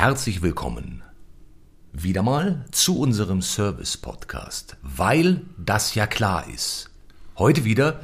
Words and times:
herzlich 0.00 0.40
willkommen 0.40 1.02
wieder 1.92 2.22
mal 2.22 2.64
zu 2.70 2.98
unserem 2.98 3.42
Service-Podcast, 3.42 4.78
weil 4.80 5.42
das 5.58 5.94
ja 5.94 6.06
klar 6.06 6.48
ist. 6.48 6.88
Heute 7.36 7.66
wieder, 7.66 8.00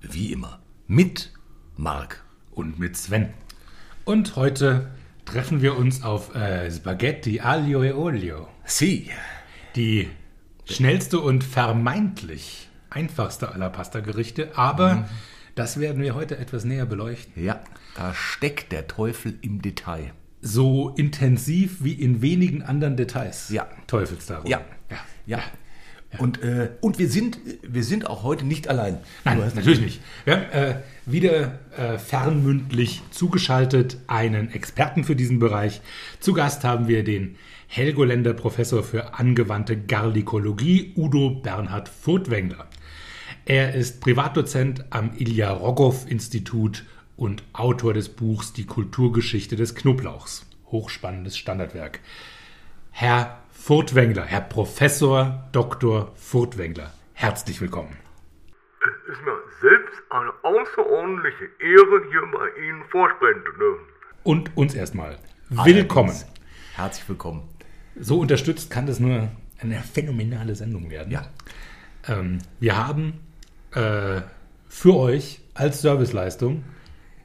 wie 0.00 0.32
immer, 0.32 0.60
mit 0.86 1.32
Marc. 1.76 2.24
Und 2.52 2.78
mit 2.78 2.96
Sven. 2.96 3.34
Und 4.04 4.36
heute 4.36 4.92
treffen 5.24 5.62
wir 5.62 5.76
uns 5.76 6.04
auf 6.04 6.32
äh, 6.36 6.70
Spaghetti 6.70 7.40
aglio 7.40 7.82
e 7.82 7.90
olio. 7.90 8.46
Sie. 8.64 9.10
Die 9.74 10.08
schnellste 10.70 11.18
und 11.18 11.42
vermeintlich 11.42 12.68
einfachste 12.88 13.50
aller 13.50 13.70
Pasta-Gerichte, 13.70 14.56
aber 14.56 15.08
das 15.56 15.80
werden 15.80 16.04
wir 16.04 16.14
heute 16.14 16.38
etwas 16.38 16.64
näher 16.64 16.86
beleuchten. 16.86 17.44
Ja, 17.44 17.64
da 17.96 18.14
steckt 18.14 18.70
der 18.70 18.86
Teufel 18.86 19.36
im 19.42 19.60
Detail. 19.60 20.12
So 20.42 20.90
intensiv 20.90 21.78
wie 21.80 21.92
in 21.92 22.20
wenigen 22.20 22.62
anderen 22.62 22.96
Details. 22.96 23.48
Ja. 23.48 23.66
Teufelsdarum. 23.86 24.50
Ja. 24.50 24.60
ja. 24.90 24.98
Ja. 25.24 26.18
Und, 26.18 26.42
äh, 26.42 26.70
und 26.80 26.98
wir, 26.98 27.08
sind, 27.08 27.38
wir 27.62 27.84
sind 27.84 28.06
auch 28.06 28.22
heute 28.22 28.44
nicht 28.44 28.68
allein. 28.68 28.98
Nein, 29.24 29.38
natürlich 29.54 29.80
nicht. 29.80 30.00
Wir 30.24 30.36
haben 30.36 30.50
äh, 30.50 30.74
wieder 31.06 31.58
äh, 31.76 31.98
fernmündlich 31.98 33.02
zugeschaltet 33.10 33.96
einen 34.08 34.50
Experten 34.52 35.04
für 35.04 35.16
diesen 35.16 35.38
Bereich. 35.38 35.80
Zu 36.20 36.34
Gast 36.34 36.64
haben 36.64 36.86
wir 36.86 37.02
den 37.02 37.36
Helgoländer 37.66 38.34
Professor 38.34 38.82
für 38.82 39.14
angewandte 39.14 39.78
Garlikologie, 39.78 40.92
Udo 40.96 41.30
Bernhard 41.30 41.88
Furtwängler. 41.88 42.66
Er 43.46 43.74
ist 43.74 44.00
Privatdozent 44.00 44.84
am 44.90 45.12
Ilja 45.16 45.50
Rogow 45.50 46.06
Institut 46.08 46.84
und 47.22 47.44
Autor 47.52 47.94
des 47.94 48.08
Buchs 48.08 48.52
Die 48.52 48.66
Kulturgeschichte 48.66 49.54
des 49.54 49.76
Knoblauchs. 49.76 50.44
Hochspannendes 50.72 51.38
Standardwerk. 51.38 52.00
Herr 52.90 53.38
Furtwängler, 53.52 54.24
Herr 54.24 54.40
Professor 54.40 55.48
Dr. 55.52 56.10
Furtwängler, 56.16 56.92
herzlich 57.12 57.60
willkommen. 57.60 57.96
Es 58.80 59.12
ist 59.12 59.24
mir 59.24 59.38
selbst 59.60 60.02
eine 60.10 60.32
außerordentliche 60.42 61.44
Ehre, 61.60 62.02
hier 62.10 62.22
bei 62.32 62.60
Ihnen 62.60 62.82
vorsprechen 62.90 63.42
zu 63.46 63.56
dürfen. 63.56 63.84
Und 64.24 64.56
uns 64.56 64.74
erstmal 64.74 65.16
willkommen. 65.48 66.10
Allerdings. 66.10 66.26
Herzlich 66.74 67.08
willkommen. 67.08 67.48
So 67.94 68.18
unterstützt 68.18 68.68
kann 68.68 68.86
das 68.86 68.98
nur 68.98 69.28
eine 69.60 69.78
phänomenale 69.78 70.56
Sendung 70.56 70.90
werden. 70.90 71.12
Ja. 71.12 71.26
Ähm, 72.08 72.38
wir 72.58 72.76
haben 72.76 73.20
äh, 73.70 74.22
für 74.68 74.96
euch 74.96 75.40
als 75.54 75.82
Serviceleistung 75.82 76.64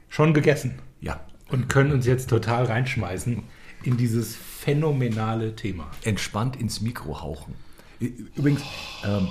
schon 0.08 0.34
gegessen 0.34 0.74
Ja. 1.00 1.20
und 1.50 1.68
können 1.68 1.92
uns 1.92 2.06
jetzt 2.06 2.30
total 2.30 2.64
reinschmeißen 2.64 3.42
in 3.84 3.96
dieses 3.96 4.34
phänomenale 4.36 5.54
Thema. 5.56 5.90
Entspannt 6.04 6.56
ins 6.56 6.80
Mikro 6.80 7.20
hauchen. 7.20 7.54
Übrigens, 8.00 8.62
ähm, 9.04 9.28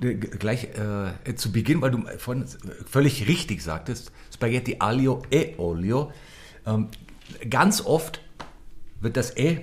äh, 0.00 0.14
g- 0.14 0.28
gleich 0.38 0.64
äh, 1.24 1.34
zu 1.34 1.52
Beginn, 1.52 1.80
weil 1.80 1.90
du 1.90 2.02
vorhin 2.18 2.44
völlig 2.86 3.28
richtig 3.28 3.62
sagtest, 3.62 4.12
Spaghetti 4.32 4.76
aglio 4.78 5.22
e 5.30 5.54
olio. 5.58 6.12
Ähm, 6.66 6.88
ganz 7.48 7.80
oft 7.84 8.20
wird 9.00 9.16
das 9.16 9.36
E 9.36 9.60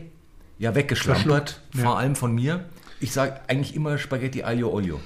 ja 0.60 0.76
weggeschlampert, 0.76 1.62
ja. 1.74 1.84
vor 1.84 1.98
allem 2.00 2.16
von 2.16 2.34
mir. 2.34 2.66
Ich 3.00 3.12
sage 3.12 3.40
eigentlich 3.48 3.76
immer 3.76 3.98
Spaghetti 3.98 4.44
aglio 4.44 4.72
olio. 4.72 5.00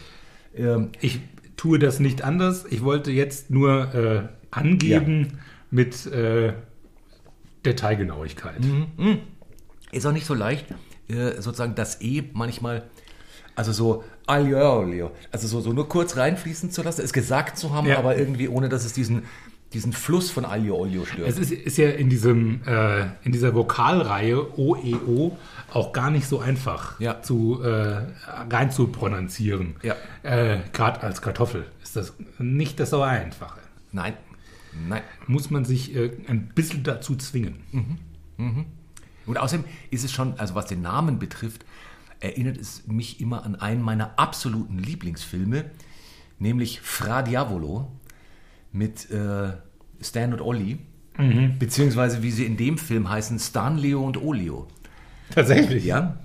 Ähm, 0.55 0.89
Ich 1.01 1.19
tue 1.57 1.77
das 1.79 1.99
nicht 1.99 2.23
anders. 2.23 2.65
Ich 2.69 2.83
wollte 2.83 3.11
jetzt 3.11 3.49
nur 3.49 3.93
äh, 3.93 4.27
angeben 4.51 5.39
mit 5.69 6.05
äh, 6.07 6.53
Detailgenauigkeit. 7.65 8.59
ist 9.91 10.05
auch 10.05 10.11
nicht 10.11 10.25
so 10.25 10.33
leicht, 10.33 10.65
äh, 11.09 11.33
sozusagen 11.41 11.75
das 11.75 12.01
E 12.01 12.23
manchmal, 12.33 12.83
also 13.55 13.71
so 13.71 14.03
aglio 14.27 15.11
also 15.31 15.47
so, 15.47 15.61
so 15.61 15.73
nur 15.73 15.87
kurz 15.89 16.15
reinfließen 16.17 16.71
zu 16.71 16.81
lassen, 16.83 17.01
es 17.01 17.13
gesagt 17.13 17.57
zu 17.57 17.73
haben, 17.73 17.87
Ja. 17.87 17.97
aber 17.99 18.17
irgendwie 18.17 18.47
ohne, 18.47 18.69
dass 18.69 18.85
es 18.85 18.93
diesen, 18.93 19.23
diesen 19.73 19.93
Fluss 19.93 20.31
von 20.31 20.43
aglio 20.45 20.75
olio 20.77 21.05
stört. 21.05 21.27
Es 21.29 21.37
ist, 21.37 21.51
ist 21.51 21.77
ja 21.77 21.89
in, 21.89 22.09
diesem, 22.09 22.61
äh, 22.65 23.03
in 23.23 23.31
dieser 23.31 23.53
Vokalreihe 23.53 24.57
OEO 24.57 25.37
auch 25.71 25.93
gar 25.93 26.09
nicht 26.11 26.27
so 26.27 26.39
einfach 26.39 26.99
Ja. 26.99 27.21
zu, 27.21 27.61
äh, 27.63 28.01
rein 28.49 28.71
zu 28.71 28.87
prononcieren. 28.87 29.75
Ja. 29.83 29.95
Äh, 30.23 30.59
Gerade 30.73 31.01
als 31.03 31.21
Kartoffel 31.21 31.65
ist 31.83 31.95
das 31.95 32.13
nicht 32.39 32.79
das 32.79 32.89
so 32.89 33.01
Einfache. 33.01 33.59
Nein, 33.91 34.13
nein. 34.87 35.01
Muss 35.27 35.49
man 35.49 35.65
sich 35.65 35.95
äh, 35.95 36.11
ein 36.27 36.49
bisschen 36.49 36.83
dazu 36.83 37.15
zwingen. 37.15 37.57
Und 39.25 39.37
außerdem 39.37 39.65
ist 39.91 40.03
es 40.03 40.11
schon, 40.11 40.39
also 40.39 40.55
was 40.55 40.65
den 40.65 40.81
Namen 40.81 41.19
betrifft, 41.19 41.65
erinnert 42.19 42.57
es 42.57 42.87
mich 42.87 43.19
immer 43.21 43.45
an 43.45 43.55
einen 43.55 43.81
meiner 43.81 44.17
absoluten 44.17 44.77
Lieblingsfilme, 44.77 45.65
nämlich 46.39 46.81
Fra 46.81 47.21
Diavolo 47.21 47.91
mit 48.71 49.09
äh, 49.11 49.53
Stan 50.01 50.33
und 50.33 50.41
Olli. 50.41 50.79
Beziehungsweise 51.59 52.23
wie 52.23 52.31
sie 52.31 52.45
in 52.45 52.57
dem 52.57 52.77
Film 52.77 53.09
heißen, 53.09 53.37
Stan, 53.37 53.77
Leo 53.77 54.03
und 54.03 54.17
Olio. 54.17 54.67
Tatsächlich. 55.29 55.85
Ja? 55.85 56.17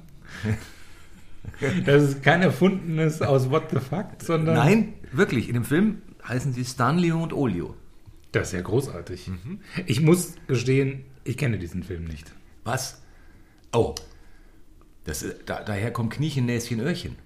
Das 1.84 2.03
ist 2.03 2.23
kein 2.23 2.43
erfundenes 2.43 3.23
aus 3.23 3.51
What 3.51 3.71
the 3.71 3.78
Fuck, 3.78 4.07
sondern 4.23 4.57
Nein, 4.57 4.95
wirklich. 5.13 5.49
In 5.49 5.55
dem 5.55 5.65
Film 5.65 6.03
heißen 6.27 6.53
sie 6.53 6.65
Stan, 6.65 6.99
Leo 6.99 7.23
und 7.23 7.33
Olio. 7.33 7.75
Das 8.39 8.49
ist 8.49 8.55
ja 8.55 8.63
großartig. 8.63 9.31
Ich 9.87 10.01
muss 10.01 10.35
gestehen, 10.47 11.05
ich 11.25 11.37
kenne 11.37 11.59
diesen 11.59 11.83
Film 11.83 12.05
nicht. 12.05 12.33
Was? 12.65 13.03
Oh. 13.73 13.95
Das, 15.05 15.25
da, 15.45 15.63
daher 15.63 15.93
kommt 15.93 16.13
Kniechen, 16.13 16.47
Näschen, 16.47 16.81
Öhrchen. 16.81 17.17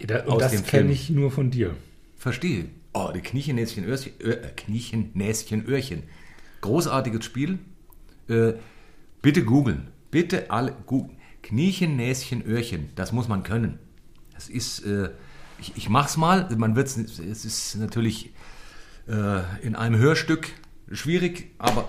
Da, 0.00 0.24
und 0.24 0.40
das 0.40 0.62
kenne 0.64 0.92
ich 0.92 1.10
nur 1.10 1.30
von 1.30 1.50
dir. 1.50 1.76
Verstehe. 2.16 2.66
Oh, 2.92 3.10
die 3.14 3.20
Kniechen, 3.20 3.56
Näschen, 3.56 3.84
Öhrchen. 3.84 4.12
Ö, 4.20 4.32
äh, 4.32 4.50
Kniechen, 4.56 5.10
Näschen, 5.14 5.66
Öhrchen. 5.66 6.04
Großartiges 6.60 7.24
Spiel. 7.24 7.58
Äh, 8.28 8.54
bitte 9.22 9.44
googeln. 9.44 9.88
Bitte 10.10 10.50
alle 10.50 10.76
googeln. 10.86 11.18
Kniechen, 11.42 11.96
Näschen, 11.96 12.44
Öhrchen. 12.46 12.90
Das 12.94 13.12
muss 13.12 13.28
man 13.28 13.42
können. 13.42 13.78
Das 14.32 14.48
ist, 14.48 14.80
äh, 14.84 15.10
ich, 15.58 15.76
ich 15.76 15.88
mach's 15.88 16.16
mal. 16.16 16.48
Man 16.56 16.76
wird's, 16.76 16.96
es 16.96 17.44
ist 17.44 17.76
natürlich 17.76 18.32
äh, 19.08 19.40
in 19.66 19.74
einem 19.76 19.98
Hörstück 19.98 20.48
schwierig, 20.92 21.50
aber 21.58 21.88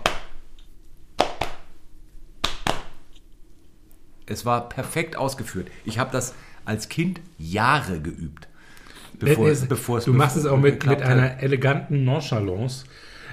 es 4.25 4.45
war 4.45 4.69
perfekt 4.69 5.15
ausgeführt. 5.17 5.67
Ich 5.85 5.99
habe 5.99 6.11
das 6.11 6.33
als 6.65 6.89
Kind 6.89 7.21
Jahre 7.37 7.99
geübt. 8.01 8.47
Bevor, 9.19 9.47
Es- 9.49 9.65
bevor 9.67 9.99
es 9.99 10.05
du 10.05 10.13
machst 10.13 10.35
es 10.35 10.45
auch 10.45 10.57
mit, 10.57 10.85
mit 10.85 10.99
hat. 10.99 11.01
einer 11.03 11.39
eleganten 11.41 12.03
Nonchalance, 12.03 12.85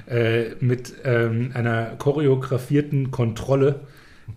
äh, 0.06 0.54
mit 0.60 0.94
ähm, 1.04 1.50
einer 1.54 1.96
choreografierten 1.96 3.10
Kontrolle, 3.10 3.80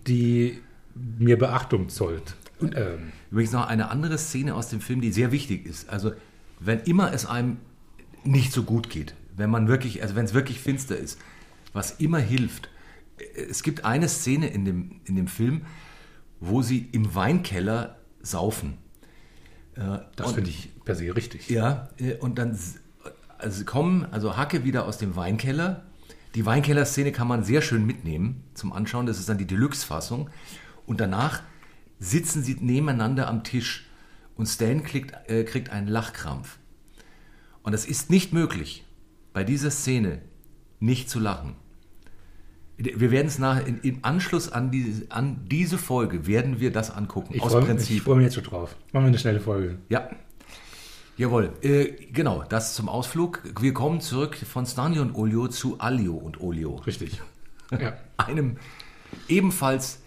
die 0.06 0.58
mir 0.94 1.38
Beachtung 1.38 1.88
zollt. 1.88 2.34
Ähm, 2.60 3.12
Übrigens 3.30 3.52
noch 3.52 3.66
eine 3.68 3.90
andere 3.90 4.16
Szene 4.18 4.54
aus 4.54 4.68
dem 4.70 4.80
Film, 4.80 5.00
die 5.02 5.12
sehr 5.12 5.30
wichtig 5.30 5.66
ist. 5.66 5.88
Also, 5.90 6.12
wenn 6.58 6.80
immer 6.80 7.12
es 7.12 7.26
einem 7.26 7.58
nicht 8.24 8.52
so 8.52 8.62
gut 8.62 8.88
geht, 8.88 9.14
wenn 9.36 9.50
man 9.50 9.68
wirklich, 9.68 10.02
also 10.02 10.14
wenn 10.14 10.24
es 10.24 10.34
wirklich 10.34 10.60
finster 10.60 10.96
ist, 10.96 11.18
was 11.72 11.92
immer 11.92 12.18
hilft. 12.18 12.68
Es 13.34 13.62
gibt 13.62 13.84
eine 13.84 14.08
Szene 14.08 14.48
in 14.48 14.64
dem, 14.64 15.00
in 15.04 15.16
dem 15.16 15.28
Film, 15.28 15.62
wo 16.40 16.62
sie 16.62 16.88
im 16.92 17.14
Weinkeller 17.14 17.98
saufen. 18.20 18.78
Äh, 19.74 19.98
das 20.16 20.32
finde 20.32 20.50
ich 20.50 20.70
per 20.84 20.94
se 20.94 21.14
richtig. 21.14 21.48
Ja, 21.48 21.88
äh, 21.98 22.14
und 22.14 22.38
dann 22.38 22.58
also 23.38 23.64
kommen, 23.64 24.06
also 24.10 24.36
Hacke 24.36 24.64
wieder 24.64 24.86
aus 24.86 24.98
dem 24.98 25.16
Weinkeller. 25.16 25.84
Die 26.34 26.44
Weinkeller-Szene 26.44 27.12
kann 27.12 27.28
man 27.28 27.44
sehr 27.44 27.62
schön 27.62 27.86
mitnehmen 27.86 28.42
zum 28.54 28.72
Anschauen. 28.72 29.06
Das 29.06 29.18
ist 29.18 29.28
dann 29.28 29.38
die 29.38 29.46
Deluxe-Fassung. 29.46 30.30
Und 30.84 31.00
danach 31.00 31.42
sitzen 31.98 32.42
sie 32.42 32.56
nebeneinander 32.60 33.28
am 33.28 33.42
Tisch 33.42 33.86
und 34.36 34.46
Stan 34.46 34.82
kriegt, 34.82 35.14
äh, 35.30 35.44
kriegt 35.44 35.70
einen 35.70 35.88
Lachkrampf. 35.88 36.58
Und 37.62 37.72
es 37.72 37.86
ist 37.86 38.10
nicht 38.10 38.32
möglich, 38.32 38.85
bei 39.36 39.44
dieser 39.44 39.70
Szene 39.70 40.22
nicht 40.80 41.10
zu 41.10 41.20
lachen. 41.20 41.56
Wir 42.78 43.10
werden 43.10 43.26
es 43.26 43.38
nach, 43.38 43.66
in, 43.66 43.80
im 43.82 43.98
Anschluss 44.00 44.50
an 44.50 44.70
diese, 44.70 45.10
an 45.10 45.46
diese 45.46 45.76
Folge 45.76 46.26
werden 46.26 46.58
wir 46.58 46.72
das 46.72 46.90
angucken. 46.90 47.34
Ich 47.34 47.42
aus 47.42 47.52
freue 47.52 47.76
freu 48.00 48.14
mich 48.14 48.24
jetzt 48.24 48.34
schon 48.34 48.44
drauf. 48.44 48.74
Machen 48.94 49.04
wir 49.04 49.08
eine 49.08 49.18
schnelle 49.18 49.40
Folge. 49.40 49.76
Ja. 49.90 50.08
Jawohl. 51.18 51.52
Äh, 51.60 52.06
genau, 52.14 52.44
das 52.48 52.74
zum 52.74 52.88
Ausflug. 52.88 53.42
Wir 53.60 53.74
kommen 53.74 54.00
zurück 54.00 54.36
von 54.36 54.64
Stanley 54.64 55.00
und 55.00 55.14
Olio 55.14 55.48
zu 55.48 55.78
Alio 55.80 56.14
und 56.14 56.40
Olio. 56.40 56.76
Richtig. 56.76 57.20
Ja. 57.78 57.94
Einem 58.16 58.56
ebenfalls 59.28 60.00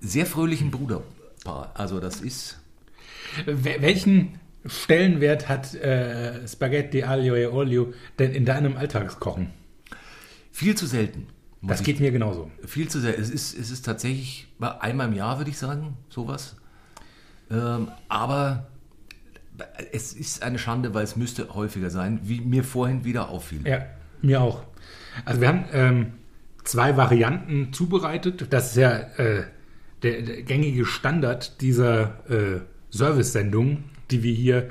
sehr 0.00 0.26
fröhlichen 0.26 0.72
Bruderpaar. 0.72 1.70
Also 1.74 2.00
das 2.00 2.20
ist. 2.22 2.58
Wel- 3.46 3.82
Welchen 3.82 4.40
Stellenwert 4.66 5.48
hat 5.48 5.74
äh, 5.74 6.46
Spaghetti 6.48 7.02
aglio 7.02 7.34
e 7.34 7.46
olio 7.46 7.92
denn 8.18 8.32
in 8.32 8.44
deinem 8.44 8.76
Alltagskochen? 8.76 9.50
Viel 10.50 10.74
zu 10.74 10.86
selten. 10.86 11.26
Das 11.62 11.80
ich- 11.80 11.86
geht 11.86 12.00
mir 12.00 12.10
genauso. 12.12 12.50
Viel 12.64 12.88
zu 12.88 13.00
sehr. 13.00 13.18
Es 13.18 13.30
ist, 13.30 13.58
es 13.58 13.70
ist 13.70 13.84
tatsächlich 13.84 14.48
mal 14.58 14.78
einmal 14.80 15.08
im 15.08 15.14
Jahr, 15.14 15.38
würde 15.38 15.50
ich 15.50 15.58
sagen, 15.58 15.96
sowas. 16.08 16.56
Ähm, 17.50 17.88
aber 18.08 18.68
es 19.92 20.12
ist 20.12 20.42
eine 20.42 20.58
Schande, 20.58 20.94
weil 20.94 21.04
es 21.04 21.16
müsste 21.16 21.54
häufiger 21.54 21.90
sein, 21.90 22.20
wie 22.24 22.40
mir 22.40 22.64
vorhin 22.64 23.04
wieder 23.04 23.28
auffiel. 23.28 23.66
Ja, 23.66 23.86
mir 24.22 24.40
auch. 24.40 24.62
Also 25.24 25.40
wir 25.40 25.48
haben 25.48 25.64
ähm, 25.72 26.12
zwei 26.64 26.96
Varianten 26.96 27.72
zubereitet. 27.72 28.46
Das 28.50 28.70
ist 28.70 28.76
ja 28.76 28.90
äh, 29.16 29.44
der, 30.02 30.22
der 30.22 30.42
gängige 30.42 30.84
Standard 30.86 31.60
dieser 31.60 32.28
äh, 32.30 32.60
Service-Sendung, 32.90 33.84
die 34.10 34.22
wir 34.22 34.32
hier 34.34 34.70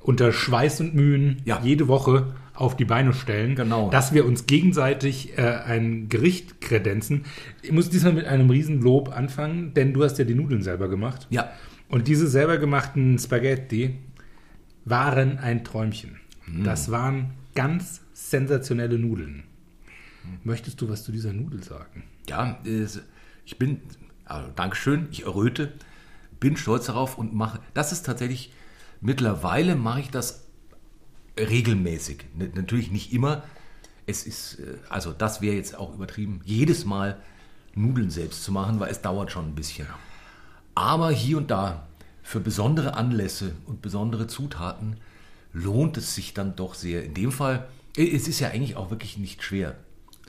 unter 0.00 0.32
Schweiß 0.32 0.80
und 0.80 0.94
Mühen 0.94 1.42
Ja. 1.44 1.60
jede 1.62 1.88
Woche 1.88 2.34
auf 2.54 2.76
die 2.76 2.84
Beine 2.84 3.12
stellen. 3.12 3.54
Genau. 3.54 3.90
Dass 3.90 4.14
wir 4.14 4.24
uns 4.24 4.46
gegenseitig 4.46 5.36
äh, 5.36 5.42
ein 5.42 6.08
Gericht 6.08 6.60
kredenzen. 6.60 7.24
Ich 7.62 7.72
muss 7.72 7.90
diesmal 7.90 8.12
mit 8.14 8.26
einem 8.26 8.48
Riesenlob 8.48 9.14
anfangen, 9.14 9.74
denn 9.74 9.92
du 9.92 10.04
hast 10.04 10.18
ja 10.18 10.24
die 10.24 10.34
Nudeln 10.34 10.62
selber 10.62 10.88
gemacht. 10.88 11.26
Ja. 11.30 11.50
Und 11.88 12.08
diese 12.08 12.26
selber 12.28 12.56
gemachten 12.58 13.18
Spaghetti 13.18 13.96
waren 14.84 15.38
ein 15.38 15.64
Träumchen. 15.64 16.16
Das 16.64 16.90
waren 16.90 17.30
ganz 17.54 18.02
sensationelle 18.12 18.98
Nudeln. 18.98 19.42
Möchtest 20.44 20.80
du 20.80 20.88
was 20.88 21.04
zu 21.04 21.12
dieser 21.12 21.32
Nudel 21.32 21.62
sagen? 21.62 22.04
Ja, 22.28 22.58
ich 23.44 23.58
bin, 23.58 23.80
also 24.24 24.48
Dankeschön, 24.54 25.08
ich 25.10 25.24
erröte, 25.24 25.72
bin 26.40 26.56
stolz 26.56 26.86
darauf 26.86 27.18
und 27.18 27.34
mache, 27.34 27.60
das 27.74 27.92
ist 27.92 28.06
tatsächlich, 28.06 28.52
mittlerweile 29.00 29.76
mache 29.76 30.00
ich 30.00 30.10
das 30.10 30.46
regelmäßig. 31.38 32.24
Natürlich 32.54 32.90
nicht 32.90 33.12
immer. 33.12 33.44
Es 34.06 34.26
ist, 34.26 34.60
äh, 34.60 34.78
also 34.88 35.12
das 35.12 35.40
wäre 35.40 35.56
jetzt 35.56 35.76
auch 35.76 35.94
übertrieben, 35.94 36.40
jedes 36.44 36.84
Mal 36.84 37.20
Nudeln 37.74 38.10
selbst 38.10 38.44
zu 38.44 38.52
machen, 38.52 38.80
weil 38.80 38.90
es 38.90 39.02
dauert 39.02 39.30
schon 39.30 39.48
ein 39.48 39.54
bisschen. 39.54 39.86
Aber 40.74 41.10
hier 41.10 41.38
und 41.38 41.50
da, 41.50 41.86
für 42.22 42.40
besondere 42.40 42.94
Anlässe 42.94 43.52
und 43.66 43.82
besondere 43.82 44.26
Zutaten, 44.26 44.96
lohnt 45.52 45.96
es 45.96 46.14
sich 46.14 46.34
dann 46.34 46.56
doch 46.56 46.74
sehr. 46.74 47.04
In 47.04 47.14
dem 47.14 47.32
Fall, 47.32 47.68
es 47.96 48.28
ist 48.28 48.40
ja 48.40 48.48
eigentlich 48.48 48.76
auch 48.76 48.90
wirklich 48.90 49.16
nicht 49.16 49.42
schwer. 49.42 49.76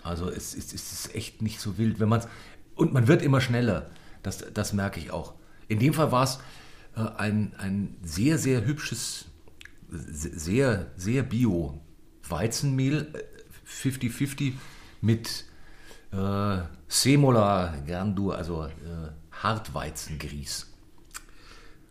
Also 0.03 0.29
es 0.29 0.53
ist, 0.53 0.73
es 0.73 0.91
ist 0.91 1.15
echt 1.15 1.41
nicht 1.41 1.59
so 1.59 1.77
wild, 1.77 1.99
wenn 1.99 2.09
man 2.09 2.21
und 2.75 2.93
man 2.93 3.07
wird 3.07 3.21
immer 3.21 3.41
schneller. 3.41 3.89
Das, 4.23 4.45
das 4.53 4.73
merke 4.73 4.99
ich 4.99 5.11
auch. 5.11 5.33
In 5.67 5.79
dem 5.79 5.93
Fall 5.93 6.11
war 6.11 6.23
es 6.23 6.39
ein, 7.01 7.53
ein 7.57 7.97
sehr, 8.03 8.37
sehr 8.37 8.65
hübsches, 8.65 9.25
se- 9.89 10.37
sehr, 10.37 10.91
sehr 10.95 11.23
bio 11.23 11.79
Weizenmehl, 12.27 13.07
äh, 13.13 13.23
50-50 13.69 14.53
mit 15.01 15.45
äh, 16.11 16.57
Semola 16.87 17.75
Grandur, 17.85 18.37
also 18.37 18.65
äh, 18.65 18.71
Hartweizengrieß. 19.31 20.73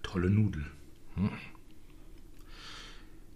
Tolle 0.02 0.30
Nudel. 0.30 0.64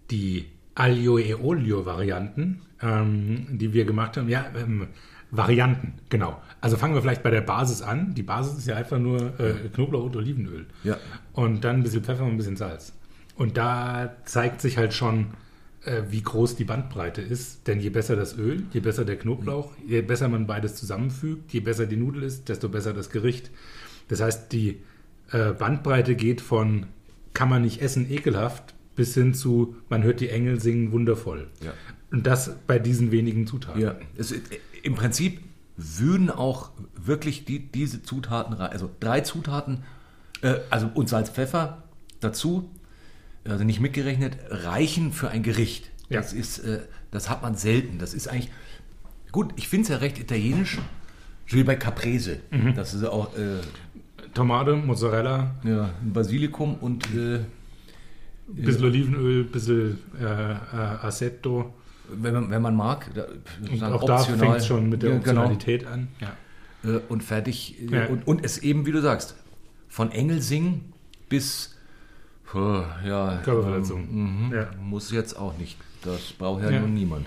Die 0.09 0.45
Aglio 0.75 1.17
e 1.19 1.33
Olio 1.35 1.85
Varianten, 1.85 2.61
ähm, 2.81 3.47
die 3.57 3.73
wir 3.73 3.85
gemacht 3.85 4.17
haben, 4.17 4.29
ja, 4.29 4.51
ähm, 4.55 4.87
Varianten, 5.31 5.93
genau. 6.09 6.41
Also 6.59 6.77
fangen 6.77 6.93
wir 6.93 7.01
vielleicht 7.01 7.23
bei 7.23 7.31
der 7.31 7.41
Basis 7.41 7.81
an. 7.81 8.13
Die 8.13 8.23
Basis 8.23 8.59
ist 8.59 8.67
ja 8.67 8.75
einfach 8.75 8.99
nur 8.99 9.39
äh, 9.39 9.53
Knoblauch 9.73 10.05
und 10.05 10.15
Olivenöl. 10.15 10.65
Ja. 10.83 10.97
Und 11.33 11.63
dann 11.63 11.77
ein 11.77 11.83
bisschen 11.83 12.03
Pfeffer 12.03 12.23
und 12.23 12.31
ein 12.31 12.37
bisschen 12.37 12.57
Salz. 12.57 12.93
Und 13.35 13.57
da 13.57 14.15
zeigt 14.25 14.61
sich 14.61 14.77
halt 14.77 14.93
schon, 14.93 15.27
äh, 15.85 16.03
wie 16.09 16.21
groß 16.21 16.57
die 16.57 16.65
Bandbreite 16.65 17.21
ist. 17.21 17.67
Denn 17.67 17.79
je 17.79 17.89
besser 17.89 18.15
das 18.15 18.37
Öl, 18.37 18.63
je 18.73 18.81
besser 18.81 19.05
der 19.05 19.15
Knoblauch, 19.15 19.71
je 19.87 20.01
besser 20.01 20.27
man 20.27 20.47
beides 20.47 20.75
zusammenfügt, 20.75 21.51
je 21.53 21.61
besser 21.61 21.85
die 21.85 21.97
Nudel 21.97 22.23
ist, 22.23 22.49
desto 22.49 22.69
besser 22.69 22.93
das 22.93 23.09
Gericht. 23.09 23.49
Das 24.09 24.21
heißt, 24.21 24.51
die 24.51 24.81
äh, 25.31 25.53
Bandbreite 25.53 26.15
geht 26.15 26.41
von 26.41 26.87
kann 27.33 27.49
man 27.49 27.61
nicht 27.61 27.81
essen, 27.81 28.11
ekelhaft, 28.11 28.75
bis 28.95 29.13
hin 29.13 29.33
zu 29.33 29.77
man 29.87 30.03
hört 30.03 30.19
die 30.19 30.29
Engel 30.29 30.59
singen, 30.59 30.91
wundervoll. 30.91 31.47
Ja. 31.63 31.73
Und 32.11 32.27
das 32.27 32.53
bei 32.67 32.77
diesen 32.77 33.11
wenigen 33.11 33.47
Zutaten. 33.47 33.81
Ja, 33.81 33.95
es, 34.17 34.35
im 34.83 34.95
Prinzip 34.95 35.41
würden 35.77 36.29
auch 36.29 36.71
wirklich 36.95 37.45
die, 37.45 37.59
diese 37.59 38.03
Zutaten, 38.03 38.53
rei- 38.53 38.67
also 38.69 38.89
drei 38.99 39.21
Zutaten, 39.21 39.83
äh, 40.41 40.55
also 40.69 40.89
und 40.93 41.09
Salz, 41.09 41.29
Pfeffer 41.29 41.83
dazu, 42.19 42.69
also 43.45 43.63
nicht 43.63 43.79
mitgerechnet, 43.79 44.37
reichen 44.49 45.11
für 45.13 45.29
ein 45.29 45.43
Gericht. 45.43 45.89
Ja. 46.09 46.21
Das 46.21 46.33
ist, 46.33 46.59
äh, 46.59 46.81
das 47.09 47.29
hat 47.29 47.41
man 47.41 47.55
selten. 47.55 47.97
Das 47.97 48.13
ist 48.13 48.27
eigentlich, 48.27 48.51
gut, 49.31 49.53
ich 49.55 49.67
finde 49.67 49.83
es 49.83 49.89
ja 49.89 49.97
recht 49.97 50.19
italienisch, 50.19 50.77
so 51.47 51.57
wie 51.57 51.63
bei 51.63 51.75
Caprese. 51.75 52.39
Das 52.75 52.93
ist 52.93 53.03
auch 53.05 53.35
äh, 53.37 53.59
Tomate, 54.33 54.75
Mozzarella, 54.75 55.55
ja, 55.63 55.89
Basilikum 56.03 56.75
und 56.75 57.05
äh, 57.15 57.37
ein 57.39 57.45
bisschen 58.47 58.83
Olivenöl, 58.85 59.43
ein 59.45 59.51
bisschen 59.51 59.97
äh, 60.19 60.51
äh, 60.51 60.55
Assetto. 61.01 61.73
Wenn, 62.13 62.33
man, 62.33 62.49
wenn 62.51 62.61
man 62.61 62.75
mag, 62.75 63.09
da, 63.13 63.25
Und 63.71 63.83
auch 63.83 64.03
da 64.05 64.15
optional. 64.17 64.39
fängt 64.39 64.55
es 64.57 64.67
schon 64.67 64.89
mit 64.89 65.01
der 65.03 65.11
Ja, 65.11 65.17
genau. 65.19 65.41
Optionalität 65.45 65.85
an. 65.87 66.07
Ja. 66.19 66.33
äh, 66.89 66.99
und 67.09 67.23
fertig. 67.23 67.75
äh, 67.91 67.95
Ja. 67.95 68.05
Und, 68.07 68.27
und 68.27 68.43
es 68.45 68.57
eben, 68.59 68.85
wie 68.85 68.91
du 68.91 69.01
sagst, 69.01 69.35
von 69.89 70.11
Engelsing 70.11 70.83
bis 71.29 71.75
puh, 72.45 72.81
ja, 73.05 73.39
Körperverletzung. 73.43 74.01
ähm, 74.09 74.47
mhm, 74.47 74.53
Ja. 74.53 74.69
muss 74.81 75.11
jetzt 75.11 75.33
auch 75.37 75.57
nicht. 75.57 75.77
Das 76.03 76.33
braucht 76.33 76.63
ja, 76.63 76.71
Ja. 76.71 76.79
nun 76.81 76.93
niemand. 76.93 77.25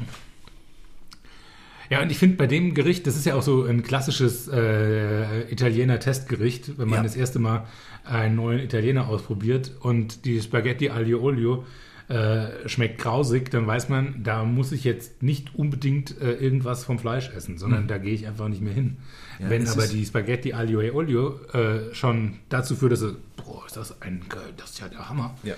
Ja, 1.91 2.01
und 2.01 2.11
ich 2.11 2.19
finde 2.19 2.37
bei 2.37 2.47
dem 2.47 2.73
Gericht, 2.75 3.07
das 3.07 3.15
ist 3.15 3.27
ja 3.27 3.35
auch 3.35 3.43
so 3.43 3.65
ein 3.65 3.83
klassisches 3.83 4.49
äh, 4.49 5.43
Italiener-Testgericht, 5.53 6.79
wenn 6.79 6.89
man 6.89 6.99
Ja. 6.99 7.03
das 7.03 7.15
erste 7.15 7.39
Mal 7.39 7.67
einen 8.05 8.37
neuen 8.37 8.59
Italiener 8.61 9.07
ausprobiert 9.09 9.71
und 9.81 10.25
die 10.25 10.41
Spaghetti 10.41 10.89
aglio 10.91 11.21
olio 11.23 11.65
äh, 12.09 12.69
schmeckt 12.69 12.99
grausig, 13.01 13.51
dann 13.51 13.67
weiß 13.67 13.89
man, 13.89 14.23
da 14.23 14.45
muss 14.45 14.73
ich 14.73 14.85
jetzt 14.85 15.23
nicht 15.23 15.55
unbedingt 15.55 16.21
äh, 16.21 16.35
irgendwas 16.35 16.85
vom 16.85 16.99
Fleisch 16.99 17.31
essen, 17.31 17.57
sondern 17.57 17.89
da 17.89 17.99
gehe 17.99 18.13
ich 18.13 18.27
einfach 18.27 18.49
nicht 18.49 18.61
mehr 18.61 18.75
hin. 18.75 18.99
Ja, 19.39 19.49
wenn 19.51 19.67
aber 19.69 19.87
die 19.87 20.05
Spaghetti 20.05 20.53
aglio 20.53 20.81
e 20.83 20.91
olio 20.91 21.41
äh, 21.53 21.95
schon 21.95 22.39
dazu 22.51 22.77
führt, 22.77 22.93
dass 22.93 23.01
du, 23.01 23.17
boah, 23.37 23.65
ist 23.67 23.77
das 23.77 24.03
ein, 24.03 24.23
das 24.57 24.71
ist 24.73 24.81
ja 24.81 24.89
der 24.89 25.09
Hammer, 25.09 25.35
Ja. 25.43 25.55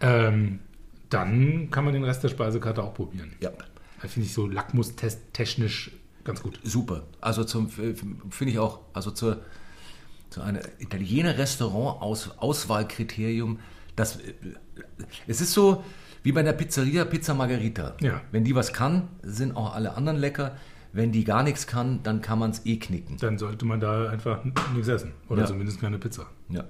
ähm, 0.00 0.60
dann 1.10 1.70
kann 1.70 1.84
man 1.84 1.92
den 1.92 2.02
Rest 2.04 2.24
der 2.24 2.28
Speisekarte 2.30 2.82
auch 2.82 2.94
probieren. 2.94 3.32
ja. 3.40 3.50
Da 4.02 4.08
finde 4.08 4.26
ich 4.26 4.34
so 4.34 4.46
Lackmustest 4.46 5.32
technisch 5.32 5.90
ganz 6.24 6.42
gut. 6.42 6.60
Super. 6.62 7.04
Also 7.22 7.44
zum 7.44 7.68
finde 7.70 8.52
ich 8.52 8.58
auch, 8.58 8.80
also 8.92 9.10
zur, 9.10 9.40
zu 10.28 10.42
einer 10.42 10.60
Italiener 10.78 11.38
Restaurant 11.38 12.02
-Aus 12.02 12.36
Auswahlkriterium, 12.36 13.60
das 13.96 14.16
äh, 14.16 14.34
es 15.26 15.40
ist 15.40 15.52
so 15.52 15.84
wie 16.22 16.32
bei 16.32 16.42
der 16.42 16.52
Pizzeria 16.54 17.04
Pizza 17.04 17.34
Margherita. 17.34 17.94
Ja. 18.00 18.20
Wenn 18.32 18.44
die 18.44 18.54
was 18.54 18.72
kann, 18.72 19.08
sind 19.22 19.56
auch 19.56 19.74
alle 19.74 19.94
anderen 19.96 20.18
lecker. 20.18 20.56
Wenn 20.92 21.10
die 21.12 21.24
gar 21.24 21.42
nichts 21.42 21.66
kann, 21.66 22.02
dann 22.02 22.22
kann 22.22 22.38
man 22.38 22.50
es 22.52 22.64
eh 22.64 22.78
knicken. 22.78 23.16
Dann 23.18 23.36
sollte 23.36 23.64
man 23.66 23.80
da 23.80 24.08
einfach 24.08 24.42
nichts 24.72 24.88
essen. 24.88 25.12
Oder 25.28 25.42
Ja. 25.42 25.46
zumindest 25.48 25.80
keine 25.80 25.98
Pizza. 25.98 26.26
Ja. 26.48 26.64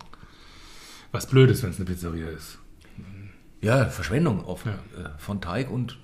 Was 1.12 1.26
blöd 1.28 1.50
ist, 1.50 1.62
wenn 1.62 1.71
es 1.71 1.76
eine 1.76 1.85
Pizzeria 1.85 2.28
ist. 2.28 2.59
Ja, 3.61 3.85
Verschwendung 3.87 4.45
auf, 4.45 4.64
Ja. 4.66 4.73
äh, 4.73 5.09
von 5.19 5.40
Teig 5.40 5.71
und 5.71 5.99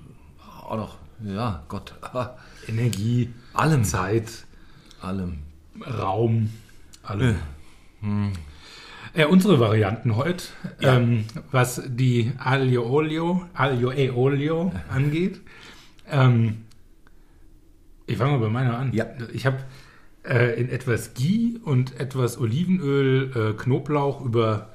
auch 0.62 0.76
noch, 0.76 0.98
ja, 1.24 1.64
Gott, 1.68 1.94
Energie, 2.68 3.32
allem, 3.54 3.84
Zeit, 3.84 4.44
allem. 5.00 5.38
Raum, 5.98 6.50
alles. 7.02 7.36
Ja, 9.12 9.26
unsere 9.26 9.58
Varianten 9.58 10.14
heute, 10.14 10.44
ähm, 10.80 11.24
was 11.50 11.82
die 11.84 12.30
Aglio 12.38 12.88
Olio, 12.88 13.44
Aglio 13.54 13.90
e 13.90 14.10
Olio 14.10 14.72
angeht. 14.88 15.40
Ähm, 16.08 16.64
ich 18.06 18.16
fange 18.18 18.32
mal 18.32 18.38
bei 18.38 18.48
meiner 18.48 18.78
an. 18.78 18.92
Ja. 18.92 19.06
Ich 19.32 19.46
habe 19.46 19.58
äh, 20.24 20.60
in 20.60 20.68
etwas 20.68 21.14
Ghee 21.14 21.58
und 21.64 21.98
etwas 21.98 22.38
Olivenöl, 22.38 23.32
äh, 23.34 23.60
Knoblauch 23.60 24.24
über 24.24 24.70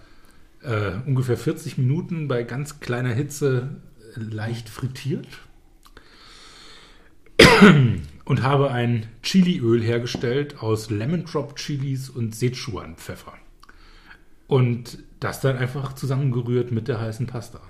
äh, 0.63 0.91
ungefähr 1.05 1.37
40 1.37 1.77
Minuten 1.77 2.27
bei 2.27 2.43
ganz 2.43 2.81
kleiner 2.81 3.13
Hitze 3.13 3.77
äh, 4.17 4.19
leicht 4.19 4.67
frittiert 4.67 5.27
und 8.25 8.43
habe 8.43 8.71
ein 8.71 9.05
Chiliöl 9.23 9.81
hergestellt 9.81 10.61
aus 10.61 10.89
Lemon 10.89 11.23
Drop 11.23 11.55
Chilis 11.55 12.09
und 12.09 12.35
Sichuan 12.35 12.97
Pfeffer. 12.97 13.33
Und 14.47 14.99
das 15.19 15.41
dann 15.41 15.57
einfach 15.57 15.93
zusammengerührt 15.93 16.71
mit 16.71 16.87
der 16.87 16.99
heißen 16.99 17.27
Pasta. 17.27 17.61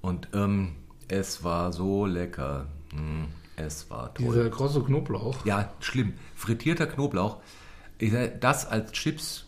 Und 0.00 0.28
ähm, 0.32 0.76
es 1.08 1.44
war 1.44 1.72
so 1.72 2.06
lecker. 2.06 2.66
Hm, 2.92 3.26
es 3.56 3.90
war 3.90 4.14
toll. 4.14 4.26
Dieser 4.26 4.48
große 4.48 4.82
Knoblauch. 4.82 5.44
Ja, 5.44 5.72
schlimm. 5.80 6.14
Frittierter 6.34 6.86
Knoblauch. 6.86 7.38
Ich 7.98 8.12
sag, 8.12 8.40
Das 8.40 8.66
als 8.66 8.92
Chips, 8.92 9.46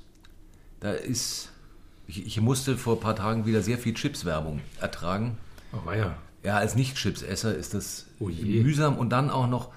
da 0.80 0.92
ist. 0.92 1.50
Ich, 2.06 2.26
ich 2.26 2.40
musste 2.40 2.76
vor 2.76 2.96
ein 2.96 3.00
paar 3.00 3.16
Tagen 3.16 3.46
wieder 3.46 3.62
sehr 3.62 3.78
viel 3.78 3.94
Chips-Werbung 3.94 4.60
ertragen. 4.80 5.38
Oh, 5.72 5.86
war 5.86 5.96
ja. 5.96 6.16
Ja, 6.42 6.56
als 6.58 6.74
Nicht-Chips-Esser 6.74 7.54
ist 7.54 7.72
das 7.72 8.06
Oh 8.18 8.28
mühsam 8.28 8.98
und 8.98 9.10
dann 9.10 9.30
auch 9.30 9.46
noch 9.46 9.70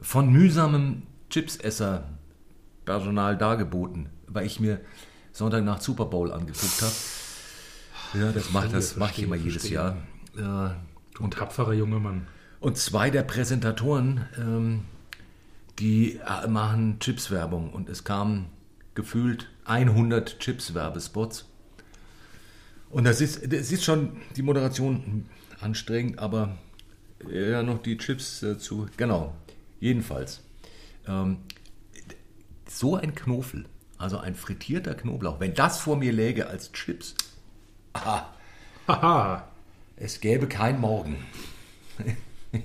von 0.00 0.30
mühsamem 0.30 1.02
Chipsesser-Personal 2.84 3.36
dargeboten, 3.36 4.08
weil 4.26 4.46
ich 4.46 4.60
mir 4.60 4.80
Sonntag 5.32 5.64
nach 5.64 5.80
Super 5.80 6.06
Bowl 6.06 6.32
angeguckt 6.32 6.82
habe. 6.82 6.92
Ja, 8.20 8.32
das 8.32 8.52
mache 8.52 8.68
das 8.68 8.96
mach 8.96 9.10
ich 9.12 9.24
immer 9.24 9.36
jedes. 9.36 9.68
Jahr. 9.68 9.96
Ja, 10.36 10.76
Und 11.18 11.34
tapferer 11.34 11.72
junger 11.72 12.00
Mann. 12.00 12.26
und 12.60 12.76
zwei 12.76 13.10
der 13.10 13.22
Präsentatoren, 13.22 14.26
ähm, 14.38 14.82
die 15.78 16.20
äh, 16.24 16.46
machen 16.46 16.98
Chips-Werbung 17.00 17.72
und 17.72 17.88
es 17.88 18.04
kamen 18.04 18.46
gefühlt 18.94 19.48
100 19.64 20.38
Chips-Werbespots. 20.38 21.46
Und 22.90 23.04
das 23.04 23.20
ist, 23.20 23.52
das 23.52 23.72
ist 23.72 23.82
schon 23.84 24.16
die 24.36 24.42
Moderation 24.42 25.26
anstrengend, 25.60 26.20
aber 26.20 26.56
ja, 27.28 27.62
noch 27.64 27.82
die 27.82 27.96
Chips 27.98 28.40
dazu. 28.40 28.86
Genau, 28.96 29.34
jedenfalls. 29.80 30.42
Ähm, 31.08 31.38
so 32.66 32.96
ein 32.96 33.14
Knofel, 33.14 33.66
also 33.98 34.18
ein 34.18 34.34
frittierter 34.34 34.94
Knoblauch, 34.94 35.40
wenn 35.40 35.54
das 35.54 35.80
vor 35.80 35.96
mir 35.96 36.12
läge 36.12 36.46
als 36.46 36.72
Chips, 36.72 37.14
aha, 37.92 38.32
Haha. 38.88 39.48
es 39.96 40.20
gäbe 40.20 40.48
kein 40.48 40.80
Morgen. 40.80 41.16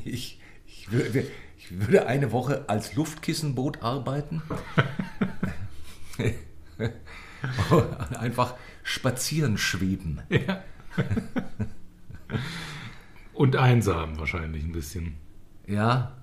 Ich, 0.04 0.40
ich, 0.68 0.92
würde, 0.92 1.26
ich 1.58 1.80
würde 1.80 2.06
eine 2.06 2.32
Woche 2.32 2.66
als 2.68 2.94
Luftkissenboot 2.94 3.82
arbeiten. 3.82 4.44
Einfach 8.20 8.54
spazieren 8.84 9.58
schweben. 9.58 10.22
Und 13.34 13.56
einsam 13.56 14.20
wahrscheinlich 14.20 14.64
ein 14.64 14.72
bisschen. 14.72 15.16
Ja, 15.66 16.19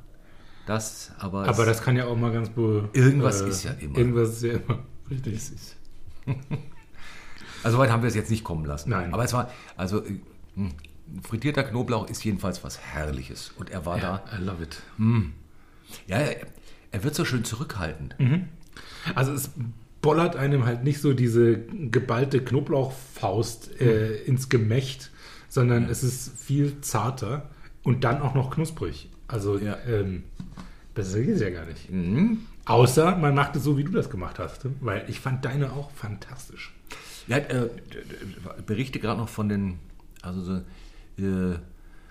das 0.66 1.12
aber. 1.18 1.48
Aber 1.48 1.64
das 1.64 1.82
kann 1.82 1.96
ja 1.96 2.06
auch 2.06 2.16
mal 2.16 2.32
ganz 2.32 2.50
be 2.50 2.88
Irgendwas 2.92 3.40
ist 3.40 3.64
ja 3.64 3.72
immer. 3.72 3.96
Irgendwas 3.96 4.30
ist 4.30 4.42
ja 4.42 4.52
immer. 4.54 4.80
Richtig. 5.10 5.40
also 7.62 7.78
weit 7.78 7.90
haben 7.90 8.02
wir 8.02 8.08
es 8.08 8.14
jetzt 8.14 8.30
nicht 8.30 8.44
kommen 8.44 8.64
lassen. 8.64 8.90
Nein. 8.90 9.14
Aber 9.14 9.24
es 9.24 9.32
war, 9.32 9.50
also 9.76 10.04
äh, 10.04 10.18
hm, 10.56 10.72
frittierter 11.22 11.62
Knoblauch 11.62 12.08
ist 12.08 12.24
jedenfalls 12.24 12.62
was 12.64 12.78
Herrliches. 12.80 13.52
Und 13.56 13.70
er 13.70 13.86
war 13.86 13.98
Ja, 13.98 14.24
I 14.36 14.42
love 14.42 14.62
it. 14.62 14.82
da. 14.98 15.04
Ja, 16.06 16.18
er, 16.18 16.46
er 16.90 17.04
wird 17.04 17.14
so 17.14 17.24
schön 17.24 17.44
zurückhaltend. 17.44 18.16
Also 19.14 19.32
es 19.32 19.50
bollert 20.02 20.36
einem 20.36 20.64
halt 20.64 20.84
nicht 20.84 21.00
so 21.00 21.14
diese 21.14 21.58
geballte 21.58 22.42
Knoblauchfaust 22.42 23.80
äh, 23.80 24.22
ins 24.24 24.48
Gemächt, 24.48 25.10
sondern 25.48 25.88
es 25.88 26.02
ist 26.02 26.38
viel 26.38 26.80
zarter 26.80 27.50
und 27.82 28.04
dann 28.04 28.20
auch 28.20 28.34
noch 28.34 28.50
knusprig. 28.50 29.10
Also 29.28 29.58
Ja. 29.58 29.78
ähm, 29.86 30.24
besser 30.94 31.20
geht 31.20 31.34
es 31.36 31.40
ja 31.40 31.50
gar 31.50 31.66
nicht. 31.66 31.88
Außer 32.64 33.16
man 33.16 33.34
macht 33.34 33.56
es 33.56 33.64
so, 33.64 33.76
wie 33.78 33.84
du 33.84 33.92
das 33.92 34.10
gemacht 34.10 34.38
hast. 34.38 34.66
Weil 34.80 35.04
ich 35.08 35.20
fand 35.20 35.44
deine 35.44 35.72
auch 35.72 35.90
fantastisch. 35.92 36.72
Ja, 37.28 37.38
äh, 37.38 37.68
berichte 38.66 39.00
gerade 39.00 39.20
noch 39.20 39.28
von 39.28 39.48
den, 39.48 39.78
also 40.22 40.40
so, 40.40 40.54
äh, 41.22 41.58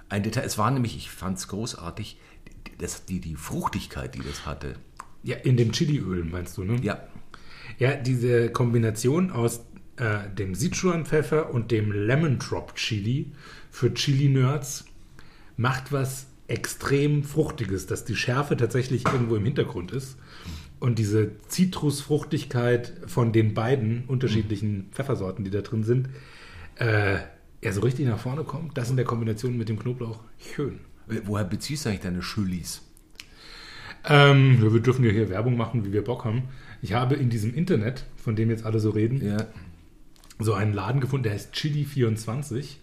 ein 0.09 0.23
Detail, 0.23 0.43
es 0.43 0.57
war 0.57 0.69
nämlich, 0.71 0.95
ich 0.97 1.09
fand 1.09 1.37
es 1.37 1.47
großartig, 1.47 2.19
die- 2.67 2.77
das, 2.77 3.05
die, 3.05 3.19
die 3.21 3.35
Fruchtigkeit, 3.35 4.13
die 4.15 4.19
das 4.21 4.45
hatte. 4.45 4.75
Ja, 5.23 5.37
in 5.37 5.55
dem 5.57 5.71
Chiliöl 5.71 6.23
meinst 6.25 6.57
du, 6.57 6.63
ne? 6.63 6.79
Ja, 6.81 6.99
Ja, 7.79 7.95
diese 7.95 8.51
Kombination 8.51 9.31
aus 9.31 9.61
äh, 9.97 10.29
dem 10.37 10.53
Sichuan-Pfeffer 10.53 11.51
und 11.53 11.71
dem 11.71 11.91
Lemon 11.91 12.37
Drop 12.37 12.75
Chili 12.75 13.31
für 13.71 13.93
Chili-Nerds 13.93 14.85
macht 15.57 15.91
was 15.91 16.27
extrem 16.47 17.23
Fruchtiges, 17.23 17.87
dass 17.87 18.05
die 18.05 18.15
Schärfe 18.15 18.55
tatsächlich 18.57 19.05
irgendwo 19.05 19.35
im 19.35 19.45
Hintergrund 19.45 19.91
ist. 19.91 20.17
Und 20.79 20.99
diese 20.99 21.31
Zitrusfruchtigkeit 21.47 22.93
von 23.07 23.31
den 23.31 23.53
beiden 23.53 24.03
unterschiedlichen 24.07 24.89
Pfeffersorten, 24.91 25.43
die 25.45 25.51
da 25.51 25.61
drin 25.61 25.83
sind, 25.83 26.09
äh, 26.75 27.17
ja, 27.63 27.71
so 27.71 27.81
richtig 27.81 28.05
nach 28.05 28.19
vorne 28.19 28.43
kommt. 28.43 28.77
Das 28.77 28.89
in 28.89 28.95
der 28.95 29.05
Kombination 29.05 29.57
mit 29.57 29.69
dem 29.69 29.79
Knoblauch 29.79 30.19
schön. 30.53 30.79
Woher 31.25 31.45
beziehst 31.45 31.85
du 31.85 31.89
eigentlich 31.89 32.01
deine 32.01 32.19
Chilis? 32.19 32.81
Ähm, 34.07 34.61
wir 34.61 34.79
dürfen 34.81 35.03
ja 35.05 35.11
hier 35.11 35.29
Werbung 35.29 35.57
machen, 35.57 35.85
wie 35.85 35.93
wir 35.93 36.03
Bock 36.03 36.25
haben. 36.25 36.43
Ich 36.81 36.93
habe 36.93 37.15
in 37.15 37.29
diesem 37.29 37.53
Internet, 37.55 38.05
von 38.17 38.35
dem 38.35 38.49
jetzt 38.49 38.65
alle 38.65 38.79
so 38.79 38.91
reden, 38.91 39.25
Ja. 39.25 39.47
so 40.39 40.53
einen 40.53 40.73
Laden 40.73 41.01
gefunden, 41.01 41.23
der 41.23 41.33
heißt 41.33 41.53
Chili24. 41.55 42.75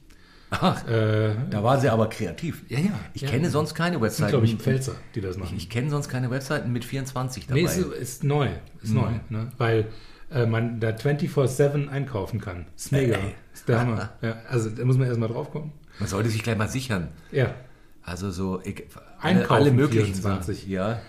Ach, 0.61 0.87
Äh, 0.87 1.35
da 1.51 1.63
waren 1.65 1.81
sie 1.81 1.89
aber 1.89 2.09
kreativ. 2.09 2.63
Ja, 2.69 2.79
ja. 2.79 2.91
Ich 3.15 3.23
Ja. 3.23 3.29
kenne 3.31 3.49
sonst 3.51 3.75
keine 3.75 4.01
Webseiten. 4.01 4.31
glaube 4.31 4.47
ich, 4.47 4.57
Pfälzer, 4.57 4.93
die 5.15 5.21
das 5.21 5.37
machen. 5.39 5.55
ich 5.57 5.69
kenne 5.71 5.89
sonst 5.91 6.09
keine 6.09 6.31
Webseiten 6.31 6.73
mit 6.73 6.85
24 6.85 7.47
dabei. 7.47 7.61
nee, 7.63 7.67
ist, 7.67 7.77
ist 7.79 8.25
neu. 8.25 8.49
Ist 8.83 8.93
neu. 8.95 9.09
Ne? 9.31 9.51
Weil 9.59 9.87
äh, 10.31 10.47
man 10.47 10.79
da 10.81 10.91
24-7 10.91 11.89
einkaufen 11.89 12.41
kann. 12.41 12.67
Ist 12.77 12.93
mega. 12.93 13.17
Ey. 13.17 13.35
Ist 13.55 13.69
der 13.69 13.81
Hammer. 13.81 14.11
Ja, 14.23 14.37
also 14.49 14.71
da 14.71 14.85
muss 14.85 14.97
man 14.99 15.07
erstmal 15.09 15.29
drauf 15.29 15.51
kommen. 15.51 15.73
Man 15.99 16.09
sollte 16.09 16.29
sich 16.31 16.43
gleich 16.43 16.57
mal 16.59 16.69
sichern. 16.69 17.09
Ja. 17.31 17.55
Also 18.03 18.31
so 18.31 18.61
ich, 18.65 18.85
Einkaufen 19.21 19.77
möglichen 19.77 20.15
24. 20.15 20.59
Sachen. 20.61 20.71
Ja. 20.71 21.01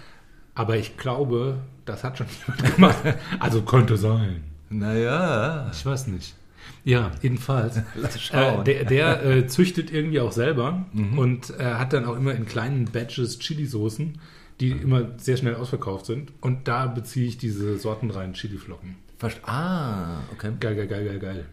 Aber 0.55 0.77
ich 0.77 0.97
glaube, 0.97 1.57
das 1.85 2.03
hat 2.03 2.17
schon 2.17 2.27
jemand 2.47 2.75
gemacht. 2.75 2.97
also 3.39 3.62
könnte 3.63 3.97
sein. 3.97 4.43
Naja. 4.69 5.69
Ich 5.73 5.85
weiß 5.85 6.07
nicht. 6.07 6.35
Ja, 6.84 7.12
jedenfalls. 7.22 7.79
Lass 7.96 8.22
schauen. 8.22 8.62
Äh, 8.62 8.63
der 8.63 8.86
der 8.86 9.25
äh, 9.25 9.48
züchtet 9.48 9.91
irgendwie 9.91 10.20
auch 10.20 10.32
selber 10.32 10.86
und 10.93 11.50
äh, 11.60 11.63
hat 11.63 11.93
dann 11.93 12.05
auch 12.05 12.15
immer 12.15 12.34
in 12.34 12.46
kleinen 12.46 12.86
Batches 12.86 13.39
Chili-Soßen, 13.39 14.20
die 14.60 14.72
immer 14.72 15.17
sehr 15.17 15.38
schnell 15.38 15.55
ausverkauft 15.55 16.05
sind. 16.05 16.32
Und 16.41 16.67
da 16.67 16.88
beziehe 16.88 17.27
ich 17.27 17.38
diese 17.38 17.77
sortenreinen 17.77 18.34
Chili-Flocken. 18.34 18.96
Ah, 19.43 20.20
okay. 20.34 20.51
Geil, 20.60 20.75
geil, 20.75 20.88
geil, 20.88 21.05
geil, 21.05 21.20
geil. 21.20 21.46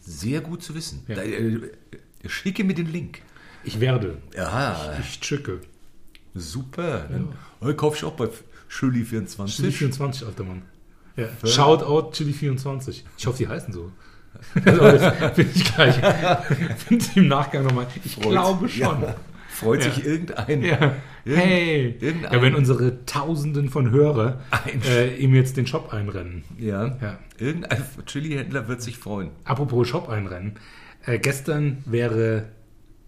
Sehr 0.00 0.40
gut 0.40 0.62
zu 0.62 0.74
wissen. 0.74 1.02
Ja. 1.08 1.16
Da, 1.16 1.22
äh, 1.22 1.70
schicke 2.26 2.64
mir 2.64 2.74
den 2.74 2.92
Link. 2.92 3.20
Ich 3.64 3.80
werde. 3.80 4.18
Ja, 4.36 4.96
Ich 5.00 5.18
schicke. 5.22 5.60
super. 6.34 7.06
Dann 7.10 7.28
ja. 7.62 7.72
kauf 7.72 7.96
ich 7.96 8.04
auch 8.04 8.12
bei 8.14 8.28
Schüli24. 8.70 9.56
Chili 9.56 9.72
24, 9.72 10.26
alter 10.26 10.44
Mann. 10.44 10.62
Ja. 11.16 11.28
Shoutout 11.44 12.12
Chili 12.12 12.32
24. 12.32 13.04
Ich 13.16 13.26
hoffe, 13.26 13.38
die 13.38 13.48
heißen 13.48 13.72
so. 13.72 13.90
Also, 14.64 14.80
das 14.80 15.34
finde 15.34 15.50
ich 15.54 15.74
gleich. 15.74 15.94
Finde 16.86 17.04
ich 17.04 17.16
im 17.16 17.28
Nachgang 17.28 17.64
nochmal. 17.64 17.86
Ich 18.04 18.14
Freut- 18.14 18.30
glaube 18.30 18.68
schon. 18.68 19.02
Ja. 19.02 19.14
Freut 19.48 19.82
sich 19.82 19.98
Ja. 19.98 20.04
irgendein. 20.04 20.62
Ja. 20.62 20.92
Hey. 21.24 21.96
irgendein- 22.00 22.32
Ja, 22.32 22.40
wenn 22.42 22.54
unsere 22.54 23.04
Tausenden 23.04 23.68
von 23.68 23.90
Hörer 23.90 24.40
äh, 24.88 25.16
ihm 25.16 25.34
jetzt 25.34 25.56
den 25.56 25.66
Shop 25.66 25.92
einrennen. 25.92 26.44
Ja. 26.58 26.96
Ja. 27.02 27.18
Irgendein 27.38 27.82
Chili-Händler 28.06 28.68
wird 28.68 28.80
sich 28.82 28.96
freuen. 28.98 29.30
Apropos 29.44 29.88
Shop 29.88 30.08
einrennen. 30.08 30.52
Äh, 31.04 31.18
gestern 31.18 31.78
wäre 31.86 32.44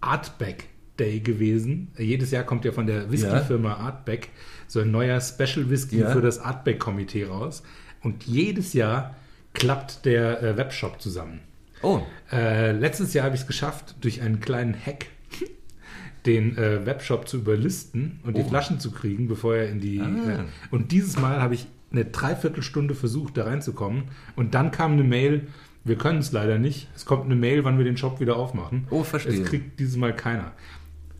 Artback 0.01 0.65
Day 0.99 1.19
gewesen. 1.21 1.91
Äh, 1.97 2.03
jedes 2.03 2.31
Jahr 2.31 2.43
kommt 2.43 2.65
ja 2.65 2.71
von 2.73 2.85
der 2.85 3.09
Whisky-Firma 3.11 3.75
Artback 3.75 4.29
so 4.67 4.81
ein 4.81 4.91
neuer 4.91 5.19
Special 5.21 5.69
Whisky 5.69 5.99
Ja. 5.99 6.09
für 6.11 6.21
das 6.21 6.39
Artback-Komitee 6.39 7.25
raus. 7.25 7.63
Und 8.01 8.23
jedes 8.25 8.73
Jahr 8.73 9.15
klappt 9.53 10.05
der 10.05 10.41
äh, 10.43 10.57
Webshop 10.57 11.01
zusammen. 11.01 11.41
Oh, 11.81 12.01
Äh, 12.31 12.71
letztes 12.73 13.13
Jahr 13.13 13.25
habe 13.25 13.35
ich 13.35 13.41
es 13.41 13.47
geschafft, 13.47 13.95
durch 14.01 14.21
einen 14.21 14.39
kleinen 14.39 14.75
Hack 14.75 15.07
den 16.25 16.57
äh, 16.57 16.85
Webshop 16.85 17.27
zu 17.27 17.37
überlisten 17.37 18.19
und 18.23 18.37
die 18.37 18.41
Oh. 18.43 18.47
Flaschen 18.49 18.79
zu 18.79 18.91
kriegen, 18.91 19.27
bevor 19.27 19.55
er 19.55 19.69
in 19.69 19.79
die. 19.79 19.99
Ah. 19.99 20.05
Äh, 20.41 20.45
und 20.69 20.91
dieses 20.91 21.17
Mal 21.19 21.41
habe 21.41 21.55
ich 21.55 21.65
eine 21.91 22.05
Dreiviertelstunde 22.05 22.93
versucht, 22.95 23.35
da 23.37 23.45
reinzukommen. 23.45 24.03
Und 24.35 24.53
dann 24.53 24.71
kam 24.71 24.93
eine 24.93 25.03
Mail, 25.03 25.47
wir 25.83 25.97
können 25.97 26.19
es 26.19 26.31
leider 26.31 26.57
nicht. 26.59 26.87
Es 26.95 27.05
kommt 27.05 27.25
eine 27.25 27.35
Mail, 27.35 27.63
wann 27.65 27.77
wir 27.77 27.83
den 27.85 27.97
Shop 27.97 28.19
wieder 28.19 28.35
aufmachen. 28.37 28.87
Oh, 28.91 29.03
verstehe. 29.03 29.41
Es 29.41 29.49
kriegt 29.49 29.79
dieses 29.79 29.97
Mal 29.97 30.15
keiner. 30.15 30.51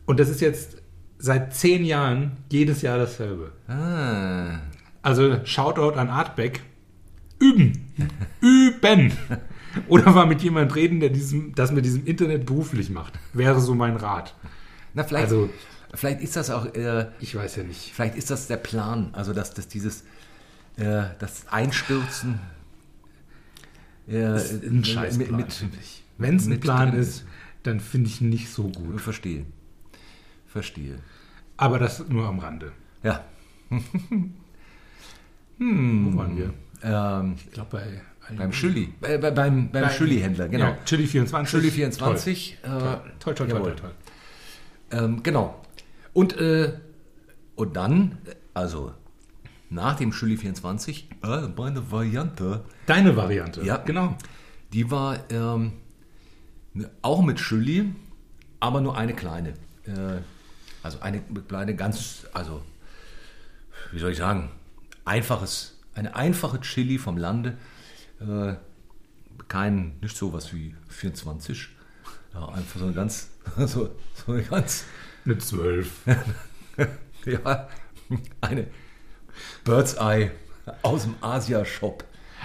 Und 0.06 0.20
das 0.20 0.28
ist 0.30 0.40
jetzt 0.40 0.80
seit 1.18 1.52
zehn 1.54 1.84
Jahren 1.84 2.32
jedes 2.50 2.80
Jahr 2.82 2.98
dasselbe. 2.98 3.52
ah. 3.68 4.60
Also 5.02 5.44
Shoutout 5.44 5.98
an 5.98 6.08
Artback. 6.08 6.60
Üben. 7.42 7.92
Üben. 8.40 9.12
Oder 9.88 10.10
mal 10.12 10.26
mit 10.26 10.42
jemand 10.42 10.74
reden, 10.74 11.00
der 11.00 11.08
diesem, 11.10 11.54
das 11.54 11.72
mit 11.72 11.84
diesem 11.84 12.04
Internet 12.06 12.46
beruflich 12.46 12.90
macht. 12.90 13.18
Wäre 13.32 13.60
so 13.60 13.74
mein 13.74 13.96
Rat. 13.96 14.34
Na, 14.94 15.02
vielleicht, 15.04 15.24
Also- 15.24 15.48
vielleicht 15.94 16.20
ist 16.20 16.36
das 16.36 16.50
auch, 16.50 16.66
äh, 16.74 17.06
Ich 17.20 17.34
weiß 17.34 17.56
ja 17.56 17.62
nicht. 17.64 17.92
vielleicht 17.94 18.14
ist 18.16 18.30
das 18.30 18.46
der 18.48 18.58
Plan. 18.58 19.10
Also, 19.12 19.32
dass, 19.32 19.54
dass 19.54 19.68
dieses, 19.68 20.04
äh, 20.76 21.04
das 21.18 21.48
Einstürzen. 21.50 22.38
Äh, 24.08 24.24
Ein 24.26 24.84
Scheißplan, 24.84 25.36
mit. 25.36 25.64
Wenn 26.18 26.36
es 26.36 26.46
ein 26.46 26.60
Plan 26.60 26.92
ist, 26.92 27.24
dann 27.62 27.80
finde 27.80 28.08
ich 28.10 28.20
nicht 28.20 28.50
so 28.50 28.68
gut. 28.68 29.00
Verstehe. 29.00 29.46
Verstehe. 30.46 30.98
Aber 31.56 31.78
das 31.78 32.06
nur 32.08 32.26
am 32.26 32.40
Rande. 32.40 32.72
Ja. 33.02 33.24
Wo 35.58 36.16
waren 36.18 36.36
wir? 36.36 36.52
Ähm, 36.82 37.36
Ich 37.46 37.52
glaube 37.52 37.68
bei 37.70 38.36
beim 38.36 38.52
Schülli. 38.52 38.94
Äh, 39.02 39.18
bei- 39.18 39.30
beim 39.30 39.70
beim 39.70 39.90
Schülli-Händler, 39.90 40.48
genau. 40.48 40.64
Ja, 40.66 40.78
Chili 40.84 41.06
24. 41.06 41.50
Schülli 41.50 41.70
24. 41.70 42.58
Toll, 42.62 42.70
Äh, 42.70 42.78
toll, 43.18 43.34
toll, 43.34 43.48
toll, 43.48 43.62
toll, 43.62 43.76
toll. 43.76 43.90
Ähm, 44.92 45.22
genau. 45.22 45.60
Und, 46.12 46.36
äh, 46.38 46.72
und 47.56 47.76
dann 47.76 48.18
Also, 48.54 48.92
nach 49.70 49.96
dem 49.96 50.12
Chili 50.12 50.36
24, 50.36 51.08
äh, 51.24 51.48
meine 51.56 51.90
Variante, 51.90 52.62
Deine 52.86 53.16
Variante. 53.16 53.62
Ja. 53.64 53.78
genau. 53.78 54.16
die 54.72 54.90
war 54.90 55.18
ähm, 55.30 55.72
ne- 56.74 56.90
auch 57.02 57.22
mit 57.22 57.38
Chili, 57.38 57.94
aber 58.60 58.80
nur 58.82 58.96
eine 58.96 59.14
kleine. 59.14 59.50
Äh, 59.86 60.20
also 60.82 60.98
eine 61.00 61.22
kleine, 61.48 61.74
ganz, 61.76 62.26
also, 62.34 62.62
wie 63.92 63.98
soll 63.98 64.12
ich 64.12 64.18
sagen, 64.18 64.50
einfaches, 65.06 65.78
eine 65.94 66.14
einfache 66.14 66.60
Chili 66.60 66.98
vom 66.98 67.16
Lande. 67.16 67.56
Äh, 68.20 68.54
kein, 69.48 69.98
nicht 70.00 70.16
sowas 70.16 70.52
wie 70.52 70.74
24. 70.88 71.68
Ja, 72.34 72.48
einfach 72.48 72.80
so 72.80 72.86
eine 72.86 72.94
ganz, 72.94 73.30
so, 73.66 73.94
so 74.14 74.32
eine 74.32 74.42
ganz, 74.42 74.84
Eine 75.24 75.38
12. 75.38 75.90
ja, 77.26 77.68
eine 78.40 78.66
Bird's 79.64 79.94
Eye 79.94 80.30
aus 80.82 81.04
dem 81.04 81.14
Asia-Shop. 81.20 82.04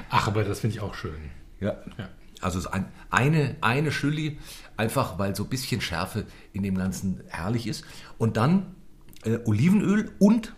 Ach, 0.09 0.27
aber 0.27 0.43
das 0.43 0.59
finde 0.59 0.75
ich 0.75 0.81
auch 0.81 0.93
schön. 0.93 1.31
Ja. 1.59 1.77
Ja. 1.97 2.09
Also 2.39 2.69
ein, 2.69 2.85
eine, 3.09 3.55
eine 3.61 3.89
Chili, 3.89 4.37
einfach 4.75 5.17
weil 5.17 5.35
so 5.35 5.43
ein 5.43 5.49
bisschen 5.49 5.81
Schärfe 5.81 6.25
in 6.53 6.61
dem 6.61 6.77
Ganzen 6.77 7.23
herrlich 7.29 7.65
ist. 7.65 7.83
Und 8.19 8.37
dann 8.37 8.75
äh, 9.23 9.39
Olivenöl 9.45 10.11
und 10.19 10.53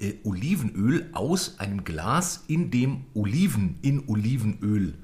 äh, 0.00 0.14
Olivenöl 0.24 1.08
aus 1.12 1.58
einem 1.58 1.84
Glas, 1.84 2.44
in 2.46 2.70
dem 2.70 3.04
Oliven 3.14 3.78
in 3.82 4.08
Olivenöl 4.08 4.94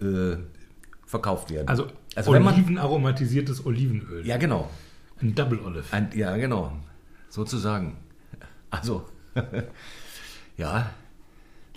äh, 0.00 0.36
verkauft 1.06 1.50
werden. 1.50 1.68
Also, 1.68 1.86
also 2.14 2.30
olivenaromatisiertes 2.32 3.64
Olivenöl. 3.64 4.26
ja 4.26 4.36
genau, 4.36 4.70
Ein 5.20 5.34
Double 5.34 5.60
Olive. 5.60 5.84
ein, 5.90 6.10
ja 6.14 6.36
genau, 6.36 6.76
sozusagen. 7.28 7.96
Also, 8.70 9.06
ja, 10.56 10.90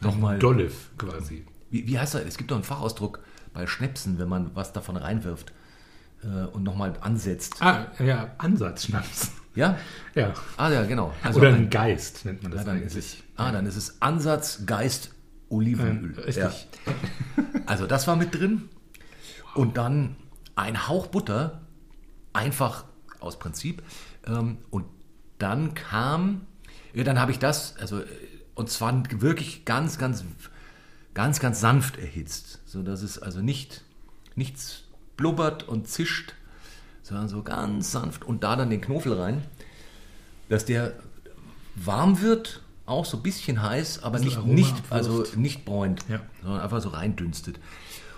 nochmal. 0.02 0.40
Dolive 0.40 0.74
quasi. 0.98 1.46
Wie, 1.70 1.88
wie 1.88 2.00
heißt 2.00 2.16
das? 2.16 2.24
Es 2.24 2.38
gibt 2.38 2.52
doch 2.52 2.56
einen 2.56 2.64
Fachausdruck 2.64 3.20
bei 3.54 3.68
Schnäpsen, 3.68 4.20
wenn 4.20 4.30
man 4.30 4.52
was 4.56 4.74
davon 4.74 4.98
reinwirft 4.98 5.54
äh, 6.24 6.46
und 6.48 6.64
nochmal 6.64 6.94
ansetzt. 7.02 7.62
Ah, 7.62 7.88
ja, 8.00 8.34
Ansatzschnaps. 8.38 9.32
Ja? 9.56 9.78
Ja. 10.16 10.34
Ah, 10.58 10.70
ja, 10.70 10.84
genau. 10.86 11.14
Also 11.24 11.40
Oder 11.40 11.50
ein- 11.50 11.70
Geist 11.70 12.26
nennt 12.26 12.44
man 12.44 12.52
das 12.52 12.62
ja, 12.62 12.66
dann 12.66 12.78
ist 12.82 12.94
eigentlich. 12.94 13.06
es, 13.06 13.24
ah, 13.38 13.52
dann 13.52 13.66
ist 13.66 13.76
es 13.76 14.02
Ansatz, 14.02 14.66
Geist, 14.66 15.12
Olivenöl. 15.50 16.20
Richtig. 16.20 16.68
Also 17.66 17.88
das 17.88 18.08
war 18.08 18.16
mit 18.16 18.34
drin. 18.36 18.70
Und 19.54 19.78
dann 19.78 20.16
ein 20.56 20.88
Hauch 20.88 21.08
Butter, 21.08 21.62
einfach 22.34 22.86
aus 23.20 23.40
Prinzip. 23.40 23.82
Ähm, 24.28 24.58
und 24.70 24.86
dann 25.38 25.74
kam, 25.74 26.42
ja, 26.94 27.04
dann 27.04 27.20
habe 27.20 27.32
ich 27.32 27.40
das, 27.40 27.76
also, 27.78 28.04
und 28.56 28.70
zwar 28.70 29.04
wirklich 29.22 29.66
ganz, 29.66 29.98
ganz, 29.98 30.24
ganz, 31.14 31.40
ganz 31.40 31.60
sanft 31.60 31.98
erhitzt, 31.98 32.60
so 32.66 32.84
dass 32.84 33.02
es 33.02 33.20
also 33.20 33.42
nicht, 33.42 33.84
nichts 34.36 34.84
blubbert 35.18 35.64
und 35.68 35.88
zischt, 35.88 36.34
sondern 37.06 37.30
so 37.30 37.44
ganz 37.44 37.92
sanft 37.92 38.26
und 38.26 38.44
da 38.44 38.56
dann 38.56 38.72
den 38.72 38.82
Knofel 38.82 39.14
rein, 39.14 39.44
dass 40.50 40.66
der 40.66 40.94
warm 41.76 42.20
wird, 42.20 42.64
auch 42.88 43.06
so 43.06 43.18
ein 43.18 43.24
bisschen 43.24 43.62
heiß, 43.62 44.02
aber 44.02 44.18
nicht, 44.18 44.38
Aroma 44.38 44.54
nicht, 44.56 44.76
also 44.90 45.24
nicht 45.36 45.66
bräunt, 45.66 46.04
Ja. 46.10 46.22
sondern 46.42 46.62
einfach 46.62 46.82
so 46.82 46.90
reindünstet. 46.90 47.60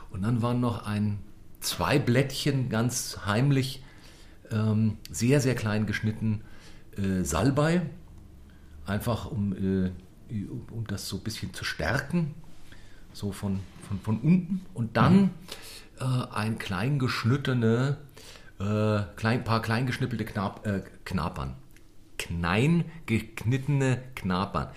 Und 0.10 0.22
dann 0.22 0.42
waren 0.42 0.62
noch 0.62 0.86
ein, 0.88 1.20
zwei 1.60 2.00
Blättchen 2.00 2.70
ganz 2.70 3.20
heimlich, 3.26 3.84
ähm, 4.52 4.96
sehr, 5.12 5.42
sehr 5.42 5.56
klein 5.56 5.86
geschnitten, 5.86 6.42
äh, 6.98 7.26
Salbei, 7.26 7.82
einfach 8.86 9.30
um, 9.30 9.52
äh, 9.52 9.92
um, 10.30 10.66
um 10.72 10.88
das 10.88 11.10
so 11.10 11.18
ein 11.18 11.24
bisschen 11.24 11.54
zu 11.54 11.66
stärken, 11.66 12.36
so 13.12 13.34
von, 13.34 13.60
von, 13.86 14.00
von 14.00 14.20
unten. 14.22 14.62
Und 14.74 14.96
dann 14.96 15.32
äh, 16.00 16.06
ein 16.06 16.58
klein 16.58 17.00
geschnittene, 17.00 17.98
äh, 18.60 19.00
klein, 19.16 19.44
paar 19.44 19.62
klein 19.62 19.86
geschnippelte 19.86 20.26
Knab, 20.26 20.66
äh, 20.66 20.82
Knapern. 21.06 21.56
Klein 22.18 22.86
geknittene 23.06 24.00
Knapern. 24.16 24.70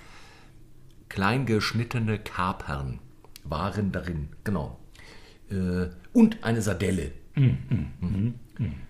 Klein 1.09 1.47
geschnittene 1.47 2.19
Kapern 2.19 2.99
waren 3.45 3.91
darin, 3.93 4.29
genau. 4.45 4.79
Äh, 5.51 5.87
und 6.13 6.45
eine 6.45 6.61
Sardelle. 6.63 7.13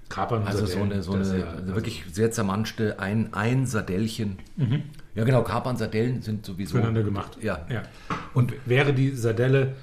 Kapern 0.09 0.43
Also 0.45 0.67
so 0.67 0.83
eine, 0.83 1.03
so 1.03 1.13
eine 1.13 1.39
ja- 1.39 1.47
also 1.51 1.75
wirklich 1.75 2.05
sehr 2.11 2.33
zermanschte, 2.33 2.99
ein, 2.99 3.33
ein 3.33 3.67
Sardellchen. 3.67 4.39
Ja 5.15 5.25
genau, 5.25 5.43
Kapern, 5.43 5.77
Sardellen 5.77 6.23
sind 6.23 6.45
sowieso. 6.45 6.73
Füreinander 6.73 7.03
gemacht. 7.05 7.39
Ja. 7.41 7.65
ja. 7.71 7.83
Und 8.35 8.55
wäre 8.67 8.93
die 8.93 9.11
Sardelle 9.11 9.77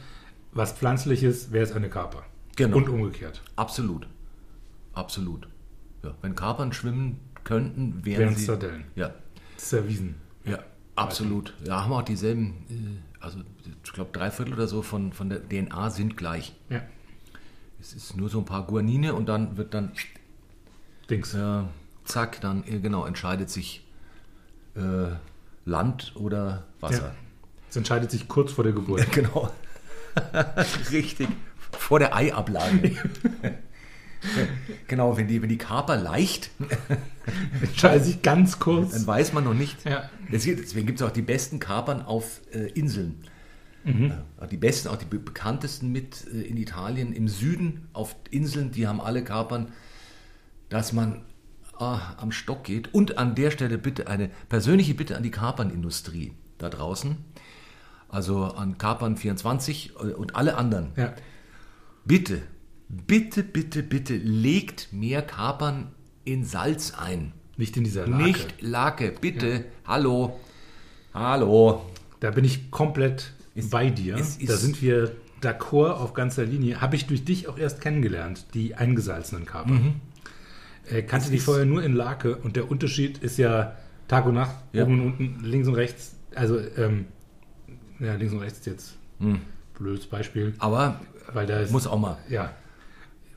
was 0.51 0.73
Pflanzliches, 0.73 1.51
wäre 1.51 1.63
es 1.63 1.71
eine 1.71 1.89
Kaper. 1.89 2.23
Genau. 2.55 2.77
Und 2.77 2.89
umgekehrt. 2.89 3.41
Absolut. 3.55 4.07
Absolut. 4.97 5.47
Ja, 6.03 6.15
wenn 6.21 6.35
Kapern 6.35 6.73
schwimmen 6.73 7.19
könnten, 7.43 8.03
wären 8.03 8.19
Wären 8.19 8.35
sie. 8.35 8.45
Sardellen. 8.45 8.85
Ja, 8.95 9.13
erwiesen. 9.71 10.15
ja, 10.43 10.59
absolut. 10.95 11.53
Ja, 11.63 11.83
haben 11.83 11.93
auch 11.93 12.01
dieselben, 12.01 12.65
äh, 12.69 13.23
also 13.23 13.39
ich 13.83 13.93
glaube 13.93 14.11
drei 14.11 14.31
Viertel 14.31 14.53
oder 14.53 14.67
so 14.67 14.81
von, 14.81 15.13
von 15.13 15.29
der 15.29 15.47
DNA 15.47 15.89
sind 15.91 16.17
gleich. 16.17 16.55
Ja. 16.69 16.81
Es 17.79 17.93
ist 17.93 18.17
nur 18.17 18.29
so 18.29 18.39
ein 18.39 18.45
paar 18.45 18.65
Guanine 18.65 19.13
und 19.13 19.27
dann 19.27 19.55
wird 19.57 19.73
dann, 19.73 19.91
Dings. 21.09 21.33
äh, 21.33 21.61
zack, 22.05 22.41
dann 22.41 22.63
äh, 22.67 22.79
genau 22.79 23.05
entscheidet 23.05 23.49
sich 23.49 23.85
äh, 24.75 25.15
Land 25.65 26.13
oder 26.15 26.65
Wasser. 26.79 27.07
Ja. 27.07 27.15
Es 27.69 27.75
entscheidet 27.75 28.09
sich 28.09 28.27
kurz 28.27 28.51
vor 28.51 28.63
der 28.63 28.73
Geburt. 28.73 29.05
Genau. 29.11 29.51
Richtig. 30.91 31.27
Vor 31.71 31.99
der 31.99 32.15
Eiablage. 32.15 32.95
genau, 34.87 35.17
wenn 35.17 35.27
die, 35.27 35.41
wenn 35.41 35.49
die 35.49 35.57
Kaper 35.57 35.95
leicht, 35.97 36.51
entscheidet 37.61 38.05
sich 38.05 38.21
ganz 38.21 38.51
dann 38.51 38.59
kurz. 38.59 39.05
weiß 39.07 39.33
man 39.33 39.43
noch 39.43 39.53
nicht. 39.53 39.85
Ja. 39.85 40.09
Deswegen 40.31 40.85
gibt 40.87 40.99
es 41.01 41.05
auch 41.07 41.11
die 41.11 41.21
besten 41.21 41.59
Kapern 41.59 42.01
auf 42.01 42.41
äh, 42.51 42.67
Inseln. 42.71 43.23
Mhm. 43.83 44.11
Äh, 44.41 44.47
die 44.47 44.57
besten, 44.57 44.89
auch 44.89 44.97
die 44.97 45.05
be- 45.05 45.19
bekanntesten 45.19 45.91
mit 45.91 46.25
äh, 46.33 46.41
in 46.41 46.57
Italien, 46.57 47.13
im 47.13 47.27
Süden 47.27 47.87
auf 47.93 48.15
Inseln, 48.31 48.71
die 48.71 48.87
haben 48.87 48.99
alle 48.99 49.23
Kapern, 49.23 49.71
dass 50.69 50.91
man 50.93 51.21
ah, 51.77 52.15
am 52.17 52.31
Stock 52.31 52.63
geht. 52.63 52.93
Und 52.93 53.17
an 53.17 53.35
der 53.35 53.51
Stelle 53.51 53.77
bitte 53.77 54.07
eine 54.07 54.29
persönliche 54.49 54.93
Bitte 54.93 55.15
an 55.15 55.23
die 55.23 55.31
Kapernindustrie 55.31 56.33
da 56.57 56.69
draußen. 56.69 57.17
Also 58.09 58.45
an 58.45 58.77
Kapern 58.77 59.15
24 59.17 59.91
äh, 59.91 60.13
und 60.13 60.35
alle 60.35 60.57
anderen. 60.57 60.89
Ja. 60.97 61.13
Bitte, 62.05 62.41
bitte, 62.89 63.43
bitte, 63.43 63.83
bitte 63.83 64.15
legt 64.15 64.89
mehr 64.93 65.21
Kapern 65.21 65.91
in 66.25 66.45
Salz 66.45 66.93
ein. 66.97 67.33
Nicht 67.57 67.75
in 67.77 67.83
dieser 67.83 68.05
Lake. 68.07 68.23
Nicht 68.23 68.61
Lake, 68.61 69.13
bitte. 69.19 69.65
Hallo. 69.85 70.39
Hallo. 71.13 71.85
Da 72.19 72.31
bin 72.31 72.45
ich 72.45 72.69
komplett 72.71 73.33
bei 73.71 73.89
dir. 73.89 74.15
es 74.15 74.37
ist- 74.37 74.49
da 74.49 74.57
sind 74.57 74.81
wir 74.81 75.11
d'accord 75.41 75.93
auf 75.93 76.13
ganzer 76.13 76.45
Linie. 76.45 76.81
Habe 76.81 76.95
ich 76.95 77.07
durch 77.07 77.23
dich 77.25 77.47
auch 77.47 77.57
erst 77.57 77.81
kennengelernt, 77.81 78.45
die 78.53 78.75
eingesalzenen 78.75 79.45
Kapern. 79.45 79.73
Mhm. 79.83 79.93
Äh, 80.89 81.01
kannte 81.03 81.29
die 81.31 81.39
vorher 81.39 81.65
nur 81.65 81.83
in 81.83 81.93
Lake 81.93 82.37
und 82.37 82.55
der 82.55 82.69
Unterschied 82.71 83.17
ist 83.19 83.37
ja 83.37 83.75
Tag 84.07 84.25
und 84.25 84.35
Nacht, 84.35 84.55
Ja. 84.71 84.83
oben 84.83 85.01
und 85.01 85.07
unten, 85.19 85.43
links 85.43 85.67
und 85.67 85.75
rechts. 85.75 86.15
Also, 86.35 86.59
ähm, 86.77 87.05
ja, 87.99 88.13
links 88.15 88.33
und 88.33 88.39
rechts 88.39 88.59
ist 88.59 88.65
jetzt 88.67 88.95
blödes 89.77 90.05
Beispiel, 90.07 90.53
Aber 90.59 90.99
weil 91.33 91.45
da 91.45 91.59
ist, 91.59 91.71
muss 91.71 91.87
auch 91.87 91.99
mal. 91.99 92.17
ja. 92.29 92.53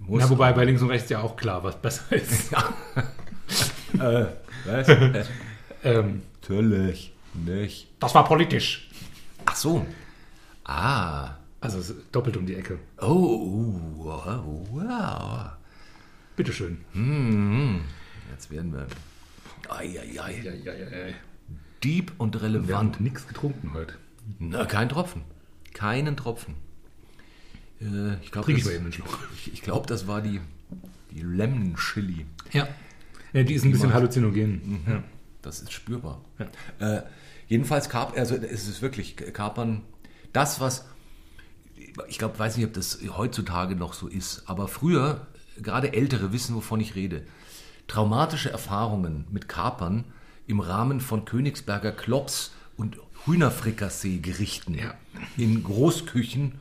Muss 0.00 0.22
Na, 0.24 0.30
wobei 0.30 0.52
bei 0.52 0.64
links 0.64 0.82
und 0.82 0.88
rechts 0.90 1.08
ja 1.10 1.20
auch 1.20 1.36
klar, 1.36 1.62
was 1.62 1.76
besser 1.80 2.12
ist. 2.16 2.52
äh, 3.98 4.26
was? 4.64 4.88
Äh, 4.88 5.24
ähm, 5.84 6.22
Natürlich 6.40 7.12
nicht. 7.34 7.88
das 8.00 8.14
war 8.14 8.24
politisch. 8.24 8.90
Ach 9.46 9.54
so. 9.56 9.86
Ah. 10.64 11.34
Also 11.60 11.94
doppelt 12.10 12.36
um 12.38 12.46
die 12.46 12.54
Ecke. 12.54 12.78
Oh, 13.00 13.78
wow. 13.96 14.42
wow. 14.72 15.50
Bitteschön. 16.34 16.78
Jetzt 18.32 18.50
werden 18.50 18.72
wir. 18.72 18.86
Ei, 19.68 20.00
ei. 20.18 21.14
Deep 21.84 22.12
und 22.18 22.34
Wir 22.34 22.42
relevant. 22.42 22.94
haben 22.96 23.04
nichts 23.04 23.28
getrunken 23.28 23.72
heute. 23.74 23.94
Na, 24.38 24.64
kein 24.64 24.88
Tropfen. 24.88 25.22
Keinen 25.74 26.16
Tropfen. 26.16 26.54
Äh, 27.80 28.14
ich 28.22 28.30
glaube, 28.30 28.52
das, 28.52 28.66
ich, 28.66 29.52
ich 29.54 29.62
glaub, 29.62 29.86
das 29.86 30.06
war 30.06 30.20
die, 30.20 30.40
die 31.10 31.22
Lemon 31.22 31.76
Chili. 31.76 32.26
Ja. 32.52 32.68
ja 33.32 33.42
die 33.42 33.54
ist 33.54 33.64
ein 33.64 33.70
bisschen 33.72 33.88
macht- 33.88 33.96
halluzinogen. 33.96 34.80
Ja. 34.86 35.02
Das 35.42 35.60
ist 35.60 35.72
spürbar. 35.72 36.20
Ja. 36.78 36.96
Äh, 36.98 37.02
jedenfalls 37.48 37.88
Kap 37.88 38.16
also 38.16 38.34
es 38.36 38.68
ist 38.68 38.82
wirklich 38.82 39.16
Kapern. 39.16 39.80
Das, 40.32 40.60
was 40.60 40.84
ich 42.08 42.18
glaube, 42.18 42.38
weiß 42.38 42.56
nicht, 42.56 42.66
ob 42.66 42.72
das 42.74 42.98
heutzutage 43.16 43.74
noch 43.74 43.94
so 43.94 44.06
ist, 44.06 44.44
aber 44.46 44.68
früher, 44.68 45.26
gerade 45.60 45.92
Ältere 45.92 46.32
wissen, 46.32 46.54
wovon 46.54 46.78
ich 46.80 46.94
rede. 46.94 47.22
Traumatische 47.88 48.50
Erfahrungen 48.50 49.26
mit 49.32 49.48
Kapern 49.48 50.04
im 50.46 50.60
Rahmen 50.60 51.00
von 51.00 51.24
Königsberger 51.24 51.90
Klops 51.92 52.52
und 52.76 52.98
Hühnerfrikassee-Gerichten 53.26 54.74
Ja. 54.74 54.94
in 55.36 55.62
Großküchen, 55.64 56.52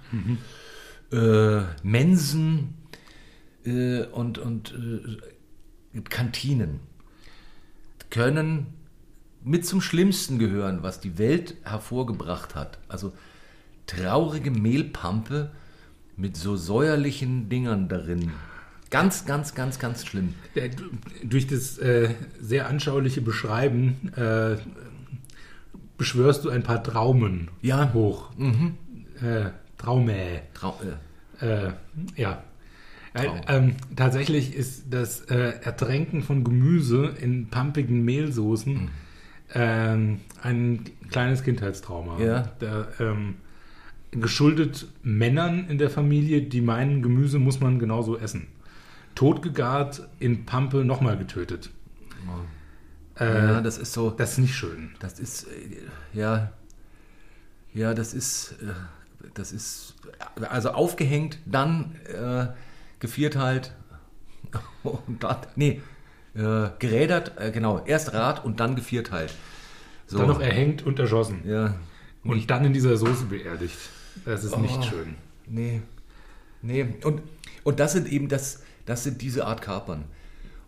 äh, 1.11 1.61
Mensen 1.83 2.75
äh, 3.65 4.03
und, 4.05 4.37
und 4.37 4.73
äh, 5.95 6.01
Kantinen 6.01 6.79
können 8.09 8.67
mit 9.43 9.65
zum 9.65 9.81
Schlimmsten 9.81 10.37
gehören, 10.39 10.83
was 10.83 10.99
die 10.99 11.17
Welt 11.17 11.55
hervorgebracht 11.63 12.55
hat. 12.55 12.77
Also 12.87 13.13
traurige 13.87 14.51
Mehlpampe 14.51 15.51
mit 16.17 16.35
so 16.35 16.55
säuerlichen 16.57 17.49
Dingern 17.49 17.87
darin. 17.87 18.31
Ganz, 18.89 19.25
ganz, 19.25 19.53
ganz, 19.55 19.79
ganz 19.79 20.05
schlimm. 20.05 20.33
Du- 20.55 21.27
Durch 21.27 21.47
das 21.47 21.77
äh, 21.77 22.13
sehr 22.39 22.67
anschauliche 22.67 23.21
Beschreiben 23.21 24.11
äh, 24.15 24.57
beschwörst 25.97 26.43
du 26.45 26.49
ein 26.49 26.63
paar 26.63 26.83
Traumen 26.83 27.49
Ja. 27.61 27.93
hoch. 27.93 28.31
Äh, 29.21 29.51
Traume. 29.79 30.41
Trau 30.53 30.77
äh, 31.41 31.45
Äh, 31.45 31.71
ja. 32.15 32.43
Äh, 33.13 33.25
Traum. 33.25 33.41
ähm, 33.47 33.75
tatsächlich 33.95 34.53
ist 34.53 34.85
das 34.91 35.21
äh, 35.31 35.53
Ertränken 35.63 36.21
von 36.21 36.43
Gemüse 36.43 37.15
in 37.19 37.49
pampigen 37.49 38.05
Mehlsoßen 38.05 38.79
Hm. 38.81 38.89
ähm, 39.55 40.19
ein 40.43 40.83
kleines 41.09 41.41
Kindheitstrauma. 41.43 42.19
Ja. 42.19 42.51
Da, 42.59 42.87
ähm, 42.99 43.37
geschuldet 44.11 44.87
Männern 45.03 45.67
in 45.69 45.77
der 45.77 45.89
Familie, 45.89 46.41
die 46.41 46.61
meinen, 46.61 47.01
Gemüse 47.01 47.39
muss 47.39 47.59
man 47.59 47.79
genauso 47.79 48.17
essen. 48.17 48.47
Totgegart, 49.15 50.07
in 50.19 50.45
Pampe 50.45 50.83
nochmal 50.85 51.17
getötet. 51.17 51.69
Äh, 53.19 53.25
ja, 53.25 53.61
das 53.61 53.77
ist 53.77 53.93
so. 53.93 54.11
das 54.11 54.33
ist 54.33 54.37
nicht 54.39 54.55
schön. 54.55 54.91
Das 54.99 55.19
ist, 55.19 55.43
äh, 55.43 56.17
ja, 56.17 56.51
ja, 57.73 57.93
das 57.93 58.13
ist, 58.13 58.55
äh, 58.61 58.73
das 59.33 59.51
ist, 59.51 59.95
also 60.49 60.71
aufgehängt, 60.71 61.39
dann 61.45 61.95
äh, 62.05 62.47
gevierteilt 62.99 63.73
und 64.83 65.23
dann, 65.23 65.37
nee, 65.55 65.81
äh, 66.35 66.69
gerädert, 66.79 67.33
äh, 67.37 67.51
genau, 67.51 67.83
erst 67.85 68.13
Rad 68.13 68.43
und 68.45 68.59
dann 68.59 68.75
gevierteilt. 68.75 69.33
So, 70.07 70.17
Dann 70.19 70.27
noch 70.27 70.41
erhängt 70.41 70.83
und 70.85 70.99
erschossen. 70.99 71.41
ja, 71.47 71.75
Und 72.23 72.49
dann 72.49 72.65
in 72.65 72.73
dieser 72.73 72.97
Soße 72.97 73.25
beerdigt. 73.25 73.77
Das 74.25 74.43
ist 74.43 74.57
nicht 74.57 74.77
Oh. 74.79 74.83
schön. 74.83 75.15
nee, 75.47 75.81
nee, 76.61 76.85
und, 77.03 77.21
und 77.63 77.79
das 77.79 77.93
sind 77.93 78.07
eben, 78.11 78.27
das, 78.27 78.63
das 78.85 79.03
sind 79.03 79.21
diese 79.21 79.45
Art 79.45 79.61
Kapern. 79.61 80.05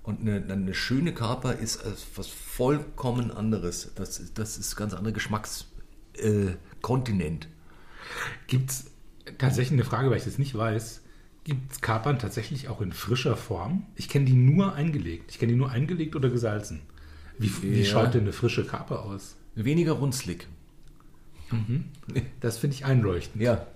Und 0.04 0.21
eine, 0.21 0.43
eine 0.52 0.74
schöne 0.74 1.13
Kaper 1.13 1.54
ist 1.56 1.78
äh, 1.86 1.91
was 2.15 2.28
vollkommen 2.28 3.32
anderes. 3.32 3.91
Das, 3.95 4.19
ist- 4.19 4.38
das 4.38 4.58
ist 4.58 4.76
ganz 4.76 4.93
anderer 4.93 5.13
Geschmackskontinent. 5.13 7.45
Äh. 7.45 7.47
Gibt 8.47 8.69
es 8.71 8.86
tatsächlich 9.38 9.74
eine 9.74 9.84
Frage, 9.86 10.10
weil 10.10 10.17
ich 10.17 10.24
das 10.24 10.38
nicht 10.38 10.56
weiß. 10.58 11.02
Gibt 11.43 11.71
es 11.71 11.82
Kapern 11.82 12.19
tatsächlich 12.19 12.67
auch 12.69 12.82
in 12.82 12.91
frischer 12.93 13.36
Form? 13.36 13.86
Ich 13.95 14.10
kenne 14.10 14.26
die 14.26 14.34
nur 14.34 14.76
eingelegt. 14.76 15.32
Ich 15.32 15.39
kenne 15.39 15.52
die 15.54 15.58
nur 15.58 15.71
eingelegt 15.71 16.15
oder 16.15 16.30
gesalzen. 16.30 16.82
Wie, 17.39 17.52
wie 17.63 17.80
Ja. 17.82 17.86
schaut 17.86 18.13
denn 18.13 18.21
eine 18.21 18.34
frische 18.34 18.63
Kaper 18.65 19.04
aus? 19.06 19.36
Weniger 19.56 19.93
runzlig. 19.93 20.47
Das 22.39 22.58
finde 22.58 22.76
ich 22.76 22.86
einleuchtend. 22.86 23.41
Ja. 23.41 23.67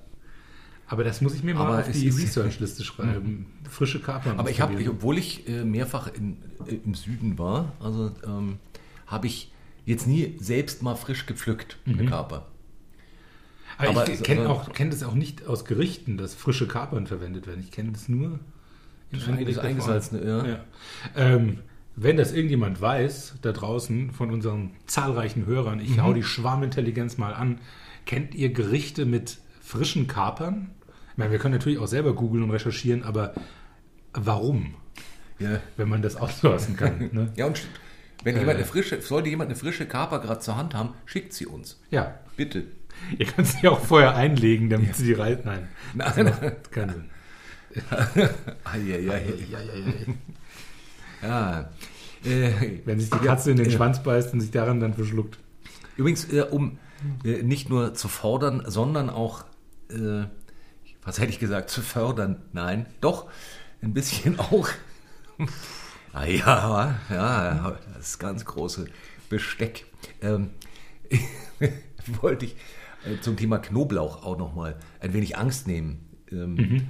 Aber 0.88 1.04
das 1.04 1.20
muss 1.22 1.34
ich 1.34 1.44
mir 1.44 1.56
mal 1.56 1.66
Aber 1.68 1.80
auf 1.80 1.92
die 1.92 2.06
ist- 2.06 2.18
Research-Liste 2.20 2.84
schreiben. 2.86 3.48
Frische 3.70 4.00
Kapern. 4.00 4.40
Aber 4.40 4.50
ich 4.52 4.62
habe, 4.62 4.76
obwohl 4.90 5.18
ich 5.18 5.48
äh, 5.50 5.64
mehrfach 5.66 6.08
in, 6.14 6.38
äh, 6.68 6.76
im 6.76 6.94
Süden 6.94 7.40
war, 7.40 7.74
also 7.80 8.12
ähm, 8.26 8.60
habe 9.08 9.28
ich 9.28 9.52
jetzt 9.86 10.08
nie 10.08 10.36
selbst 10.40 10.84
mal 10.84 10.96
frisch 10.96 11.26
gepflückt, 11.26 11.78
eine 11.88 12.06
Kaper. 12.06 12.48
Aber, 13.78 13.90
aber 13.90 14.10
ich 14.10 14.24
kenne 14.24 14.50
auch- 14.50 14.72
kenn 14.74 14.90
das 14.90 15.04
auch 15.04 15.14
nicht 15.16 15.46
aus 15.48 15.66
Gerichten, 15.66 16.18
dass 16.18 16.34
frische 16.34 16.68
Kapern 16.68 17.08
verwendet 17.08 17.48
werden. 17.48 17.60
Ich 17.62 17.72
kenne 17.72 17.92
das 17.92 18.08
nur 18.10 18.40
in 19.12 19.22
eingelegter 19.22 19.62
Form. 19.62 19.68
eingesalzene, 19.72 20.26
ja. 20.26 20.46
Ja. 20.48 20.60
Ähm, 21.16 21.60
wenn 21.96 22.18
das 22.18 22.34
irgendjemand 22.34 22.82
weiß, 22.82 23.36
da 23.42 23.52
draußen 23.54 24.12
von 24.12 24.32
unseren 24.32 24.72
zahlreichen 24.86 25.46
Hörern, 25.46 25.80
ich 25.80 26.00
hau 26.00 26.14
die 26.14 26.24
Schwarmintelligenz 26.24 27.18
mal 27.18 27.34
an, 27.34 27.60
kennt 28.06 28.36
ihr 28.36 28.52
Gerichte 28.52 29.06
mit 29.06 29.38
frischen 29.62 30.08
Kapern? 30.08 30.72
Ich 31.12 31.18
meine, 31.18 31.32
wir 31.32 31.40
können 31.40 31.54
natürlich 31.54 31.80
auch 31.80 31.88
selber 31.88 32.14
googeln 32.14 32.44
und 32.44 32.52
recherchieren, 32.52 33.04
aber 33.04 33.34
warum, 34.14 34.76
Ja, 35.40 35.60
wenn 35.78 35.90
man 35.90 36.02
das 36.02 36.16
auslassen 36.16 36.76
kann? 36.78 37.10
Ne? 37.12 37.32
ja 37.38 37.46
und 37.46 37.62
wenn 38.24 38.36
Äh. 38.36 38.40
jemand 38.40 38.58
eine 38.58 38.66
frische, 38.66 39.02
sollte 39.02 39.30
jemand 39.30 39.50
eine 39.50 39.58
frische 39.58 39.86
Kaper 39.86 40.20
gerade 40.20 40.40
zur 40.40 40.58
Hand 40.58 40.74
haben, 40.74 40.90
schickt 41.06 41.34
sie 41.34 41.46
uns. 41.46 41.80
Ja, 41.92 42.20
Bitte. 42.38 42.64
ihr 43.18 43.26
könnt 43.26 43.48
sie 43.48 43.68
auch 43.68 43.80
vorher 43.80 44.16
einlegen, 44.16 44.70
damit 44.70 44.96
sie 44.96 45.06
die 45.06 45.14
Reise... 45.14 45.42
Nein, 45.46 45.68
Nein, 45.94 46.26
das 46.26 46.42
macht 46.42 46.72
keinen 46.72 46.90
Sinn. 46.94 47.10
Ja. 51.22 51.70
Äh, 52.24 52.80
Wenn 52.86 53.00
sich 53.00 53.10
die 53.10 53.18
Katze 53.20 53.52
in 53.52 53.58
den 53.58 53.72
Schwanz 53.72 54.04
beißt 54.04 54.34
und 54.34 54.42
sich 54.42 54.52
daran 54.52 54.80
dann 54.80 54.94
verschluckt. 54.94 55.38
Übrigens, 55.98 56.32
äh, 56.32 56.42
um 56.50 56.78
äh, 57.24 57.42
nicht 57.44 57.70
nur 57.70 57.94
zu 57.94 58.08
fordern, 58.08 58.64
sondern 58.68 59.10
auch, 59.10 59.46
äh, 59.90 60.26
was 61.04 61.20
hätte 61.20 61.32
ich 61.32 61.40
gesagt, 61.40 61.70
zu 61.70 61.82
fördern. 61.82 62.42
Nein, 62.54 62.86
doch, 63.02 63.28
ein 63.82 63.94
bisschen 63.94 64.40
auch. 64.40 64.70
ah, 66.14 66.26
ja, 66.26 67.00
ja, 67.10 67.78
das 67.96 68.20
ganz 68.20 68.46
große 68.46 68.88
Besteck. 69.30 69.86
Ähm, 70.22 70.52
wollte 72.22 72.46
ich 72.46 72.56
äh, 73.06 73.20
zum 73.22 73.38
Thema 73.38 73.60
Knoblauch 73.60 74.24
auch 74.24 74.38
nochmal 74.38 74.76
ein 75.00 75.14
wenig 75.14 75.38
Angst 75.38 75.68
nehmen. 75.68 76.06
Ähm, 76.32 76.88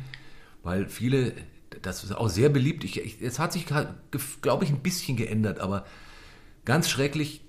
Weil 0.63 0.87
viele, 0.87 1.33
das 1.81 2.03
ist 2.03 2.11
auch 2.11 2.29
sehr 2.29 2.49
beliebt. 2.49 2.83
Ich, 2.83 2.99
ich, 2.99 3.21
es 3.21 3.37
hat 3.37 3.53
sich, 3.53 3.65
glaube 4.41 4.63
ich, 4.63 4.71
ein 4.71 4.79
bisschen 4.79 5.15
geändert, 5.15 5.59
aber 5.59 5.85
ganz 6.65 6.89
schrecklich 6.89 7.41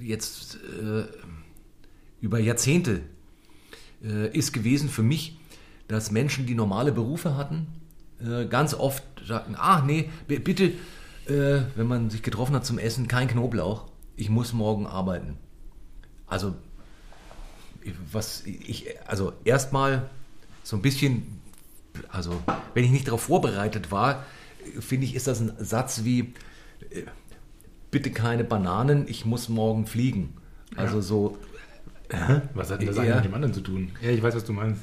jetzt 0.00 0.58
äh, 0.80 1.04
über 2.20 2.38
Jahrzehnte 2.38 3.00
äh, 4.02 4.28
ist 4.36 4.52
gewesen 4.52 4.88
für 4.88 5.02
mich, 5.02 5.36
dass 5.88 6.10
Menschen, 6.10 6.46
die 6.46 6.54
normale 6.54 6.92
Berufe 6.92 7.36
hatten, 7.36 7.66
äh, 8.20 8.46
ganz 8.46 8.74
oft 8.74 9.02
sagten, 9.26 9.56
ah 9.56 9.82
nee, 9.84 10.10
bitte, 10.28 10.72
äh, 11.26 11.62
wenn 11.74 11.86
man 11.86 12.10
sich 12.10 12.22
getroffen 12.22 12.54
hat 12.54 12.64
zum 12.64 12.78
Essen, 12.78 13.08
kein 13.08 13.28
Knoblauch, 13.28 13.86
ich 14.16 14.30
muss 14.30 14.52
morgen 14.52 14.86
arbeiten. 14.86 15.36
Also 16.26 16.54
was 18.12 18.42
ich, 18.46 18.86
also 19.06 19.32
erstmal 19.44 20.08
so 20.62 20.76
ein 20.76 20.82
bisschen, 20.82 21.40
also 22.08 22.40
wenn 22.74 22.84
ich 22.84 22.90
nicht 22.90 23.06
darauf 23.08 23.22
vorbereitet 23.22 23.90
war, 23.90 24.24
finde 24.80 25.06
ich, 25.06 25.14
ist 25.14 25.26
das 25.26 25.40
ein 25.40 25.52
Satz 25.58 26.04
wie, 26.04 26.32
äh, 26.90 27.02
bitte 27.90 28.10
keine 28.10 28.44
Bananen, 28.44 29.06
ich 29.08 29.24
muss 29.24 29.48
morgen 29.48 29.86
fliegen. 29.86 30.34
Also 30.76 31.00
so, 31.00 31.38
Was 32.54 32.70
hat 32.70 32.80
denn 32.80 32.88
das 32.88 32.96
Ja. 32.96 33.02
eine 33.02 33.14
mit 33.16 33.24
dem 33.26 33.34
anderen 33.34 33.54
zu 33.54 33.60
tun? 33.60 33.92
Ja, 34.02 34.10
ich 34.10 34.22
weiß, 34.22 34.34
was 34.34 34.44
du 34.44 34.52
meinst. 34.52 34.80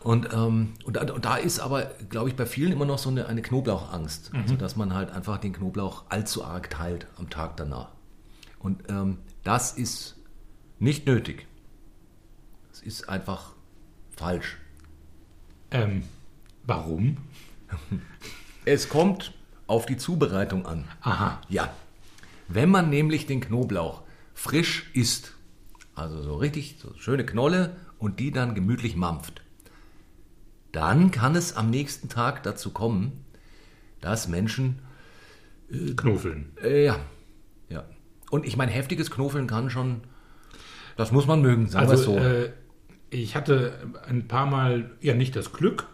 und, 0.00 0.28
ähm, 0.32 0.74
und, 0.84 0.96
da, 0.96 1.12
und 1.12 1.24
da 1.24 1.36
ist 1.36 1.60
aber, 1.60 1.90
glaube 2.08 2.28
ich, 2.30 2.36
bei 2.36 2.46
vielen 2.46 2.72
immer 2.72 2.84
noch 2.86 2.98
so 2.98 3.10
eine, 3.10 3.26
eine 3.26 3.42
Knoblauchangst. 3.42 4.30
Also, 4.34 4.54
dass 4.56 4.76
man 4.76 4.94
halt 4.94 5.10
einfach 5.10 5.38
den 5.38 5.52
Knoblauch 5.52 6.04
allzu 6.08 6.44
arg 6.44 6.70
teilt 6.70 7.06
am 7.18 7.28
Tag 7.30 7.56
danach. 7.56 7.88
Und 8.60 8.84
ähm, 8.88 9.18
das 9.44 9.72
ist 9.72 10.16
nicht 10.78 11.06
nötig. 11.06 11.46
Es 12.78 12.84
ist 12.84 13.08
einfach 13.08 13.54
falsch. 14.16 14.56
Ähm, 15.72 16.04
warum? 16.62 17.16
Es 18.64 18.88
kommt 18.88 19.34
auf 19.66 19.84
die 19.84 19.96
Zubereitung 19.96 20.64
an. 20.64 20.84
Aha. 21.00 21.40
Ja. 21.48 21.74
Wenn 22.46 22.70
man 22.70 22.88
nämlich 22.88 23.26
den 23.26 23.40
Knoblauch 23.40 24.02
frisch 24.32 24.90
isst, 24.94 25.34
also 25.96 26.22
so 26.22 26.36
richtig 26.36 26.76
so 26.80 26.94
schöne 26.98 27.26
Knolle 27.26 27.74
und 27.98 28.20
die 28.20 28.30
dann 28.30 28.54
gemütlich 28.54 28.94
mampft, 28.94 29.42
dann 30.70 31.10
kann 31.10 31.34
es 31.34 31.56
am 31.56 31.70
nächsten 31.70 32.08
Tag 32.08 32.44
dazu 32.44 32.70
kommen, 32.70 33.24
dass 34.00 34.28
Menschen, 34.28 34.78
Knuffeln. 35.96 36.52
äh, 36.62 36.84
ja, 36.84 37.00
ja. 37.68 37.84
Und 38.30 38.46
ich 38.46 38.56
meine, 38.56 38.70
heftiges 38.70 39.10
Knoffeln 39.10 39.48
kann 39.48 39.68
schon, 39.68 40.02
das 40.96 41.10
muss 41.10 41.26
man 41.26 41.42
mögen, 41.42 41.66
sagen 41.66 41.88
wir 41.88 41.94
es 41.94 42.00
Also, 42.02 42.12
so. 42.12 42.18
äh, 42.24 42.52
ich 43.10 43.36
hatte 43.36 43.72
ein 44.08 44.28
paar 44.28 44.46
Mal 44.46 44.90
ja 45.00 45.14
nicht 45.14 45.34
das 45.36 45.52
Glück, 45.52 45.86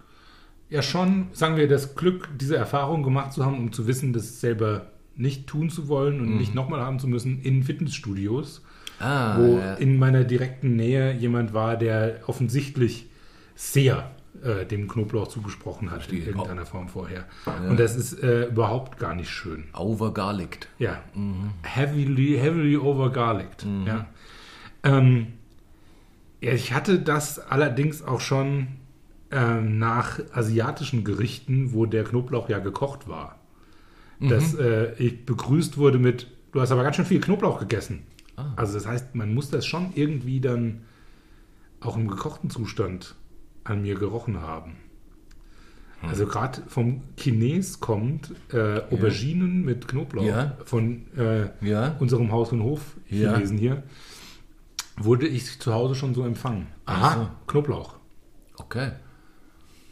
ja 0.71 0.83
schon, 0.83 1.29
sagen 1.33 1.57
wir, 1.57 1.69
das 1.69 1.95
Glück, 1.95 2.29
diese 2.41 2.57
Erfahrung 2.57 3.03
gemacht 3.03 3.33
zu 3.33 3.45
haben, 3.45 3.59
um 3.59 3.73
zu 3.73 3.87
wissen, 3.87 4.13
das 4.13 4.41
selber 4.41 4.87
nicht 5.17 5.47
tun 5.47 5.71
zu 5.71 5.87
wollen 5.89 6.21
und 6.21 6.37
nicht 6.37 6.55
nochmal 6.55 6.81
haben 6.81 6.99
zu 6.99 7.07
müssen 7.07 7.41
in 7.43 7.63
Fitnessstudios, 7.63 8.63
Mhm. 8.99 9.05
ah, 9.07 9.37
wo 9.39 9.59
ja. 9.59 9.75
in 9.75 9.99
meiner 9.99 10.25
direkten 10.25 10.77
Nähe 10.77 11.13
jemand 11.15 11.53
war, 11.55 11.77
der 11.77 12.21
offensichtlich 12.27 13.07
sehr 13.57 14.11
äh, 14.43 14.67
dem 14.67 14.89
Knoblauch 14.89 15.29
zugesprochen 15.29 15.91
hat 15.93 15.99
in 15.99 16.09
Verstehe. 16.09 16.27
irgendeiner 16.27 16.67
Form 16.67 16.89
vorher. 16.89 17.25
Und 17.69 17.79
das 17.79 17.95
ist 17.95 18.21
äh, 18.23 18.47
überhaupt 18.47 18.99
gar 18.99 19.15
nicht 19.15 19.31
schön. 19.31 19.65
Overgarlicked. 19.77 20.67
Ja. 20.81 21.01
Heavily, 21.63 22.37
heavily 22.41 22.77
overgarlicked. 22.77 23.65
Ja. 23.87 24.07
Ähm, 24.83 25.29
ja. 26.45 26.53
Ich 26.53 26.73
hatte 26.73 26.99
das 26.99 27.39
allerdings 27.39 28.03
auch 28.03 28.21
schon 28.21 28.69
ähm, 29.31 29.79
nach 29.79 30.21
asiatischen 30.33 31.05
Gerichten, 31.05 31.73
wo 31.73 31.87
der 31.87 32.05
Knoblauch 32.05 32.49
ja 32.49 32.59
gekocht 32.59 33.09
war. 33.09 33.39
Dass 34.21 34.55
äh, 34.55 34.95
ich 34.95 35.27
begrüßt 35.27 35.77
wurde 35.77 35.99
mit, 35.99 36.29
du 36.53 36.61
hast 36.61 36.71
aber 36.71 36.83
ganz 36.85 36.97
schön 36.97 37.05
viel 37.05 37.21
Knoblauch 37.21 37.59
gegessen. 37.59 38.05
Also 38.57 38.75
das 38.75 38.87
heißt, 38.87 39.15
man 39.15 39.35
muss 39.35 39.51
das 39.51 39.67
schon 39.67 39.93
irgendwie 39.95 40.41
dann 40.41 40.83
auch 41.81 41.97
im 41.97 42.09
gekochten 42.09 42.49
Zustand 42.49 43.15
an 43.65 43.83
mir 43.83 43.97
gerochen 43.97 44.41
haben. 44.41 44.77
Also 46.03 46.27
gerade 46.27 46.61
vom 46.69 47.03
Chines 47.17 47.81
kommt 47.81 48.31
äh, 48.53 48.81
Auberginen 48.91 49.65
mit 49.65 49.89
Knoblauch 49.89 50.25
Ja. 50.25 50.57
von 50.67 51.07
äh, 51.17 51.49
Ja. 51.67 51.97
unserem 51.99 52.31
Haus- 52.31 52.53
und 52.53 52.63
Hof 52.63 52.97
Ja. 53.09 53.33
Chinesen 53.35 53.57
hier. 53.59 53.83
Wurde 54.97 55.27
ich 55.27 55.59
zu 55.61 55.75
Hause 55.75 55.95
schon 55.95 56.15
so 56.15 56.25
empfangen. 56.25 56.69
Aha, 56.87 57.35
Knoblauch. 57.47 57.97
Okay. 58.57 58.93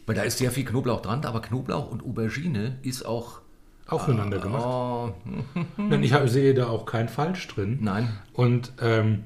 Weil 0.06 0.14
da 0.14 0.22
ist 0.22 0.38
sehr 0.38 0.50
viel 0.50 0.64
Knoblauch 0.64 1.00
dran, 1.02 1.24
aber 1.24 1.40
Knoblauch 1.42 1.90
und 1.90 2.02
Aubergine 2.04 2.78
ist 2.82 3.04
auch. 3.04 3.40
Auch 3.88 4.04
füreinander 4.04 4.38
gemacht. 4.38 4.64
Oh, 4.64 5.12
ich 6.00 6.12
hab- 6.12 6.28
sehe 6.28 6.54
da 6.54 6.68
auch 6.68 6.86
kein 6.86 7.08
Falsch 7.08 7.46
drin. 7.48 7.78
nein. 7.82 8.08
Und 8.32 8.72
ähm, 8.80 9.24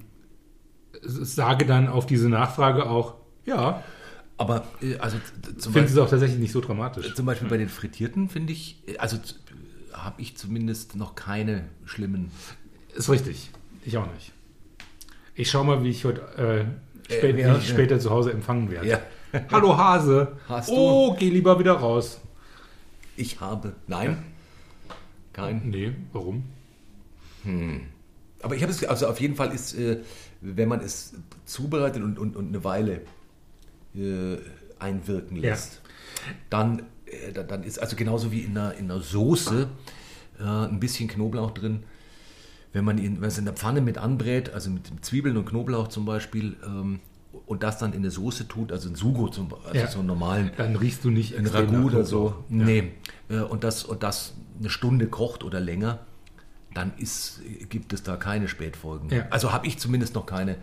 sage 1.02 1.66
dann 1.66 1.88
auf 1.88 2.06
diese 2.06 2.28
Nachfrage 2.28 2.88
auch, 2.88 3.14
ja, 3.44 3.82
Aber 4.38 4.64
äh, 4.82 4.96
also 4.98 5.18
zum 5.58 5.72
finde 5.72 5.88
es 5.88 5.94
Beispiel, 5.94 6.00
auch 6.02 6.08
tatsächlich 6.10 6.38
nicht 6.40 6.52
so 6.52 6.60
dramatisch. 6.60 7.14
zum 7.14 7.26
Beispiel 7.26 7.48
bei 7.48 7.58
den 7.58 7.68
Frittierten 7.68 8.28
finde 8.28 8.52
ich, 8.54 8.82
äh, 8.88 8.96
also 8.98 9.18
habe 9.92 10.20
ich 10.22 10.36
zumindest 10.36 10.96
noch 10.96 11.14
keine 11.14 11.64
schlimmen. 11.84 12.30
Ist 12.94 13.08
richtig. 13.10 13.50
Ich 13.84 13.96
auch 13.98 14.10
nicht. 14.14 14.32
Ich 15.38 15.50
schau 15.50 15.64
mal, 15.64 15.82
wie 15.84 15.90
ich 15.90 16.04
heute 16.04 16.22
äh, 17.08 17.12
spä 17.12 17.28
ja, 17.28 17.36
wie 17.36 17.40
ich 17.40 17.46
ja. 17.46 17.60
später 17.60 18.00
zu 18.00 18.10
Hause 18.10 18.32
empfangen 18.32 18.70
werde. 18.70 18.88
Ja. 18.88 19.00
Hallo 19.52 19.76
Hase. 19.76 20.32
Hast 20.48 20.70
du? 20.70 20.74
oh, 20.74 21.16
geh 21.18 21.28
lieber 21.28 21.58
wieder 21.58 21.74
raus. 21.74 22.20
Ich 23.16 23.38
habe. 23.40 23.74
Nein. 23.86 24.22
Kein. 25.34 25.68
Nee, 25.68 25.92
warum? 26.12 26.44
Aber 28.42 28.56
ich 28.56 28.62
habe 28.62 28.72
es, 28.72 28.82
also 28.84 29.06
auf 29.08 29.20
jeden 29.20 29.36
Fall 29.36 29.52
ist, 29.52 29.74
äh, 29.74 29.98
wenn 30.40 30.68
man 30.68 30.80
es 30.80 31.14
zubereitet 31.44 32.02
und, 32.02 32.18
und, 32.18 32.34
und 32.34 32.48
eine 32.48 32.64
Weile 32.64 33.02
äh, 33.94 34.38
einwirken 34.78 35.36
Ja. 35.36 35.50
lässt, 35.50 35.82
dann, 36.50 36.82
äh, 37.06 37.32
dann, 37.32 37.62
ist, 37.62 37.78
also 37.78 37.94
genauso 37.94 38.32
wie 38.32 38.40
in 38.40 38.56
einer, 38.56 38.74
in 38.74 38.90
einer 38.90 39.00
Soße, 39.00 39.68
äh, 40.40 40.42
ein 40.42 40.80
bisschen 40.80 41.08
Knoblauch 41.08 41.52
drin. 41.52 41.84
Wenn 42.76 42.84
man 42.84 42.98
ihn, 42.98 43.14
wenn 43.14 43.20
man 43.20 43.28
es 43.28 43.38
in 43.38 43.46
der 43.46 43.54
Pfanne 43.54 43.80
mit 43.80 43.96
anbrät, 43.96 44.52
also 44.52 44.68
mit 44.68 44.82
Zwiebeln 45.02 45.38
und 45.38 45.46
Knoblauch 45.46 45.88
zum 45.88 46.04
Beispiel, 46.04 46.56
ähm, 46.62 47.00
und 47.46 47.62
das 47.62 47.78
dann 47.78 47.92
in 47.94 48.00
eine 48.00 48.10
Soße 48.10 48.48
tut, 48.48 48.70
also 48.70 48.90
ein 48.90 48.94
Sugo 48.96 49.28
zum 49.28 49.48
also 49.64 49.78
Ja. 49.78 49.86
so 49.86 50.00
einen 50.00 50.08
normalen 50.08 50.50
Dann 50.58 50.76
riechst 50.76 51.02
du 51.02 51.08
nicht 51.10 51.34
ein 51.38 51.46
extrem 51.46 51.70
Ragout 51.70 51.86
oder 51.86 52.04
so. 52.04 52.34
Knoblauch. 52.48 52.66
Nee. 52.66 52.92
Äh, 53.30 53.38
Und 53.40 53.64
das, 53.64 53.82
und 53.84 54.02
das 54.02 54.34
eine 54.60 54.68
Stunde 54.68 55.06
kocht 55.06 55.42
oder 55.42 55.58
länger, 55.58 56.00
dann 56.74 56.92
ist, 56.98 57.40
gibt 57.70 57.94
es 57.94 58.02
da 58.02 58.16
keine 58.16 58.46
Spätfolgen. 58.48 59.08
Ja. 59.08 59.24
Also 59.30 59.52
habe 59.54 59.66
ich 59.66 59.78
zumindest 59.78 60.14
noch 60.14 60.26
keine. 60.26 60.56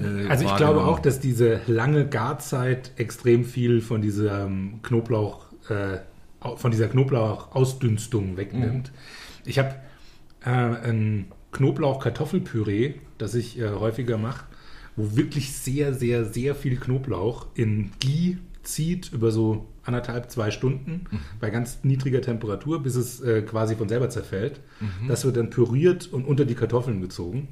äh, 0.00 0.28
Also 0.28 0.44
ich 0.44 0.54
glaube 0.54 0.84
auch, 0.84 1.00
dass 1.00 1.18
diese 1.18 1.60
lange 1.66 2.06
Garzeit 2.06 2.92
extrem 2.98 3.44
viel 3.44 3.80
von 3.80 4.00
diesem 4.00 4.80
Knoblauch, 4.82 5.46
äh, 5.68 5.98
von 6.54 6.70
dieser 6.70 6.86
Knoblauchausdünstung 6.86 8.36
wegnimmt. 8.36 8.92
Ich 9.44 9.58
habe 9.58 9.74
äh, 10.44 10.48
ein 10.50 11.26
Knoblauch-Kartoffelpüree, 11.52 12.94
das 13.18 13.34
ich 13.34 13.58
äh, 13.58 13.70
häufiger 13.70 14.18
mache, 14.18 14.46
wo 14.96 15.16
wirklich 15.16 15.52
sehr, 15.52 15.94
sehr, 15.94 16.24
sehr 16.24 16.54
viel 16.54 16.76
Knoblauch 16.78 17.46
in 17.54 17.90
Ghee 18.00 18.38
zieht 18.62 19.12
über 19.12 19.30
so 19.32 19.66
anderthalb, 19.84 20.30
zwei 20.30 20.50
Stunden 20.52 21.06
bei 21.40 21.50
ganz 21.50 21.82
niedriger 21.82 22.20
Temperatur, 22.20 22.82
bis 22.82 22.94
es 22.94 23.20
äh, 23.20 23.42
quasi 23.42 23.74
von 23.74 23.88
selber 23.88 24.08
zerfällt. 24.10 24.60
Das 25.08 25.24
wird 25.24 25.36
dann 25.36 25.50
püriert 25.50 26.12
und 26.12 26.24
unter 26.24 26.44
die 26.44 26.54
Kartoffeln 26.54 27.00
gezogen. 27.00 27.48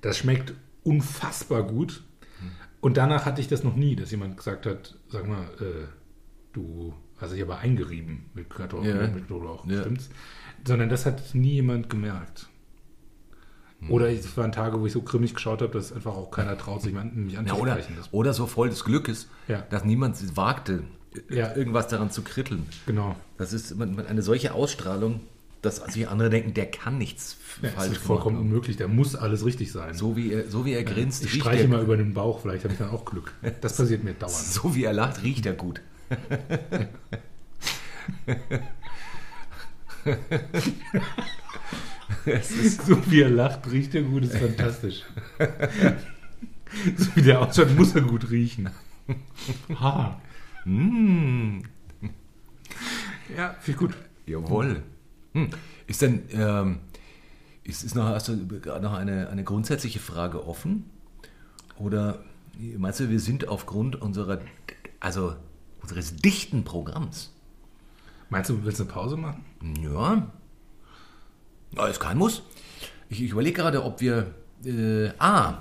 Das 0.00 0.18
schmeckt 0.18 0.54
unfassbar 0.82 1.62
gut. 1.64 2.02
Und 2.80 2.96
danach 2.96 3.24
hatte 3.26 3.40
ich 3.40 3.46
das 3.46 3.62
noch 3.62 3.76
nie, 3.76 3.94
dass 3.94 4.10
jemand 4.10 4.36
gesagt 4.36 4.66
hat, 4.66 4.96
sag 5.08 5.28
mal, 5.28 5.44
äh, 5.60 5.86
du 6.52 6.92
hast 7.18 7.32
dich 7.32 7.42
aber 7.42 7.58
eingerieben 7.60 8.24
mit 8.34 8.50
Kartoffeln, 8.50 8.96
Ja. 9.00 9.06
mit 9.06 9.28
Knoblauch, 9.28 9.64
Ja. 9.68 9.82
stimmt's? 9.82 10.10
Sondern 10.66 10.88
das 10.88 11.06
hat 11.06 11.34
nie 11.34 11.54
jemand 11.54 11.88
gemerkt. 11.90 12.48
Oder 13.88 14.10
es 14.12 14.36
waren 14.36 14.52
Tage, 14.52 14.78
wo 14.80 14.86
ich 14.86 14.92
so 14.92 15.02
grimmig 15.02 15.34
geschaut 15.34 15.60
habe, 15.60 15.72
dass 15.72 15.92
einfach 15.92 16.14
auch 16.14 16.30
keiner 16.30 16.56
traut, 16.56 16.82
sich 16.82 16.92
mich 16.94 17.34
Ja, 17.34 17.40
oder, 17.40 17.72
anzusprechen. 17.72 17.94
Das- 17.98 18.12
oder 18.12 18.32
so 18.32 18.46
voll 18.46 18.70
des 18.70 18.84
Glückes, 18.84 19.26
Ja. 19.48 19.62
dass 19.70 19.84
niemand 19.84 20.36
wagte, 20.36 20.84
Ja. 21.28 21.54
irgendwas 21.56 21.88
daran 21.88 22.10
zu 22.12 22.22
kritteln. 22.22 22.64
genau. 22.86 23.16
Das 23.38 23.52
ist 23.52 23.74
eine 23.80 24.22
solche 24.22 24.54
Ausstrahlung, 24.54 25.18
dass 25.62 25.76
sich 25.76 26.06
andere 26.08 26.30
denken, 26.30 26.54
der 26.54 26.66
kann 26.70 26.96
nichts 26.96 27.36
Ja, 27.60 27.68
das 27.70 27.74
falsch 27.74 27.92
ist 27.92 28.02
vollkommen 28.02 28.36
gemacht 28.36 28.44
haben. 28.44 28.50
unmöglich. 28.52 28.76
Da 28.76 28.86
muss 28.88 29.16
alles 29.16 29.44
richtig 29.44 29.72
sein. 29.72 29.94
So 29.94 30.14
wie 30.16 30.32
er, 30.32 30.48
so 30.48 30.64
wie 30.64 30.72
er 30.74 30.84
grinst, 30.84 31.24
ich 31.24 31.34
streiche 31.34 31.66
mal 31.66 31.82
über 31.82 31.96
den 31.96 32.14
Bauch, 32.14 32.38
vielleicht 32.40 32.62
habe 32.62 32.74
ich 32.74 32.78
dann 32.78 32.90
auch 32.90 33.04
Glück. 33.04 33.32
Das 33.62 33.76
passiert 33.76 34.04
mir 34.04 34.14
dauernd. 34.18 34.32
so 34.36 34.76
wie 34.76 34.84
er 34.84 34.92
lacht, 34.92 35.24
riecht 35.24 35.44
er 35.44 35.54
gut. 35.54 35.80
es 42.26 42.50
ist, 42.50 42.82
So 42.86 43.10
wie 43.10 43.22
er 43.22 43.30
lacht, 43.30 43.70
riecht 43.70 43.94
er 43.94 44.02
gut, 44.02 44.24
ist 44.24 44.36
fantastisch. 44.36 45.02
so 46.96 47.16
wie 47.16 47.22
der 47.22 47.40
ausschaut, 47.40 47.76
muss 47.76 47.94
er 47.94 48.02
gut 48.02 48.30
riechen. 48.30 48.70
Ha. 49.80 50.20
mm, 50.64 51.60
Ja, 53.36 53.54
viel 53.60 53.74
gut. 53.74 53.94
Jawohl. 54.26 54.82
Hm. 55.34 55.50
Ist 55.86 56.02
denn, 56.02 56.22
ähm, 56.32 56.78
ist, 57.64 57.82
ist 57.84 57.94
noch, 57.94 58.06
hast 58.06 58.28
du 58.28 58.34
noch 58.36 58.92
eine, 58.94 59.28
eine 59.28 59.44
grundsätzliche 59.44 59.98
Frage 59.98 60.46
offen? 60.46 60.90
Oder 61.78 62.22
meinst 62.76 63.00
du, 63.00 63.08
wir 63.10 63.20
sind 63.20 63.48
aufgrund 63.48 64.00
unserer, 64.00 64.40
also 65.00 65.34
unseres 65.80 66.14
dichten 66.16 66.64
Programms, 66.64 67.32
Meinst 68.32 68.48
du, 68.48 68.64
willst 68.64 68.78
du 68.80 68.84
eine 68.84 68.92
Pause 68.92 69.16
machen? 69.18 69.44
ja, 69.82 70.26
Na, 71.72 71.86
ist 71.86 72.00
kein 72.00 72.16
Muss. 72.16 72.42
Ich, 73.10 73.22
ich 73.22 73.30
überlege 73.30 73.60
gerade, 73.60 73.84
ob 73.84 74.00
wir, 74.00 74.32
äh, 74.64 75.10
ah, 75.18 75.58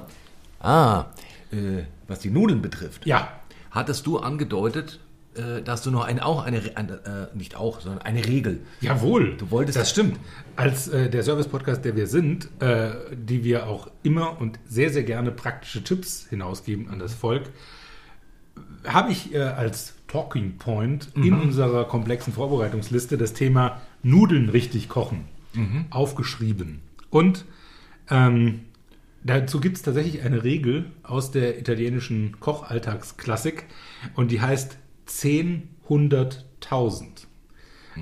ah, 0.61 1.05
äh, 1.51 1.83
was 2.07 2.19
die 2.19 2.29
Nudeln 2.29 2.61
betrifft. 2.61 3.05
Ja. 3.05 3.27
Hattest 3.71 4.07
du 4.07 4.19
angedeutet, 4.19 5.01
äh, 5.35 5.61
dass 5.61 5.81
du 5.83 5.91
noch 5.91 6.05
eine, 6.05 6.25
auch 6.25 6.43
eine, 6.45 6.61
eine 6.75 7.29
äh, 7.33 7.37
nicht 7.37 7.57
auch, 7.57 7.81
sondern 7.81 8.03
eine 8.03 8.25
Regel 8.25 8.61
Jawohl. 8.79 9.35
Du 9.35 9.51
wolltest- 9.51 9.77
Das 9.77 9.89
stimmt. 9.89 10.17
Als 10.55 10.87
äh, 10.87 11.09
der 11.09 11.23
Service-Podcast, 11.23 11.83
der 11.83 11.97
wir 11.97 12.07
sind, 12.07 12.47
äh, 12.61 12.91
die 13.13 13.43
wir 13.43 13.67
auch 13.67 13.89
immer 14.03 14.39
und 14.39 14.59
sehr, 14.65 14.89
sehr 14.91 15.03
gerne 15.03 15.31
praktische 15.31 15.83
Tipps 15.83 16.25
hinausgeben 16.29 16.89
an 16.89 16.99
das 16.99 17.13
Volk, 17.13 17.49
habe 18.85 19.11
ich 19.11 19.33
äh, 19.33 19.39
als 19.39 19.95
Talking 20.07 20.57
Point 20.57 21.09
in 21.15 21.33
unserer 21.33 21.85
komplexen 21.85 22.33
Vorbereitungsliste 22.33 23.17
das 23.17 23.33
Thema 23.33 23.79
Nudeln 24.03 24.49
richtig 24.49 24.89
kochen 24.89 25.25
aufgeschrieben. 25.89 26.81
Und 27.09 27.45
ähm, 28.09 28.61
dazu 29.23 29.59
gibt 29.59 29.77
es 29.77 29.83
tatsächlich 29.83 30.23
eine 30.23 30.43
Regel 30.43 30.91
aus 31.03 31.31
der 31.31 31.59
italienischen 31.59 32.39
Kochalltagsklassik 32.39 33.65
und 34.15 34.31
die 34.31 34.41
heißt 34.41 34.77
10, 35.05 35.69
100, 35.83 36.45
1000. 36.63 37.27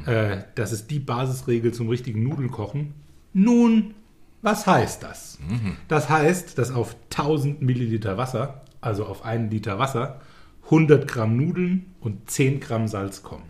Äh, 0.05 0.43
das 0.55 0.71
ist 0.71 0.91
die 0.91 0.99
Basisregel 0.99 1.73
zum 1.73 1.89
richtigen 1.89 2.23
Nudelkochen. 2.23 2.93
Nun, 3.34 3.95
was 4.41 4.67
heißt 4.67 5.03
das? 5.03 5.39
Das 5.88 6.10
heißt, 6.10 6.58
dass 6.58 6.71
auf 6.71 6.95
1000 7.12 7.62
Milliliter 7.62 8.17
Wasser, 8.17 8.62
also 8.82 9.05
auf 9.05 9.25
einen 9.25 9.49
Liter 9.49 9.79
Wasser, 9.79 10.21
100 10.69 11.08
Gramm 11.08 11.36
Nudeln 11.36 11.93
und 11.99 12.29
10 12.29 12.60
Gramm 12.60 12.88
Salz 12.88 13.23
kommen. 13.23 13.49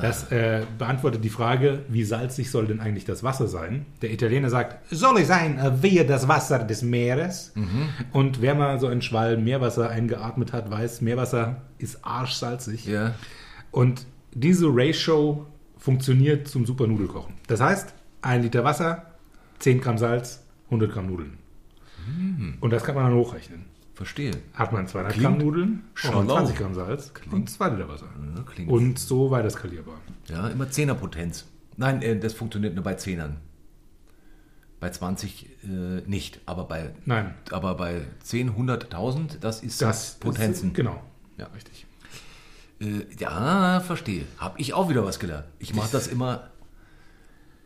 Das 0.00 0.30
äh, 0.30 0.62
beantwortet 0.78 1.24
die 1.24 1.30
Frage, 1.30 1.80
wie 1.88 2.04
salzig 2.04 2.50
soll 2.50 2.66
denn 2.66 2.78
eigentlich 2.78 3.04
das 3.04 3.24
Wasser 3.24 3.48
sein? 3.48 3.86
Der 4.00 4.12
Italiener 4.12 4.48
sagt, 4.48 4.78
soll 4.94 5.18
es 5.18 5.28
sein 5.28 5.58
äh, 5.58 5.82
wie 5.82 6.04
das 6.04 6.28
Wasser 6.28 6.60
des 6.60 6.82
Meeres? 6.82 7.52
Und 8.12 8.40
wer 8.42 8.54
mal 8.54 8.78
so 8.78 8.86
einen 8.86 9.02
Schwall 9.02 9.36
Meerwasser 9.38 9.90
eingeatmet 9.90 10.52
hat, 10.52 10.70
weiß, 10.70 11.00
Meerwasser 11.00 11.62
ist 11.78 12.04
arschsalzig. 12.04 12.86
Ja. 12.86 13.14
Und 13.72 14.06
diese 14.32 14.66
Ratio 14.68 15.46
funktioniert 15.78 16.46
zum 16.46 16.64
super 16.64 16.86
Nudelkochen. 16.86 17.34
Das 17.48 17.60
heißt, 17.60 17.92
ein 18.22 18.42
Liter 18.42 18.62
Wasser, 18.62 19.06
10 19.58 19.80
Gramm 19.80 19.98
Salz, 19.98 20.44
100 20.66 20.92
Gramm 20.92 21.08
Nudeln. 21.08 21.38
Und 22.60 22.72
das 22.72 22.84
kann 22.84 22.94
man 22.94 23.04
dann 23.04 23.14
hochrechnen. 23.14 23.64
Verstehe. 23.96 24.32
Hat 24.52 24.72
man 24.72 24.86
200 24.86 25.14
Klingt 25.14 25.26
Gramm 25.26 25.38
Nudeln, 25.38 25.84
schon 25.94 26.10
braucht 26.10 26.26
man 26.26 26.28
lau. 26.28 26.36
20 26.44 26.56
Gramm 26.58 26.74
Salz 26.74 27.12
und 27.30 27.48
2 27.48 27.68
Liter 27.70 27.88
Wasser. 27.88 28.06
Klingt. 28.44 28.70
Und 28.70 28.98
so 28.98 29.30
weiter 29.30 29.48
skalierbar. 29.48 29.94
Ja, 30.28 30.48
immer 30.48 30.70
Zehnerpotenz. 30.70 31.46
Nein, 31.78 32.02
äh, 32.02 32.18
das 32.18 32.34
funktioniert 32.34 32.74
nur 32.74 32.84
bei 32.84 32.92
Zehnern. 32.94 33.38
Bei 34.80 34.90
20 34.90 35.46
äh, 35.64 35.66
nicht, 36.06 36.40
aber 36.44 36.64
bei, 36.64 36.90
Nein. 37.06 37.34
aber 37.50 37.74
bei 37.76 38.02
10, 38.22 38.54
100.000, 38.54 39.38
das 39.40 39.62
ist 39.62 39.80
Das 39.80 40.16
Potenzen. 40.20 40.68
Ist, 40.68 40.74
genau. 40.74 41.02
Ja. 41.38 41.46
Richtig. 41.54 41.86
Äh, 42.78 43.06
ja, 43.18 43.80
verstehe. 43.80 44.26
Habe 44.36 44.60
ich 44.60 44.74
auch 44.74 44.90
wieder 44.90 45.06
was 45.06 45.18
gelernt. 45.18 45.46
Ich 45.58 45.74
mache 45.74 45.88
das 45.90 46.06
immer 46.06 46.50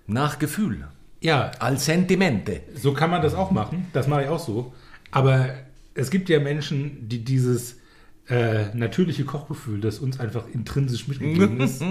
nach 0.07 0.39
Gefühl. 0.39 0.87
Ja, 1.21 1.51
Al 1.59 1.77
sentimente. 1.79 2.63
so 2.77 2.95
kann 2.95 3.11
man 3.11 3.21
das 3.21 3.35
auch 3.35 3.51
machen. 3.51 3.89
Das 3.93 4.07
mache 4.07 4.23
ich 4.23 4.29
auch 4.29 4.39
so. 4.39 4.73
Aber 5.11 5.49
es 5.95 6.11
gibt 6.11 6.29
ja 6.29 6.41
Menschen, 6.41 7.09
die 7.09 7.25
dieses 7.25 7.77
äh, 8.29 8.75
natürliche 8.75 9.25
Kochgefühl, 9.25 9.81
das 9.81 9.99
uns 9.99 10.21
einfach 10.21 10.45
intrinsisch 10.53 11.09
mitgegeben 11.09 11.61
ist, 11.61 11.83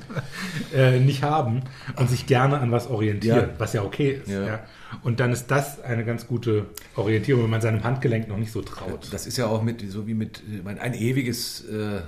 äh, 0.74 0.98
nicht 1.00 1.22
haben 1.22 1.62
und 1.96 2.08
sich 2.08 2.26
gerne 2.26 2.58
an 2.58 2.70
was 2.70 2.86
orientieren, 2.88 3.50
Ja. 3.50 3.54
was 3.58 3.72
ja 3.74 3.82
okay 3.82 4.12
ist. 4.22 4.28
Ja. 4.28 4.46
Ja. 4.46 4.66
Und 5.02 5.20
dann 5.20 5.32
ist 5.32 5.48
das 5.48 5.80
eine 5.82 6.04
ganz 6.04 6.26
gute 6.26 6.66
Orientierung, 6.96 7.44
wenn 7.44 7.50
man 7.50 7.60
seinem 7.60 7.84
Handgelenk 7.84 8.28
noch 8.28 8.38
nicht 8.38 8.52
so 8.52 8.62
traut. 8.62 9.12
Das 9.12 9.26
ist 9.26 9.36
ja 9.36 9.46
auch 9.46 9.62
mit, 9.62 9.88
so 9.90 10.06
wie 10.06 10.14
mit, 10.14 10.42
mein, 10.64 10.78
ein 10.78 10.94
ewiges, 10.94 11.68
äh, 11.68 12.00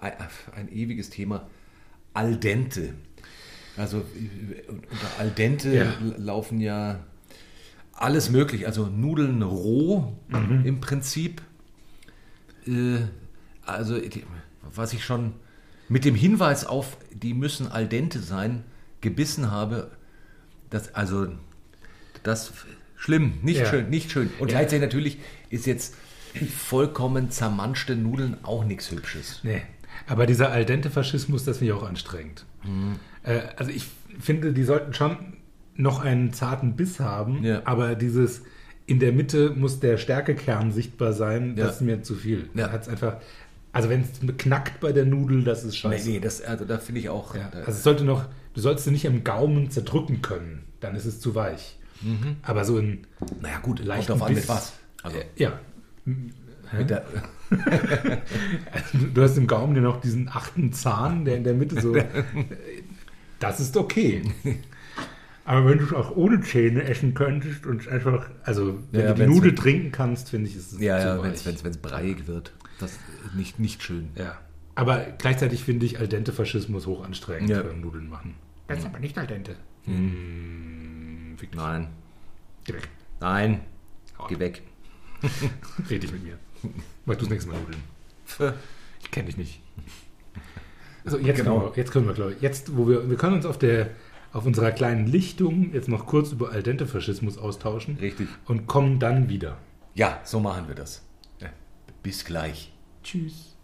ein, 0.00 0.12
ein 0.56 0.72
ewiges 0.72 1.10
Thema. 1.10 1.46
Al 2.12 2.36
dente. 2.36 2.94
Also 3.76 3.98
äh, 3.98 4.68
unter 4.68 5.06
Al 5.18 5.30
dente 5.30 5.92
laufen 6.18 6.60
ja 6.60 7.04
alles 7.96 8.30
möglich. 8.30 8.66
Also 8.66 8.86
Nudeln 8.86 9.42
roh 9.42 10.12
im 10.64 10.80
Prinzip. 10.80 11.42
Äh, 12.66 12.98
also 13.64 13.98
was 14.74 14.92
ich 14.92 15.04
schon 15.04 15.32
mit 15.88 16.04
dem 16.04 16.14
Hinweis 16.14 16.64
auf, 16.66 16.96
die 17.12 17.34
müssen 17.34 17.68
al 17.68 17.86
dente 17.88 18.18
sein, 18.20 18.64
gebissen 19.00 19.50
habe, 19.50 19.90
das, 20.70 20.94
also 20.94 21.28
das 22.22 22.52
schlimm, 22.96 23.34
nicht 23.42 23.60
Ja. 23.60 23.66
schön, 23.66 23.88
nicht 23.88 24.10
schön. 24.10 24.30
Und 24.40 24.50
Ja. 24.50 24.58
gleichzeitig 24.58 24.82
natürlich 24.82 25.18
ist 25.48 25.66
jetzt 25.66 25.94
vollkommen 26.54 27.30
zermanschte 27.30 27.94
Nudeln 27.96 28.36
auch 28.42 28.64
nichts 28.64 28.90
Hübsches. 28.90 29.40
Nee. 29.42 29.62
Aber 30.06 30.26
dieser 30.26 30.50
al 30.50 30.64
dente 30.64 30.90
Faschismus, 30.90 31.44
das 31.44 31.58
finde 31.58 31.72
ich 31.72 31.78
auch 31.80 31.88
anstrengend. 31.88 32.44
Mhm. 32.64 32.96
Äh, 33.22 33.40
also 33.56 33.70
ich 33.70 33.86
finde, 34.20 34.52
die 34.52 34.64
sollten 34.64 34.92
schon 34.92 35.35
noch 35.76 36.00
einen 36.00 36.32
zarten 36.32 36.76
Biss 36.76 37.00
haben, 37.00 37.42
Ja. 37.44 37.62
aber 37.64 37.94
dieses 37.94 38.42
in 38.86 39.00
der 39.00 39.12
Mitte 39.12 39.50
muss 39.50 39.80
der 39.80 39.96
Stärkekern 39.98 40.70
sichtbar 40.72 41.12
sein, 41.12 41.56
Ja. 41.56 41.66
das 41.66 41.76
ist 41.76 41.80
mir 41.82 42.02
zu 42.02 42.14
viel. 42.14 42.48
Ja. 42.54 42.70
Hat's 42.70 42.88
einfach, 42.88 43.16
also 43.72 43.88
wenn 43.90 44.02
es 44.02 44.10
knackt 44.38 44.80
bei 44.80 44.92
der 44.92 45.04
Nudel, 45.04 45.42
das 45.44 45.64
ist 45.64 45.72
Nee, 45.72 45.78
scheiße. 45.90 46.10
nee, 46.10 46.20
das, 46.20 46.40
also 46.42 46.64
da 46.64 46.78
finde 46.78 47.00
ich 47.00 47.08
auch. 47.08 47.34
Ja. 47.34 47.50
Also 47.50 47.72
es 47.72 47.82
sollte 47.82 48.04
noch, 48.04 48.26
du 48.54 48.60
sollst 48.60 48.84
sie 48.84 48.90
nicht 48.92 49.04
im 49.04 49.24
Gaumen 49.24 49.70
zerdrücken 49.70 50.22
können, 50.22 50.64
dann 50.80 50.94
ist 50.94 51.04
es 51.04 51.20
zu 51.20 51.34
weich. 51.34 51.78
Mhm. 52.02 52.36
Aber 52.42 52.64
so 52.64 52.78
in 52.78 53.06
naja, 53.40 53.58
gut, 53.60 53.86
drauf 53.86 54.22
an 54.22 54.34
mit 54.34 54.48
was. 54.48 54.74
Also 55.02 55.18
ja, 55.36 55.58
mit 56.04 56.90
der, 56.90 57.04
Du 59.14 59.22
hast 59.22 59.36
im 59.38 59.46
Gaumen 59.46 59.76
ja 59.76 59.82
noch 59.82 60.00
diesen 60.00 60.28
achten 60.28 60.72
Zahn, 60.72 61.24
der 61.24 61.36
in 61.36 61.44
der 61.44 61.54
Mitte 61.54 61.80
so. 61.80 61.94
Das 63.38 63.60
ist 63.60 63.76
okay. 63.76 64.22
Aber 65.46 65.64
wenn 65.68 65.78
du 65.78 65.84
es 65.84 65.92
auch 65.92 66.14
ohne 66.16 66.40
Zähne 66.40 66.82
essen 66.84 67.14
könntest 67.14 67.66
und 67.66 67.86
einfach, 67.88 68.28
also 68.42 68.78
wenn 68.90 69.00
Ja, 69.06 69.14
du 69.14 69.22
die 69.24 69.30
Nudel 69.30 69.54
trinken 69.54 69.92
kannst, 69.92 70.28
finde 70.30 70.48
ich, 70.50 70.56
ist 70.56 70.72
es 70.72 70.80
ja, 70.80 70.98
zu 71.00 71.06
ja, 71.06 71.22
wenn 71.22 71.32
es 71.32 71.78
breiig 71.78 72.26
wird. 72.26 72.52
Das 72.80 72.92
ist 72.92 73.00
nicht, 73.36 73.58
nicht 73.58 73.82
schön. 73.82 74.08
ja. 74.16 74.36
Aber 74.74 75.06
gleichzeitig 75.16 75.64
finde 75.64 75.86
ich 75.86 75.98
al 76.00 76.06
dente 76.08 76.32
Faschismus 76.34 76.86
hoch 76.86 77.02
anstrengend 77.02 77.48
Ja. 77.48 77.62
beim 77.62 77.80
Nudeln 77.80 78.10
machen. 78.10 78.34
Das 78.68 78.80
ist 78.80 78.84
aber 78.84 78.98
nicht 78.98 79.16
al 79.16 79.26
dente. 79.26 79.56
Hm, 79.84 81.36
dich. 81.40 81.48
Nein, 81.54 81.88
Geh 82.64 82.74
weg. 82.74 82.88
nein, 83.20 83.60
geh 84.28 84.38
weg. 84.38 84.62
Red 85.90 86.02
dich 86.02 86.12
mit 86.12 86.24
mir. 86.24 86.38
Mach 87.06 87.14
du 87.14 87.20
das 87.20 87.30
nächste 87.30 87.50
Mal 87.50 87.58
Nudeln. 87.60 88.54
Ich 89.02 89.10
kenne 89.10 89.26
dich 89.26 89.36
nicht. 89.36 89.60
Also 91.04 91.18
jetzt, 91.18 91.36
Genau. 91.38 91.60
genau. 91.60 91.72
jetzt 91.76 91.92
können 91.92 92.06
wir, 92.08 92.14
glaube 92.14 92.32
ich, 92.34 92.42
jetzt, 92.42 92.76
wo 92.76 92.88
wir, 92.88 93.08
wir 93.08 93.16
können 93.16 93.36
uns 93.36 93.46
auf 93.46 93.58
der, 93.58 93.90
auf 94.36 94.44
unserer 94.44 94.70
kleinen 94.70 95.06
Lichtung 95.06 95.72
jetzt 95.72 95.88
noch 95.88 96.06
kurz 96.06 96.32
über 96.32 96.50
al 96.50 96.62
dente 96.62 96.86
Faschismus 96.86 97.38
austauschen 97.38 97.96
Richtig. 97.96 98.28
und 98.44 98.66
kommen 98.66 98.98
dann 98.98 99.30
wieder. 99.30 99.56
Ja, 99.94 100.20
so 100.24 100.40
machen 100.40 100.68
wir 100.68 100.74
das. 100.74 101.02
Bis 102.02 102.24
gleich. 102.24 102.72
Tschüss. 103.02 103.55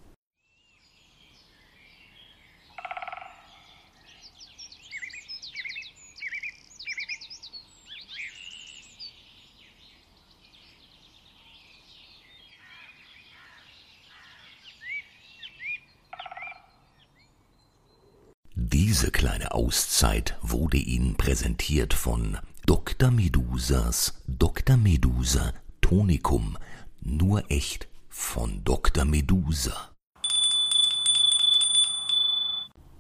Diese 18.65 19.11
kleine 19.11 19.51
Auszeit 19.51 20.39
wurde 20.41 20.77
Ihnen 20.77 21.17
präsentiert 21.17 21.93
von 21.93 22.39
Dr. 22.65 23.11
Medusas 23.11 24.23
Dr. 24.29 24.77
Medusa 24.77 25.53
Tonikum. 25.81 26.57
Nur 27.01 27.51
echt 27.51 27.89
von 28.09 28.63
Dr. 28.63 29.05
Medusa. 29.05 29.91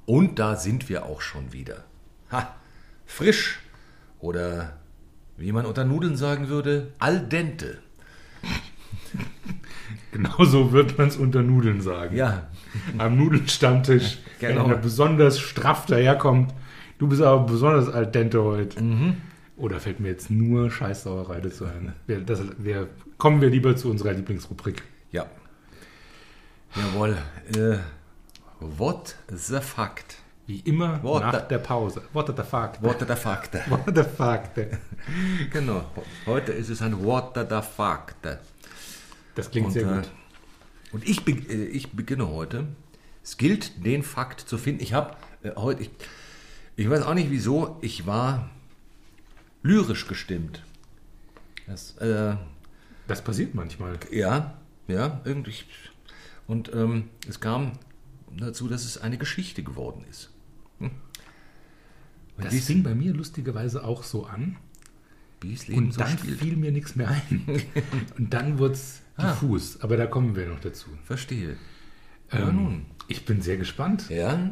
Und 0.05 0.41
da 0.41 0.57
sind 0.57 0.89
wir 0.89 1.07
auch 1.07 1.21
schon 1.21 1.53
wieder. 1.53 1.85
Ha, 2.33 2.57
frisch. 3.07 3.61
Oder 4.19 4.81
wie 5.37 5.53
man 5.53 5.65
unter 5.65 5.85
Nudeln 5.85 6.17
sagen 6.17 6.49
würde, 6.49 6.93
al 6.99 7.21
dente. 7.29 7.79
Genauso 10.13 10.73
wird 10.73 10.97
man 10.99 11.09
es 11.09 11.17
unter 11.17 11.43
Nudeln 11.43 11.81
sagen. 11.81 12.15
Ja, 12.17 12.47
Am 12.99 13.17
Nudelstammtisch, 13.17 14.19
wenn 14.41 14.51
Genau. 14.51 14.65
einer 14.67 14.77
besonders 14.77 15.41
straff 15.41 15.87
daherkommt. 15.87 16.55
Du 16.99 17.09
bist 17.09 17.21
aber 17.23 17.45
besonders 17.47 17.89
al 17.89 18.07
dente 18.07 18.43
heute. 18.43 18.81
Mhm. 18.83 19.17
Oder 19.57 19.81
fällt 19.81 20.01
mir 20.01 20.09
jetzt 20.09 20.31
nur 20.31 20.71
Scheißsauerei 20.71 21.41
dazu 21.41 21.65
ein? 21.65 21.93
Wir, 22.07 22.21
das, 22.21 22.41
wir, 22.59 22.89
kommen 23.19 23.41
wir 23.41 23.49
lieber 23.51 23.75
zu 23.77 23.91
unserer 23.91 24.13
Lieblingsrubrik. 24.13 24.83
ja. 25.11 25.27
Jawohl. 26.75 27.17
Äh, 27.57 27.79
what 28.61 29.17
the 29.29 29.61
fact? 29.61 30.17
Wie 30.47 30.61
immer 30.61 31.03
What 31.03 31.23
nach 31.23 31.41
the- 31.41 31.49
der 31.51 31.59
Pause. 31.59 32.03
What 32.13 32.29
the 32.29 32.43
fuck? 32.43 32.73
What 32.81 33.01
the 33.01 33.15
fact? 33.15 33.55
What 33.71 33.83
the 33.95 34.03
fuck? 34.03 34.43
genau. 35.53 35.85
Heute 36.27 36.53
ist 36.53 36.69
es 36.71 36.81
ein 36.83 37.05
What 37.05 37.35
the 37.37 37.61
fact. 37.63 38.17
Das 39.35 39.51
klingt 39.51 39.69
Und, 39.69 39.73
sehr 39.73 39.91
äh, 39.91 39.95
gut. 39.97 40.11
Und 40.93 41.09
ich, 41.09 41.25
be 41.25 41.33
äh, 41.33 41.65
ich 41.67 41.93
beginne 41.93 42.29
heute. 42.29 42.67
Es 43.23 43.37
gilt, 43.37 43.85
den 43.85 44.03
Fakt 44.03 44.41
zu 44.41 44.59
finden. 44.59 44.83
Ich 44.83 44.93
habe 44.93 45.17
äh, 45.43 45.53
heute, 45.57 45.83
ich, 45.83 45.91
ich 46.77 46.89
weiß 46.91 47.03
auch 47.03 47.15
nicht 47.15 47.31
wieso, 47.31 47.79
ich 47.83 48.07
war 48.07 48.51
lyrisch 49.63 50.07
gestimmt. 50.07 50.65
Das, 51.67 51.97
äh, 51.99 52.37
Das 53.07 53.23
passiert 53.23 53.55
manchmal. 53.55 53.99
ja, 54.11 54.59
ja, 54.89 55.21
irgendwie. 55.25 55.55
Und 56.47 56.73
ähm, 56.75 57.09
es 57.29 57.41
kam 57.41 57.73
dazu, 58.37 58.69
dass 58.69 58.85
es 58.85 58.99
eine 58.99 59.17
Geschichte 59.19 59.63
geworden 59.63 60.05
ist. 60.11 60.31
Hm? 60.81 60.91
Das 62.39 62.55
fing 62.65 62.83
bei 62.83 62.95
mir 62.95 63.13
lustigerweise 63.15 63.85
auch 63.85 64.03
so 64.03 64.27
an. 64.27 64.57
wie 65.41 65.55
es 65.55 65.69
Leben 65.69 65.87
Und 65.87 65.93
so 65.93 66.01
dann 66.01 66.19
spielt. 66.19 66.41
fiel 66.41 66.57
mir 66.57 66.73
nichts 66.73 66.97
mehr 66.97 67.09
ein. 67.09 67.45
Und 68.19 68.35
dann 68.35 68.59
wurde 68.59 68.75
es 68.75 69.02
Ah. 69.17 69.33
diffus. 69.33 69.81
Aber 69.81 69.97
da 69.97 70.07
kommen 70.07 70.35
wir 70.37 70.47
noch 70.47 70.61
dazu. 70.61 70.89
Verstehe. 71.05 71.57
Ja, 72.33 72.49
Ähm, 72.49 72.57
nun. 72.57 72.87
Ich 73.09 73.25
bin 73.25 73.43
sehr 73.43 73.57
gespannt. 73.57 74.09
Ja. 74.09 74.51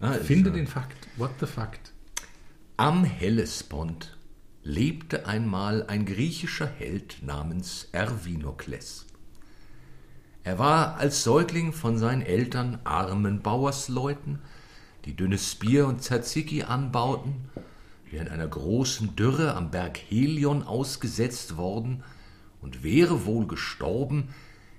Ah, 0.00 0.12
Finde 0.12 0.50
ja- 0.50 0.56
den 0.56 0.66
Fakt. 0.66 1.06
What 1.16 1.30
the 1.40 1.46
fact? 1.46 1.92
Am 2.76 3.04
Hellespont 3.04 4.16
lebte 4.64 5.26
einmal 5.26 5.86
ein 5.88 6.06
griechischer 6.06 6.66
Held 6.66 7.22
namens 7.22 7.88
Erwinokles. 7.92 9.06
Er 10.44 10.58
war 10.58 10.96
als 10.96 11.22
Säugling 11.22 11.72
von 11.72 11.98
seinen 11.98 12.22
Eltern 12.22 12.78
armen 12.84 13.42
Bauersleuten, 13.42 14.38
die 15.04 15.14
dünnes 15.14 15.54
Bier 15.56 15.86
und 15.86 16.02
Tzatziki 16.02 16.62
anbauten, 16.64 17.34
während 18.10 18.30
einer 18.30 18.48
großen 18.48 19.14
Dürre 19.16 19.54
am 19.54 19.70
Berg 19.70 19.98
Helion 19.98 20.62
ausgesetzt 20.64 21.56
worden 21.56 22.02
und 22.62 22.82
wäre 22.82 23.26
wohl 23.26 23.46
gestorben, 23.46 24.28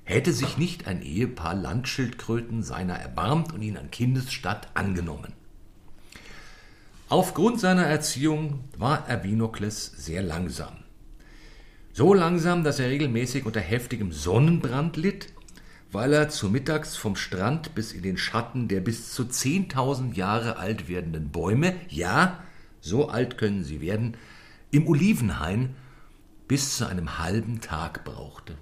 hätte 0.03 0.33
sich 0.33 0.57
nicht 0.57 0.87
ein 0.87 1.01
Ehepaar 1.01 1.53
Landschildkröten 1.53 2.63
seiner 2.63 2.95
erbarmt 2.95 3.53
und 3.53 3.61
ihn 3.61 3.77
an 3.77 3.91
Kindesstatt 3.91 4.69
angenommen. 4.73 5.33
Aufgrund 7.09 7.59
seiner 7.59 7.83
Erziehung 7.83 8.63
war 8.77 9.07
Erbinokles 9.07 9.85
sehr 9.85 10.23
langsam. 10.23 10.77
So 11.91 12.13
langsam, 12.13 12.63
dass 12.63 12.79
er 12.79 12.89
regelmäßig 12.89 13.45
unter 13.45 13.59
heftigem 13.59 14.11
Sonnenbrand 14.11 14.97
litt, 14.97 15.27
weil 15.91 16.11
er 16.11 16.29
zu 16.29 16.49
mittags 16.49 16.95
vom 16.95 17.15
Strand 17.15 17.75
bis 17.75 17.93
in 17.93 18.01
den 18.01 18.17
Schatten 18.17 18.67
der 18.67 18.81
bis 18.81 19.13
zu 19.13 19.23
10.000 19.23 20.15
Jahre 20.15 20.57
alt 20.57 20.89
werdenden 20.89 21.29
Bäume, 21.29 21.75
ja, 21.87 22.39
so 22.81 23.09
alt 23.09 23.37
können 23.37 23.63
sie 23.63 23.79
werden, 23.79 24.17
im 24.71 24.87
Olivenhain 24.87 25.75
bis 26.47 26.77
zu 26.77 26.87
einem 26.87 27.19
halben 27.19 27.61
Tag 27.61 28.03
brauchte. 28.03 28.57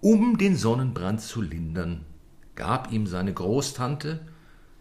Um 0.00 0.38
den 0.38 0.56
Sonnenbrand 0.56 1.20
zu 1.20 1.40
lindern, 1.40 2.04
gab 2.54 2.92
ihm 2.92 3.06
seine 3.06 3.32
Großtante, 3.32 4.20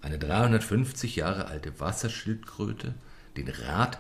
eine 0.02 0.18
350 0.18 1.16
Jahre 1.16 1.46
alte 1.46 1.80
Wasserschildkröte, 1.80 2.96
den 3.38 3.48
Rat, 3.48 4.00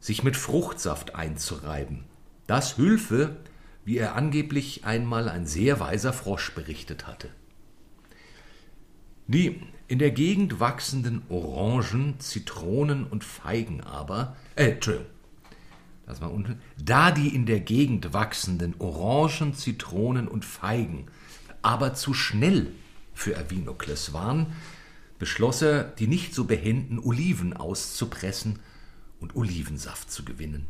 sich 0.00 0.22
mit 0.22 0.36
Fruchtsaft 0.36 1.14
einzureiben. 1.14 2.04
Das 2.46 2.76
hülfe, 2.76 3.36
wie 3.84 3.98
er 3.98 4.16
angeblich 4.16 4.84
einmal 4.84 5.28
ein 5.28 5.46
sehr 5.46 5.80
weiser 5.80 6.12
Frosch 6.12 6.54
berichtet 6.54 7.06
hatte. 7.06 7.28
Die 9.26 9.62
in 9.88 9.98
der 9.98 10.10
Gegend 10.10 10.60
wachsenden 10.60 11.22
Orangen, 11.28 12.20
Zitronen 12.20 13.06
und 13.06 13.24
Feigen 13.24 13.80
aber, 13.80 14.36
äh, 14.56 14.72
Entschuldigung, 14.72 15.10
das 16.10 16.20
war 16.20 16.32
unten, 16.32 16.60
da 16.76 17.10
die 17.10 17.34
in 17.34 17.46
der 17.46 17.60
Gegend 17.60 18.12
wachsenden 18.12 18.74
Orangen, 18.78 19.54
Zitronen 19.54 20.28
und 20.28 20.44
Feigen 20.44 21.06
aber 21.62 21.94
zu 21.94 22.14
schnell 22.14 22.72
für 23.12 23.36
Avinokles 23.36 24.12
waren, 24.12 24.46
beschloss 25.18 25.62
er, 25.62 25.84
die 25.84 26.06
nicht 26.06 26.34
so 26.34 26.44
behenden 26.44 26.98
Oliven 26.98 27.52
auszupressen 27.52 28.58
und 29.20 29.36
Olivensaft 29.36 30.10
zu 30.10 30.24
gewinnen. 30.24 30.66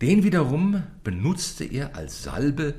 Den 0.00 0.24
wiederum 0.24 0.82
benutzte 1.02 1.64
er 1.64 1.94
als 1.94 2.22
Salbe, 2.22 2.74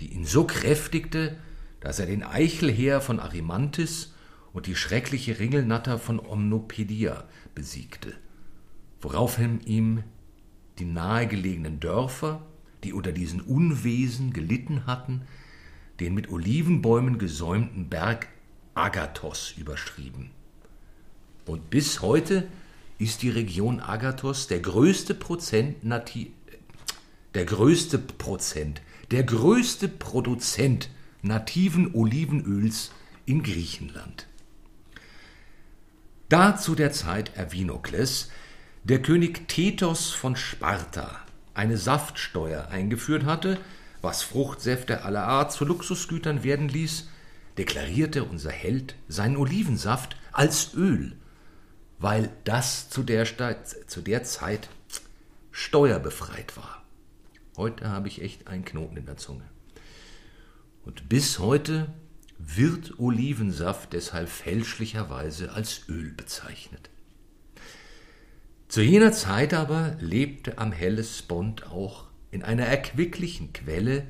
die 0.00 0.12
ihn 0.12 0.24
so 0.24 0.44
kräftigte, 0.44 1.36
dass 1.80 2.00
er 2.00 2.06
den 2.06 2.22
Eichelheer 2.22 3.00
von 3.00 3.20
Arimantis 3.20 4.14
und 4.52 4.66
die 4.66 4.76
schreckliche 4.76 5.38
Ringelnatter 5.38 5.98
von 5.98 6.20
Omnopedia 6.20 7.24
besiegte, 7.54 8.14
woraufhin 9.00 9.60
ihm 9.60 10.02
die 10.82 10.92
nahegelegenen 10.92 11.78
Dörfer, 11.78 12.42
die 12.82 12.92
unter 12.92 13.12
diesen 13.12 13.40
Unwesen 13.40 14.32
gelitten 14.32 14.84
hatten, 14.84 15.22
den 16.00 16.12
mit 16.12 16.28
Olivenbäumen 16.28 17.18
gesäumten 17.18 17.88
Berg 17.88 18.26
Agathos 18.74 19.54
überschrieben. 19.56 20.32
Und 21.46 21.70
bis 21.70 22.02
heute 22.02 22.48
ist 22.98 23.22
die 23.22 23.30
Region 23.30 23.78
Agathos 23.78 24.48
der 24.48 24.58
größte 24.58 25.14
Prozent 25.14 25.84
nati 25.84 26.32
der 27.34 27.44
größte 27.44 27.98
Prozent, 27.98 28.82
der 29.12 29.22
größte 29.22 29.88
Produzent 29.88 30.90
nativen 31.22 31.94
Olivenöls 31.94 32.90
in 33.24 33.44
Griechenland. 33.44 34.26
Da 36.28 36.56
zu 36.56 36.74
der 36.74 36.92
Zeit 36.92 37.36
Erwinokles 37.36 38.30
der 38.84 39.00
König 39.00 39.46
Thetos 39.48 40.10
von 40.10 40.34
Sparta 40.34 41.20
eine 41.54 41.78
Saftsteuer 41.78 42.68
eingeführt 42.68 43.24
hatte, 43.24 43.58
was 44.00 44.22
Fruchtsäfte 44.22 45.04
aller 45.04 45.22
Art 45.22 45.52
zu 45.52 45.64
Luxusgütern 45.64 46.42
werden 46.42 46.68
ließ, 46.68 47.08
deklarierte 47.58 48.24
unser 48.24 48.50
Held 48.50 48.96
seinen 49.06 49.36
Olivensaft 49.36 50.16
als 50.32 50.74
Öl, 50.74 51.16
weil 51.98 52.30
das 52.42 52.90
zu 52.90 53.04
der, 53.04 53.24
zu 53.86 54.00
der 54.00 54.24
Zeit 54.24 54.68
steuerbefreit 55.52 56.56
war. 56.56 56.82
Heute 57.56 57.88
habe 57.88 58.08
ich 58.08 58.22
echt 58.22 58.48
einen 58.48 58.64
Knoten 58.64 58.96
in 58.96 59.06
der 59.06 59.18
Zunge. 59.18 59.44
Und 60.84 61.08
bis 61.08 61.38
heute 61.38 61.92
wird 62.38 62.98
Olivensaft 62.98 63.92
deshalb 63.92 64.28
fälschlicherweise 64.28 65.52
als 65.52 65.88
Öl 65.88 66.10
bezeichnet. 66.12 66.90
Zu 68.72 68.80
jener 68.80 69.12
Zeit 69.12 69.52
aber 69.52 69.98
lebte 70.00 70.56
am 70.56 70.72
Hellespont 70.72 71.66
auch 71.66 72.06
in 72.30 72.42
einer 72.42 72.64
erquicklichen 72.64 73.52
Quelle, 73.52 74.06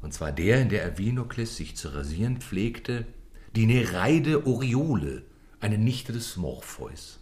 und 0.00 0.14
zwar 0.14 0.32
der, 0.32 0.62
in 0.62 0.70
der 0.70 0.82
Ervinokles 0.82 1.58
sich 1.58 1.76
zu 1.76 1.90
rasieren 1.94 2.40
pflegte, 2.40 3.04
die 3.54 3.66
Nereide 3.66 4.46
Oriole, 4.46 5.24
eine 5.60 5.76
Nichte 5.76 6.14
des 6.14 6.38
Morpheus. 6.38 7.20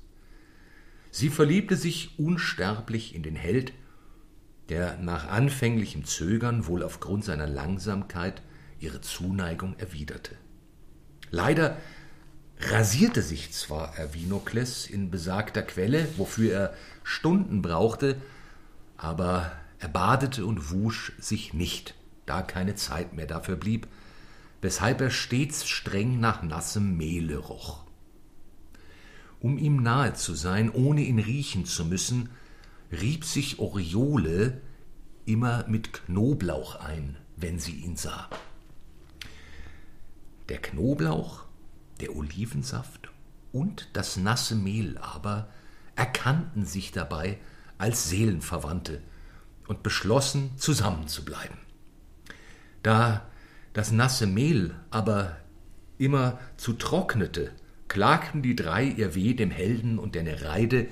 Sie 1.11 1.29
verliebte 1.29 1.75
sich 1.75 2.17
unsterblich 2.21 3.17
in 3.17 3.25
den 3.25 3.35
Held, 3.35 3.73
der 4.69 4.97
nach 4.99 5.27
anfänglichem 5.27 6.05
Zögern 6.05 6.69
wohl 6.69 6.85
aufgrund 6.85 7.25
seiner 7.25 7.49
Langsamkeit 7.49 8.43
ihre 8.79 9.01
Zuneigung 9.01 9.75
erwiderte. 9.79 10.37
Leider 11.33 11.79
rasierte 12.71 13.23
sich 13.23 13.53
zwar 13.53 13.97
Ervinokles 13.99 14.87
in 14.87 15.11
besagter 15.11 15.63
Quelle, 15.63 16.07
wofür 16.17 16.53
er 16.53 16.75
Stunden 17.03 17.63
brauchte, 17.63 18.17
aber 18.97 19.53
er 19.79 19.89
badete 19.89 20.47
und 20.47 20.71
wusch 20.71 21.13
sich 21.19 21.53
nicht, 21.53 21.95
da 22.27 22.43
keine 22.43 22.75
Zeit 22.75 23.13
mehr 23.13 23.27
dafür 23.27 23.57
blieb, 23.57 23.87
weshalb 24.63 25.01
er 25.01 25.11
stets 25.11 25.69
streng 25.69 26.21
nach 26.21 26.43
nassem 26.43 26.97
Mehle 26.97 27.37
roch. 27.37 27.85
Um 29.41 29.59
ihm 29.59 29.83
nahe 29.83 30.15
zu 30.15 30.35
sein, 30.35 30.71
ohne 30.71 31.03
ihn 31.03 31.19
riechen 31.19 31.67
zu 31.67 31.85
müssen, 31.85 32.31
rieb 32.91 33.25
sich 33.25 33.59
Oriole 33.59 34.61
immer 35.27 35.67
mit 35.69 35.93
Knoblauch 35.93 36.77
ein, 36.77 37.17
wenn 37.37 37.59
sie 37.59 37.73
ihn 37.73 37.97
sah. 37.97 38.31
Der 40.49 40.59
Knoblauch 40.63 41.44
der 42.01 42.15
Olivensaft 42.17 43.11
und 43.53 43.89
das 43.93 44.17
nasse 44.17 44.55
Mehl 44.55 44.99
aber 44.99 45.49
erkannten 45.97 46.67
sich 46.67 46.93
dabei 46.93 47.39
als 47.79 48.09
Seelenverwandte 48.09 49.01
und 49.67 49.83
beschlossen, 49.83 50.51
zusammenzubleiben. 50.57 51.57
Da 52.83 53.27
das 53.73 53.91
nasse 53.91 54.27
Mehl 54.27 54.75
aber 54.91 55.37
immer 55.99 56.39
zu 56.57 56.75
trocknete, 56.75 57.53
klagten 57.89 58.43
die 58.43 58.57
drei 58.57 58.85
ihr 58.85 59.15
Weh 59.15 59.35
dem 59.35 59.51
Helden 59.51 59.99
und 59.99 60.15
der 60.15 60.23
Nereide, 60.23 60.87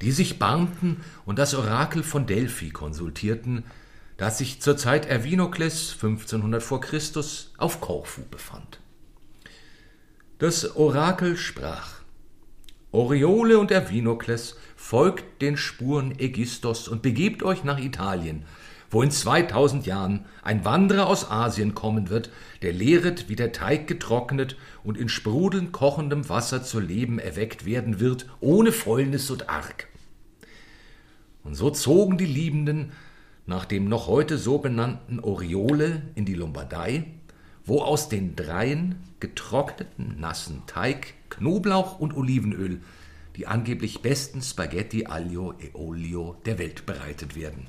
die 0.00 0.12
sich 0.12 0.38
barmten 0.38 0.98
und 1.24 1.38
das 1.38 1.54
Orakel 1.54 2.02
von 2.02 2.26
Delphi 2.26 2.70
konsultierten, 2.70 3.64
das 4.16 4.38
sich 4.38 4.60
zur 4.60 4.76
Zeit 4.76 5.06
Erwinokles 5.06 5.92
1500 5.92 6.62
vor 6.62 6.80
Christus 6.80 7.52
auf 7.56 7.80
Korfu 7.80 8.22
befand. 8.30 8.81
Das 10.42 10.74
Orakel 10.74 11.36
sprach: 11.36 12.00
Oriole 12.90 13.60
und 13.60 13.70
Erwinokles, 13.70 14.56
folgt 14.74 15.40
den 15.40 15.56
Spuren 15.56 16.18
Ägistos 16.18 16.88
und 16.88 17.00
begebt 17.00 17.44
euch 17.44 17.62
nach 17.62 17.78
Italien, 17.78 18.42
wo 18.90 19.02
in 19.02 19.12
2000 19.12 19.86
Jahren 19.86 20.24
ein 20.42 20.64
Wanderer 20.64 21.06
aus 21.06 21.30
Asien 21.30 21.76
kommen 21.76 22.10
wird, 22.10 22.30
der 22.62 22.72
lehret, 22.72 23.28
wie 23.28 23.36
der 23.36 23.52
Teig 23.52 23.86
getrocknet 23.86 24.56
und 24.82 24.98
in 24.98 25.08
sprudelnd 25.08 25.70
kochendem 25.70 26.28
Wasser 26.28 26.64
zu 26.64 26.80
Leben 26.80 27.20
erweckt 27.20 27.64
werden 27.64 28.00
wird, 28.00 28.26
ohne 28.40 28.72
Fäulnis 28.72 29.30
und 29.30 29.48
Arg. 29.48 29.86
Und 31.44 31.54
so 31.54 31.70
zogen 31.70 32.18
die 32.18 32.26
Liebenden 32.26 32.90
nach 33.46 33.64
dem 33.64 33.88
noch 33.88 34.08
heute 34.08 34.38
so 34.38 34.58
benannten 34.58 35.20
Oriole 35.20 36.02
in 36.16 36.24
die 36.24 36.34
Lombardei, 36.34 37.04
wo 37.64 37.80
aus 37.80 38.08
den 38.08 38.34
dreien 38.34 38.96
getrockneten 39.22 40.20
nassen 40.20 40.64
Teig, 40.66 41.14
Knoblauch 41.30 41.98
und 41.98 42.14
Olivenöl 42.14 42.82
die 43.36 43.46
angeblich 43.46 44.02
besten 44.02 44.42
Spaghetti 44.42 45.06
aglio 45.06 45.54
e 45.58 45.70
olio 45.72 46.36
der 46.44 46.58
Welt 46.58 46.86
bereitet 46.86 47.34
werden. 47.34 47.66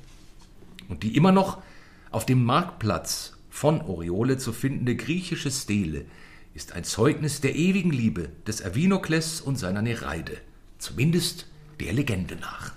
Und 0.88 1.02
die 1.02 1.16
immer 1.16 1.32
noch 1.32 1.62
auf 2.10 2.26
dem 2.26 2.44
Marktplatz 2.44 3.36
von 3.48 3.80
Oriole 3.80 4.36
zu 4.36 4.52
findende 4.52 4.96
griechische 4.96 5.50
Stele 5.50 6.04
ist 6.52 6.72
ein 6.72 6.84
Zeugnis 6.84 7.40
der 7.40 7.56
ewigen 7.56 7.90
Liebe 7.90 8.28
des 8.46 8.60
Erwinokles 8.60 9.40
und 9.40 9.56
seiner 9.56 9.82
Nereide, 9.82 10.36
zumindest 10.78 11.46
der 11.80 11.92
Legende 11.92 12.36
nach. 12.36 12.74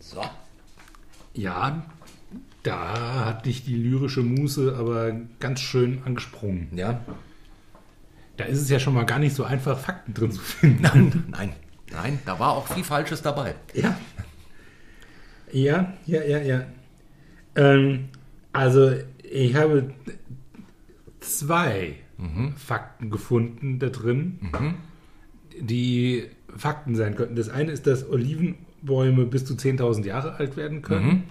So. 0.00 0.22
Ja, 1.32 1.86
da 2.66 3.26
hat 3.26 3.46
dich 3.46 3.64
die 3.64 3.76
lyrische 3.76 4.22
Muse 4.22 4.74
aber 4.78 5.12
ganz 5.38 5.60
schön 5.60 6.02
angesprungen. 6.04 6.68
Ja. 6.74 7.00
Da 8.36 8.44
ist 8.44 8.60
es 8.60 8.68
ja 8.68 8.78
schon 8.78 8.94
mal 8.94 9.04
gar 9.04 9.18
nicht 9.18 9.34
so 9.34 9.44
einfach, 9.44 9.78
Fakten 9.78 10.12
drin 10.14 10.32
zu 10.32 10.40
finden. 10.40 10.82
Nein, 10.82 11.24
nein, 11.30 11.52
nein, 11.92 12.18
da 12.26 12.38
war 12.38 12.52
auch 12.52 12.66
viel 12.66 12.84
Falsches 12.84 13.22
dabei. 13.22 13.54
Ja. 13.72 13.96
Ja, 15.52 15.94
ja, 16.06 16.22
ja, 16.24 16.38
ja. 16.38 16.66
Ähm, 17.54 18.08
also, 18.52 18.92
ich 19.22 19.54
habe 19.54 19.94
zwei 21.20 21.94
Fakten 22.56 23.10
gefunden 23.10 23.78
da 23.78 23.88
drin. 23.88 24.38
die 25.60 26.24
Fakten 26.54 26.94
sein 26.94 27.14
könnten. 27.14 27.36
Das 27.36 27.48
eine 27.48 27.72
ist, 27.72 27.86
dass 27.86 28.08
Olivenbäume 28.08 29.26
bis 29.26 29.44
zu 29.44 29.54
10.000 29.54 30.04
Jahre 30.04 30.34
alt 30.34 30.56
werden 30.56 30.82
können. 30.82 31.24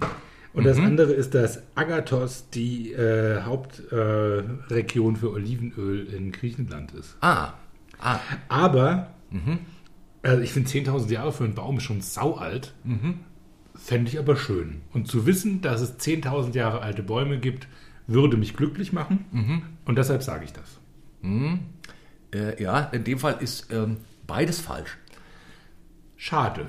Und 0.56 0.64
das 0.64 0.78
andere 0.80 1.12
ist, 1.14 1.34
dass 1.36 1.62
Agathos 1.76 2.50
die 2.50 2.94
äh, 2.94 3.42
Hauptregion 3.42 5.16
äh, 5.16 5.18
für 5.18 5.32
Olivenöl 5.32 6.08
in 6.08 6.32
Griechenland 6.32 6.94
ist. 6.94 7.18
Ah, 7.22 7.54
ah, 8.00 8.20
Aber, 8.48 9.12
also 10.24 10.42
ich 10.42 10.54
finde 10.54 10.70
10.000 10.70 11.12
Jahre 11.12 11.34
für 11.34 11.44
einen 11.44 11.56
Baum 11.56 11.78
ist 11.78 11.84
schon 11.84 12.02
saualt. 12.02 12.74
Fände 13.76 14.10
ich 14.10 14.18
aber 14.18 14.38
schön. 14.38 14.82
Und 14.94 15.08
zu 15.10 15.26
wissen, 15.26 15.62
dass 15.62 15.82
es 15.82 16.00
10.000 16.00 16.56
Jahre 16.56 16.82
alte 16.82 17.04
Bäume 17.04 17.38
gibt, 17.40 17.68
würde 18.08 18.38
mich 18.38 18.56
glücklich 18.56 18.94
machen. 18.94 19.26
Und 19.86 19.98
deshalb 19.98 20.24
sage 20.24 20.46
ich 20.46 20.54
das. 20.54 20.80
äh, 22.34 22.62
ja, 22.62 22.80
in 22.94 23.04
dem 23.04 23.20
Fall 23.20 23.38
ist 23.42 23.72
ähm, 23.74 23.98
beides 24.28 24.60
falsch. 24.62 24.98
Schade. 26.18 26.66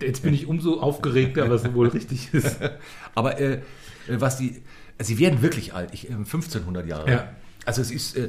Jetzt 0.00 0.22
bin 0.22 0.34
ich 0.34 0.46
umso 0.46 0.80
aufgeregter, 0.80 1.48
was 1.50 1.72
wohl 1.74 1.88
richtig 1.88 2.32
ist. 2.34 2.58
Aber 3.14 3.38
äh, 3.40 3.54
äh, 3.54 3.60
was 4.08 4.36
die, 4.36 4.62
sie 5.00 5.18
werden 5.18 5.42
wirklich 5.42 5.72
alt, 5.74 5.90
ich, 5.94 6.10
äh, 6.10 6.14
1500 6.14 6.86
Jahre. 6.86 7.10
Ja. 7.10 7.32
Also 7.64 7.80
es 7.82 7.90
ist, 7.90 8.16
äh, 8.16 8.28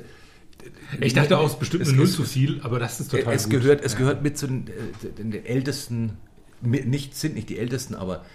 Ich 1.01 1.13
dachte 1.13 1.37
auch, 1.37 1.45
es 1.45 1.53
ist 1.53 1.59
bestimmt 1.59 1.83
Es 1.83 1.89
eine 1.89 1.97
Null 1.97 2.07
zu 2.07 2.23
viel, 2.23 2.61
aber 2.63 2.79
das 2.79 2.99
ist 2.99 3.11
total 3.11 3.33
es 3.33 3.43
gut. 3.43 3.51
gehört, 3.53 3.83
es 3.83 3.93
Ja. 3.93 3.99
gehört 3.99 4.23
mit 4.23 4.37
zu 4.37 4.47
den, 4.47 4.67
äh, 4.67 5.09
den, 5.17 5.45
ältesten, 5.45 6.17
nicht 6.61 7.15
sind 7.15 7.35
nicht 7.35 7.49
die 7.49 7.59
ältesten, 7.59 7.93
aber 7.93 8.25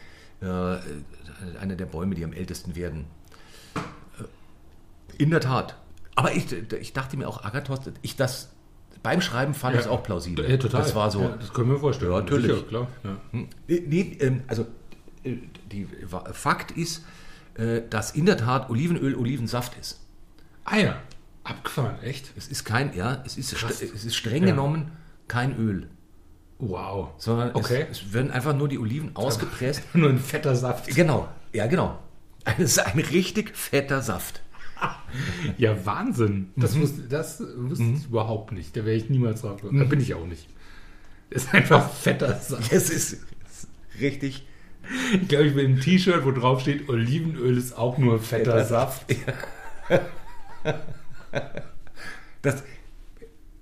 äh, 0.42 0.46
einer 1.58 1.74
der 1.76 1.86
Bäume, 1.86 2.14
die 2.14 2.24
am 2.24 2.32
ältesten 2.32 2.76
werden. 2.76 3.06
Äh, 3.74 5.22
In 5.22 5.30
der 5.30 5.40
Tat. 5.40 5.76
Aber 6.14 6.34
ich, 6.34 6.52
ich 6.52 6.92
dachte 6.92 7.16
mir 7.16 7.26
auch, 7.28 7.42
Agathos, 7.42 7.80
ich 8.02 8.16
das 8.16 8.50
beim 9.02 9.20
Schreiben 9.20 9.54
fand 9.54 9.74
ich 9.74 9.82
es 9.82 9.86
auch 9.88 10.02
plausibel. 10.02 10.48
Ja, 10.48 10.56
total. 10.56 10.82
Das 10.82 10.94
war 10.94 11.10
so. 11.10 11.22
Ja, 11.22 11.28
das 11.38 11.52
können 11.52 11.70
wir 11.70 11.78
vorstellen. 11.78 12.12
Ja, 12.12 12.20
natürlich. 12.20 12.52
Sicher, 12.52 12.66
klar. 12.66 12.88
Ja. 13.04 13.16
Hm, 13.32 13.48
Nee, 13.66 14.16
ähm, 14.20 14.42
also 14.46 14.66
äh, 15.24 15.36
die 15.70 15.86
Fakt 16.32 16.70
ist, 16.72 17.04
äh, 17.54 17.82
dass 17.88 18.12
in 18.12 18.26
der 18.26 18.36
Tat 18.36 18.70
Olivenöl 18.70 19.14
Olivensaft 19.16 19.76
ist. 19.80 20.00
Ah 20.64 20.76
ja, 20.78 20.96
abgefahren, 21.44 22.00
echt? 22.02 22.32
Es 22.36 22.46
ist 22.48 22.64
kein, 22.64 22.94
ja, 22.94 23.22
es 23.26 23.36
ist, 23.36 23.54
Krass. 23.54 23.82
es 23.82 24.04
ist 24.04 24.14
streng 24.14 24.44
Ja. 24.44 24.50
genommen 24.50 24.92
kein 25.28 25.56
Öl, 25.58 25.88
Wow. 26.58 27.10
sondern 27.18 27.50
Okay. 27.54 27.86
es, 27.90 28.02
es 28.02 28.12
werden 28.12 28.30
einfach 28.30 28.54
nur 28.56 28.68
die 28.68 28.78
Oliven 28.78 29.10
ausgepresst. 29.16 29.82
Nur 29.94 30.10
ein 30.10 30.18
fetter 30.18 30.54
Saft. 30.54 30.86
Genau, 30.94 31.28
ja 31.52 31.66
genau. 31.66 31.98
Es 32.44 32.58
ist 32.58 32.78
ein 32.78 32.98
richtig 32.98 33.56
fetter 33.56 34.02
Saft. 34.02 34.42
Ja, 35.58 35.84
Wahnsinn. 35.84 36.50
Mhm. 36.56 36.60
Das 36.60 36.78
wusste, 36.78 37.02
das 37.02 37.42
wusste 37.56 37.84
ich 37.84 38.06
überhaupt 38.06 38.52
nicht. 38.52 38.76
Da 38.76 38.84
wäre 38.84 38.96
ich 38.96 39.10
niemals 39.10 39.42
drauf 39.42 39.60
gekommen. 39.60 39.78
Da 39.80 39.84
bin 39.84 40.00
ich 40.00 40.14
auch 40.14 40.26
nicht. 40.26 40.48
Das 41.30 41.44
ist 41.44 41.54
einfach 41.54 41.90
fetter 41.92 42.34
Saft. 42.38 42.72
Es 42.72 42.90
ist, 42.90 43.18
richtig 44.00 44.46
Ich 45.20 45.28
glaube, 45.28 45.46
ich 45.46 45.54
will 45.54 45.66
ein 45.66 45.80
T-Shirt, 45.80 46.24
wo 46.24 46.30
drauf 46.32 46.60
steht, 46.60 46.88
Olivenöl 46.88 47.56
ist 47.56 47.76
auch 47.76 47.98
nur 47.98 48.18
fetter 48.18 48.52
Fetter 48.52 48.64
Saft. 48.64 49.14
Das, 52.42 52.62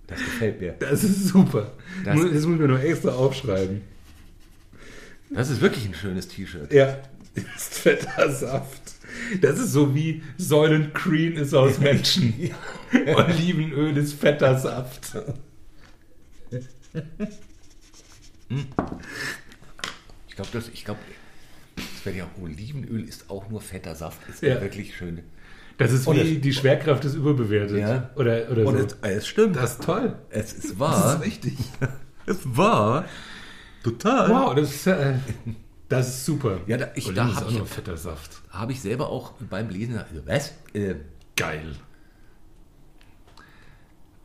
das 0.07 0.19
gefällt 0.19 0.61
mir. 0.61 0.73
Das 0.79 1.05
ist 1.05 1.29
super. 1.29 1.73
Das- 2.05 2.17
Das, 2.17 2.25
muss 2.47 2.55
ich 2.55 2.61
mir 2.61 2.69
nur 2.69 2.81
extra 2.83 3.11
aufschreiben. 3.11 3.83
Das 5.33 5.51
ist 5.51 5.61
wirklich 5.61 5.87
ein 5.87 5.95
schönes 5.95 6.29
T-Shirt. 6.29 6.73
Ja, 6.73 6.99
ist 7.35 7.75
fetter 7.75 8.31
Saft. 8.33 8.90
Das 9.41 9.59
ist 9.59 9.73
so 9.73 9.95
wie 9.95 10.23
Soylent 10.39 10.95
Green 10.95 11.35
ist 11.35 11.55
aus 11.55 11.79
Menschen. 11.79 12.35
Olivenöl 13.15 13.97
ist 13.97 14.15
fetter 14.15 14.59
Saft. 14.59 15.13
Ich 20.29 20.35
glaube, 20.37 20.51
das, 20.53 20.69
ich 20.69 20.85
glaube, 20.85 21.01
das 21.77 22.05
wäre 22.05 22.17
ja 22.19 22.31
Olivenöl 22.43 23.05
ist 23.09 23.31
auch 23.31 23.49
nur 23.49 23.61
fetter 23.61 23.95
Saft. 23.95 24.29
Ist 24.29 24.43
Ja. 24.43 24.61
wirklich 24.61 24.97
schön. 24.97 25.21
Das 25.79 25.93
ist 25.93 26.07
Und 26.07 26.17
wie 26.17 26.37
es- 26.37 26.41
die 26.43 26.53
Schwerkraft 26.53 27.05
ist 27.05 27.15
überbewertet. 27.15 27.79
Ja. 27.79 28.11
Oder, 28.17 28.51
oder 28.51 28.67
Und 28.67 28.79
so. 28.79 28.85
es, 29.03 29.17
es 29.19 29.27
stimmt. 29.29 29.57
das 29.57 29.73
ist 29.73 29.83
toll. 29.83 30.15
es 30.31 30.53
ist 30.53 30.71
Das 30.73 30.79
wahr. 30.79 31.15
ist 31.17 31.25
richtig. 31.27 31.57
Es 32.27 32.39
war 32.45 33.07
total. 33.83 34.29
Wow, 34.31 34.55
das 34.55 34.73
ist, 34.73 34.87
äh, 34.87 35.15
das 35.91 36.09
ist 36.09 36.25
super. 36.25 36.61
Ja, 36.67 36.79
da- 36.79 36.91
ich- 36.95 37.07
Oliven 37.09 37.15
da 37.27 37.29
ist 37.31 37.37
hab 37.37 37.47
auch 37.47 37.51
ich- 37.53 37.69
fetter 37.69 37.97
Saft. 37.99 38.41
Habe 38.49 38.73
ich 38.73 38.81
selber 38.81 39.11
auch 39.11 39.33
beim 39.51 39.69
Lesen. 39.69 39.99
Also, 39.99 40.27
was? 40.27 40.55
Äh, 40.73 40.95
Geil. 41.37 41.75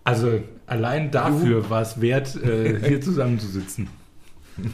Also 0.03 0.43
allein 0.67 1.09
dafür 1.11 1.69
war 1.69 1.81
es 1.81 1.99
wert, 1.99 2.35
äh, 2.35 2.79
hier 2.87 3.01
zusammenzusitzen. 3.01 3.87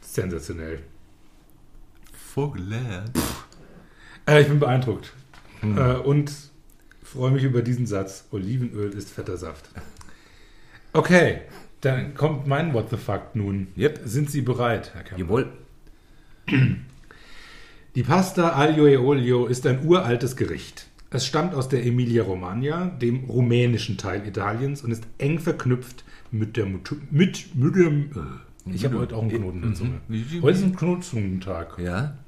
Sensationell. 0.00 0.80
Vogelert. 2.12 3.10
Äh, 4.26 4.42
ich 4.42 4.48
bin 4.48 4.58
beeindruckt. 4.58 5.12
Äh, 5.62 5.94
und 5.94 6.30
freue 7.02 7.30
mich 7.30 7.42
über 7.44 7.62
diesen 7.62 7.86
Satz. 7.86 8.26
Olivenöl 8.30 8.90
ist 8.92 9.10
fetter 9.10 9.36
Saft. 9.36 9.70
Okay, 10.92 11.42
dann 11.80 12.14
kommt 12.14 12.46
mein 12.46 12.74
What 12.74 12.90
the 12.90 12.96
Fuck 12.96 13.34
nun. 13.34 13.68
Yep. 13.76 14.00
Sind 14.04 14.30
Sie 14.30 14.42
bereit, 14.42 14.92
Herr 14.94 15.04
Kemper? 15.04 15.20
Jawohl. 15.24 15.52
Die 17.94 18.02
Pasta 18.02 18.56
aglio 18.56 18.86
e 18.86 18.96
olio 18.96 19.46
ist 19.46 19.66
ein 19.66 19.84
uraltes 19.84 20.36
Gericht. 20.36 20.86
Es 21.10 21.26
stammt 21.26 21.54
aus 21.54 21.68
der 21.68 21.84
Emilia-Romagna, 21.86 22.86
dem 22.86 23.24
rumänischen 23.24 23.96
Teil 23.96 24.26
Italiens, 24.26 24.82
und 24.82 24.90
ist 24.90 25.04
eng 25.16 25.38
verknüpft 25.38 26.04
mit 26.30 26.56
der 26.56 26.66
Mutu 26.66 26.96
mit, 27.10 27.54
mit 27.54 27.74
dem. 27.76 28.10
Äh, 28.66 28.72
ich 28.74 28.84
habe 28.84 28.98
heute 28.98 29.16
auch 29.16 29.22
einen 29.22 29.30
Knoten 29.30 29.62
in 29.62 29.68
der 29.70 29.74
Zunge. 29.74 30.00
Mhm. 30.08 30.42
Heute 30.42 30.58
ist 30.58 30.64
ein 30.64 30.76
Knotzungentag. 30.76 31.78
Ja. 31.78 32.18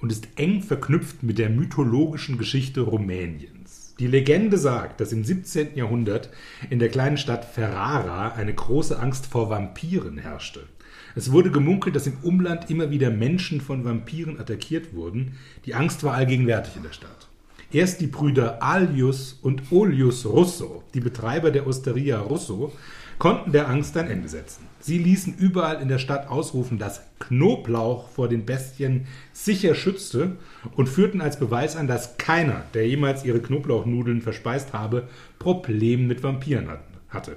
und 0.00 0.12
ist 0.12 0.28
eng 0.36 0.62
verknüpft 0.62 1.22
mit 1.22 1.38
der 1.38 1.50
mythologischen 1.50 2.38
Geschichte 2.38 2.82
Rumäniens. 2.82 3.94
Die 3.98 4.06
Legende 4.06 4.58
sagt, 4.58 5.00
dass 5.00 5.12
im 5.12 5.24
17. 5.24 5.74
Jahrhundert 5.74 6.30
in 6.68 6.78
der 6.78 6.90
kleinen 6.90 7.16
Stadt 7.16 7.44
Ferrara 7.44 8.32
eine 8.32 8.54
große 8.54 8.98
Angst 8.98 9.26
vor 9.26 9.48
Vampiren 9.48 10.18
herrschte. 10.18 10.68
Es 11.16 11.32
wurde 11.32 11.50
gemunkelt, 11.50 11.96
dass 11.96 12.06
im 12.06 12.18
Umland 12.22 12.68
immer 12.70 12.90
wieder 12.90 13.08
Menschen 13.10 13.62
von 13.62 13.86
Vampiren 13.86 14.38
attackiert 14.38 14.94
wurden. 14.94 15.32
Die 15.64 15.74
Angst 15.74 16.04
war 16.04 16.12
allgegenwärtig 16.12 16.76
in 16.76 16.82
der 16.82 16.92
Stadt. 16.92 17.28
Erst 17.72 18.02
die 18.02 18.06
Brüder 18.06 18.62
Alius 18.62 19.38
und 19.40 19.72
Olius 19.72 20.26
Russo, 20.26 20.84
die 20.92 21.00
Betreiber 21.00 21.50
der 21.50 21.66
Osteria 21.66 22.20
Russo, 22.20 22.70
konnten 23.18 23.50
der 23.50 23.68
Angst 23.70 23.96
ein 23.96 24.10
Ende 24.10 24.28
setzen. 24.28 24.64
Sie 24.78 24.98
ließen 24.98 25.34
überall 25.38 25.80
in 25.80 25.88
der 25.88 25.98
Stadt 25.98 26.28
ausrufen, 26.28 26.78
dass 26.78 27.00
Knoblauch 27.18 28.10
vor 28.10 28.28
den 28.28 28.44
Bestien 28.44 29.06
sicher 29.32 29.74
schützte 29.74 30.36
und 30.76 30.86
führten 30.86 31.22
als 31.22 31.38
Beweis 31.38 31.76
an, 31.76 31.86
dass 31.86 32.18
keiner, 32.18 32.64
der 32.74 32.86
jemals 32.86 33.24
ihre 33.24 33.40
Knoblauchnudeln 33.40 34.20
verspeist 34.20 34.74
habe, 34.74 35.08
Probleme 35.38 36.02
mit 36.02 36.22
Vampiren 36.22 36.68
hat- 36.68 36.84
hatte. 37.08 37.36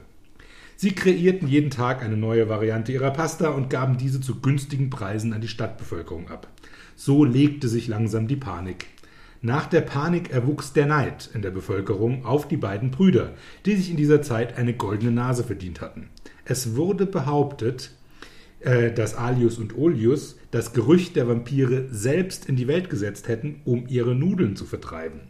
Sie 0.82 0.93
kreierten 0.93 1.49
jeden 1.49 1.71
Tag 1.71 2.01
eine 2.01 2.15
neue 2.15 2.47
Variante 2.47 2.93
ihrer 2.93 3.11
Pasta 3.11 3.49
und 3.49 3.69
gaben 3.69 3.97
diese 3.97 4.21
zu 4.21 4.39
günstigen 4.39 4.89
Preisen 4.89 5.34
an 5.34 5.41
die 5.41 5.49
Stadtbevölkerung 5.49 6.30
ab. 6.30 6.47
So 6.95 7.25
legte 7.25 7.67
sich 7.67 7.89
langsam 7.89 8.30
die 8.30 8.38
Panik. 8.38 8.86
Nach 9.41 9.65
der 9.65 9.82
Panik 9.82 10.32
erwuchs 10.32 10.71
der 10.71 10.86
Neid 10.86 11.32
in 11.34 11.41
der 11.41 11.51
Bevölkerung 11.51 12.23
auf 12.23 12.47
die 12.47 12.55
beiden 12.55 12.91
Brüder, 12.91 13.34
die 13.65 13.75
sich 13.75 13.91
in 13.91 13.97
dieser 13.97 14.21
Zeit 14.21 14.57
eine 14.57 14.73
goldene 14.73 15.11
Nase 15.11 15.43
verdient 15.43 15.82
hatten. 15.82 16.07
Es 16.45 16.77
wurde 16.77 17.05
behauptet, 17.05 17.91
äh, 18.62 18.91
dass 18.91 19.16
Alius 19.16 19.57
und 19.57 19.78
Olius 19.78 20.38
das 20.51 20.74
Gerücht 20.74 21.16
der 21.16 21.28
Vampire 21.28 21.88
selbst 21.91 22.47
in 22.47 22.55
die 22.55 22.68
Welt 22.68 22.89
gesetzt 22.89 23.28
hätten, 23.28 23.62
um 23.66 23.88
ihre 23.88 24.16
Nudeln 24.16 24.55
zu 24.55 24.66
vertreiben. 24.66 25.22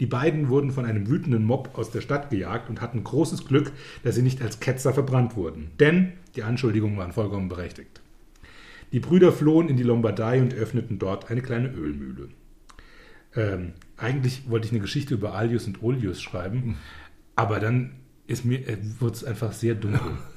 Die 0.00 0.06
beiden 0.06 0.48
wurden 0.48 0.70
von 0.70 0.84
einem 0.84 1.08
wütenden 1.08 1.44
Mob 1.44 1.78
aus 1.78 1.90
der 1.90 2.00
Stadt 2.00 2.30
gejagt 2.30 2.68
und 2.68 2.80
hatten 2.80 3.04
großes 3.04 3.46
Glück, 3.46 3.72
dass 4.02 4.16
sie 4.16 4.22
nicht 4.22 4.42
als 4.42 4.60
Ketzer 4.60 4.92
verbrannt 4.92 5.36
wurden. 5.36 5.70
Denn 5.78 6.12
die 6.36 6.42
Anschuldigungen 6.42 6.98
waren 6.98 7.12
vollkommen 7.12 7.48
berechtigt. 7.48 8.00
Die 8.92 9.00
Brüder 9.00 9.32
flohen 9.32 9.68
in 9.68 9.76
die 9.76 9.82
Lombardei 9.82 10.40
und 10.40 10.54
öffneten 10.54 10.98
dort 10.98 11.30
eine 11.30 11.42
kleine 11.42 11.68
Ölmühle. 11.68 12.28
Ähm, 13.36 13.72
eigentlich 13.96 14.48
wollte 14.48 14.66
ich 14.66 14.72
eine 14.72 14.80
Geschichte 14.80 15.14
über 15.14 15.34
Alius 15.34 15.66
und 15.66 15.82
Olius 15.82 16.20
schreiben, 16.20 16.76
aber 17.36 17.60
dann 17.60 17.92
ist 18.26 18.44
mir, 18.44 18.68
äh, 18.68 18.76
wurde 19.00 19.14
es 19.14 19.24
einfach 19.24 19.52
sehr 19.52 19.74
dunkel. 19.74 20.00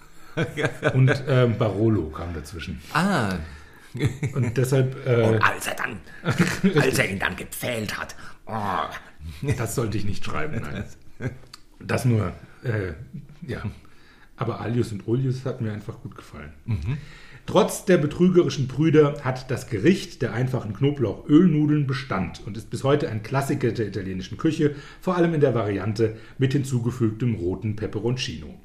und 0.93 1.23
ähm, 1.27 1.57
Barolo 1.57 2.09
kam 2.09 2.33
dazwischen. 2.33 2.79
Ah. 2.93 3.35
Und 4.33 4.57
deshalb, 4.57 4.95
äh, 5.07 5.23
Und 5.27 5.41
als 5.41 5.67
er 5.67 5.75
dann, 5.75 5.99
als 6.81 6.99
er 6.99 7.09
ihn 7.09 7.19
dann 7.19 7.35
gepfählt 7.35 7.97
hat. 7.97 8.15
Oh. 8.45 9.51
das 9.57 9.75
sollte 9.75 9.97
ich 9.97 10.05
nicht 10.05 10.23
schreiben. 10.23 10.61
Nein. 10.61 10.83
Das 11.79 12.05
nur, 12.05 12.33
äh, 12.63 12.93
ja. 13.47 13.61
Aber 14.35 14.61
Alius 14.61 14.91
und 14.91 15.07
Olius 15.07 15.45
hat 15.45 15.61
mir 15.61 15.71
einfach 15.71 16.01
gut 16.01 16.15
gefallen. 16.15 16.51
Trotz 17.45 17.85
der 17.85 17.97
betrügerischen 17.97 18.67
Brüder 18.67 19.23
hat 19.23 19.51
das 19.51 19.69
Gericht 19.69 20.23
der 20.23 20.33
einfachen 20.33 20.73
Knoblauch-Ölnudeln 20.73 21.85
Bestand 21.85 22.41
und 22.47 22.57
ist 22.57 22.71
bis 22.71 22.83
heute 22.83 23.09
ein 23.09 23.21
Klassiker 23.21 23.71
der 23.71 23.87
italienischen 23.87 24.39
Küche, 24.39 24.75
vor 25.01 25.17
allem 25.17 25.35
in 25.35 25.39
der 25.39 25.53
Variante 25.53 26.17
mit 26.39 26.53
hinzugefügtem 26.53 27.35
roten 27.35 27.75
Peperoncino. 27.75 28.59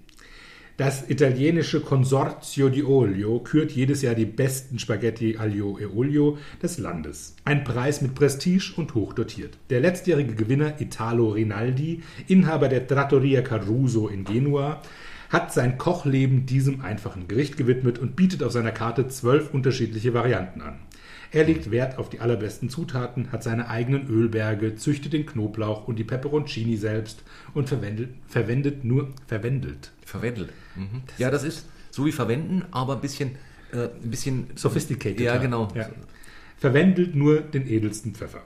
Das 0.84 1.08
italienische 1.08 1.80
Consorzio 1.80 2.68
di 2.68 2.82
Olio 2.82 3.38
kürt 3.38 3.70
jedes 3.70 4.02
Jahr 4.02 4.16
die 4.16 4.26
besten 4.26 4.80
Spaghetti 4.80 5.36
aglio 5.38 5.78
e 5.78 5.86
olio 5.86 6.38
des 6.60 6.78
Landes. 6.78 7.36
Ein 7.44 7.62
Preis 7.62 8.02
mit 8.02 8.16
Prestige 8.16 8.72
und 8.74 8.92
hoch 8.96 9.12
dotiert. 9.12 9.56
Der 9.70 9.78
letztjährige 9.78 10.34
Gewinner 10.34 10.80
Italo 10.80 11.28
Rinaldi, 11.28 12.02
Inhaber 12.26 12.68
der 12.68 12.88
Trattoria 12.88 13.42
Caruso 13.42 14.08
in 14.08 14.24
Genua, 14.24 14.82
hat 15.30 15.52
sein 15.52 15.78
Kochleben 15.78 16.46
diesem 16.46 16.80
einfachen 16.80 17.28
Gericht 17.28 17.56
gewidmet 17.56 18.00
und 18.00 18.16
bietet 18.16 18.42
auf 18.42 18.50
seiner 18.50 18.72
Karte 18.72 19.06
zwölf 19.06 19.54
unterschiedliche 19.54 20.14
Varianten 20.14 20.62
an. 20.62 20.80
Er 21.32 21.44
legt 21.44 21.70
Wert 21.70 21.96
auf 21.98 22.10
die 22.10 22.20
allerbesten 22.20 22.68
Zutaten, 22.68 23.32
hat 23.32 23.42
seine 23.42 23.68
eigenen 23.68 24.06
Ölberge, 24.08 24.74
züchtet 24.76 25.14
den 25.14 25.24
Knoblauch 25.24 25.88
und 25.88 25.98
die 25.98 26.04
Peperoncini 26.04 26.76
selbst 26.76 27.22
und 27.54 27.68
verwendet, 27.70 28.10
verwendet 28.28 28.84
nur 28.84 29.08
verwendet. 29.26 29.92
Verwendelt. 30.04 30.50
Mhm. 30.76 31.02
Ja, 31.16 31.30
das 31.30 31.42
ist 31.42 31.66
so 31.90 32.04
wie 32.04 32.12
verwenden, 32.12 32.64
aber 32.70 32.94
ein 32.96 33.00
bisschen, 33.00 33.30
äh, 33.72 33.88
ein 34.02 34.10
bisschen 34.10 34.48
Sophisticated. 34.56 35.20
Ja, 35.20 35.38
genau. 35.38 35.68
Ja. 35.74 35.88
Verwendet 36.58 37.14
nur 37.14 37.40
den 37.40 37.66
edelsten 37.66 38.14
Pfeffer. 38.14 38.42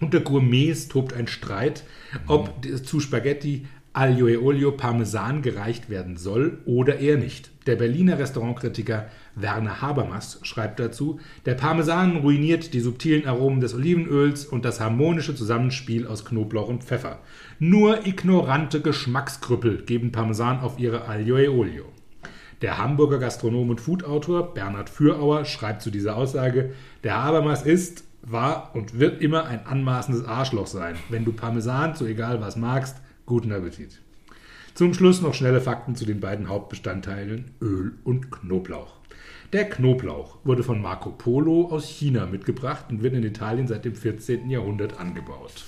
Unter 0.00 0.20
Gourmets 0.20 0.88
tobt 0.88 1.12
ein 1.14 1.26
Streit, 1.26 1.82
ob 2.26 2.60
die- 2.62 2.82
zu 2.82 3.00
Spaghetti 3.00 3.66
Aglio 3.96 4.28
e 4.28 4.36
Olio 4.36 4.72
Parmesan 4.72 5.40
gereicht 5.40 5.88
werden 5.88 6.18
soll 6.18 6.58
oder 6.66 6.98
eher 6.98 7.16
nicht. 7.16 7.50
Der 7.66 7.76
Berliner 7.76 8.18
Restaurantkritiker 8.18 9.06
Werner 9.34 9.80
Habermas 9.80 10.38
schreibt 10.42 10.80
dazu, 10.80 11.18
der 11.46 11.54
Parmesan 11.54 12.18
ruiniert 12.18 12.74
die 12.74 12.80
subtilen 12.80 13.26
Aromen 13.26 13.60
des 13.62 13.74
Olivenöls 13.74 14.44
und 14.44 14.66
das 14.66 14.80
harmonische 14.80 15.34
Zusammenspiel 15.34 16.06
aus 16.06 16.26
Knoblauch 16.26 16.68
und 16.68 16.84
Pfeffer. 16.84 17.20
Nur 17.58 18.06
ignorante 18.06 18.82
Geschmackskrüppel 18.82 19.84
geben 19.86 20.12
Parmesan 20.12 20.60
auf 20.60 20.78
ihre 20.78 21.08
Aglio 21.08 21.38
e 21.38 21.48
Olio. 21.48 21.86
Der 22.60 22.76
Hamburger 22.76 23.18
Gastronom 23.18 23.70
und 23.70 23.80
Foodautor 23.80 24.52
Bernhard 24.52 24.90
Fürauer 24.90 25.46
schreibt 25.46 25.80
zu 25.80 25.90
dieser 25.90 26.16
Aussage, 26.16 26.74
der 27.02 27.24
Habermas 27.24 27.62
ist, 27.62 28.04
war 28.20 28.74
und 28.74 28.98
wird 28.98 29.22
immer 29.22 29.46
ein 29.46 29.64
anmaßendes 29.66 30.26
Arschloch 30.26 30.66
sein. 30.66 30.96
Wenn 31.08 31.24
du 31.24 31.32
Parmesan 31.32 31.94
so 31.94 32.04
egal 32.04 32.42
was 32.42 32.56
magst, 32.56 32.96
guten 33.26 33.52
Appetit. 33.52 34.00
Zum 34.74 34.94
Schluss 34.94 35.20
noch 35.20 35.34
schnelle 35.34 35.60
Fakten 35.60 35.96
zu 35.96 36.06
den 36.06 36.20
beiden 36.20 36.48
Hauptbestandteilen 36.48 37.50
Öl 37.60 37.94
und 38.04 38.30
Knoblauch. 38.30 38.94
Der 39.52 39.68
Knoblauch 39.68 40.38
wurde 40.44 40.62
von 40.62 40.80
Marco 40.80 41.10
Polo 41.10 41.68
aus 41.70 41.88
China 41.88 42.26
mitgebracht 42.26 42.86
und 42.88 43.02
wird 43.02 43.14
in 43.14 43.24
Italien 43.24 43.66
seit 43.66 43.84
dem 43.84 43.96
14. 43.96 44.48
Jahrhundert 44.48 45.00
angebaut. 45.00 45.64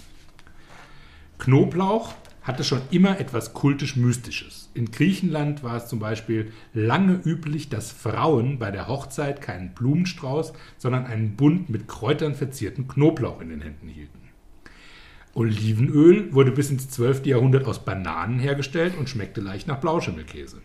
Knoblauch 1.38 2.14
hatte 2.42 2.62
schon 2.64 2.80
immer 2.90 3.18
etwas 3.18 3.54
kultisch-mystisches. 3.54 4.70
In 4.74 4.90
Griechenland 4.90 5.62
war 5.62 5.76
es 5.76 5.86
zum 5.88 5.98
Beispiel 5.98 6.52
lange 6.74 7.20
üblich, 7.24 7.68
dass 7.68 7.90
Frauen 7.90 8.58
bei 8.58 8.70
der 8.70 8.88
Hochzeit 8.88 9.42
keinen 9.42 9.74
Blumenstrauß, 9.74 10.52
sondern 10.78 11.06
einen 11.06 11.34
Bund 11.34 11.68
mit 11.68 11.88
Kräutern 11.88 12.34
verzierten 12.34 12.86
Knoblauch 12.88 13.40
in 13.40 13.48
den 13.50 13.62
Händen 13.62 13.88
hielten. 13.88 14.17
Olivenöl 15.34 16.32
wurde 16.32 16.50
bis 16.50 16.70
ins 16.70 16.88
12. 16.90 17.26
Jahrhundert 17.26 17.66
aus 17.66 17.84
Bananen 17.84 18.38
hergestellt 18.38 18.94
und 18.98 19.08
schmeckte 19.08 19.40
leicht 19.40 19.68
nach 19.68 19.80
Blauschimmelkäse. 19.80 20.60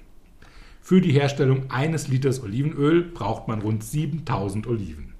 Für 0.81 0.99
die 0.99 1.13
Herstellung 1.13 1.69
eines 1.69 2.07
Liters 2.07 2.43
Olivenöl 2.43 3.03
braucht 3.03 3.47
man 3.47 3.61
rund 3.61 3.83
7000 3.83 4.67
Oliven. 4.67 5.13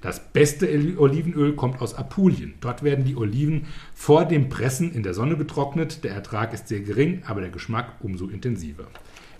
Das 0.00 0.32
beste 0.32 0.66
Olivenöl 0.98 1.54
kommt 1.54 1.82
aus 1.82 1.94
Apulien. 1.94 2.54
Dort 2.60 2.82
werden 2.82 3.04
die 3.04 3.16
Oliven 3.16 3.66
vor 3.94 4.24
dem 4.24 4.48
Pressen 4.48 4.92
in 4.92 5.02
der 5.02 5.12
Sonne 5.12 5.36
getrocknet. 5.36 6.04
Der 6.04 6.12
Ertrag 6.12 6.54
ist 6.54 6.68
sehr 6.68 6.80
gering, 6.80 7.22
aber 7.26 7.42
der 7.42 7.50
Geschmack 7.50 7.96
umso 8.00 8.28
intensiver. 8.28 8.86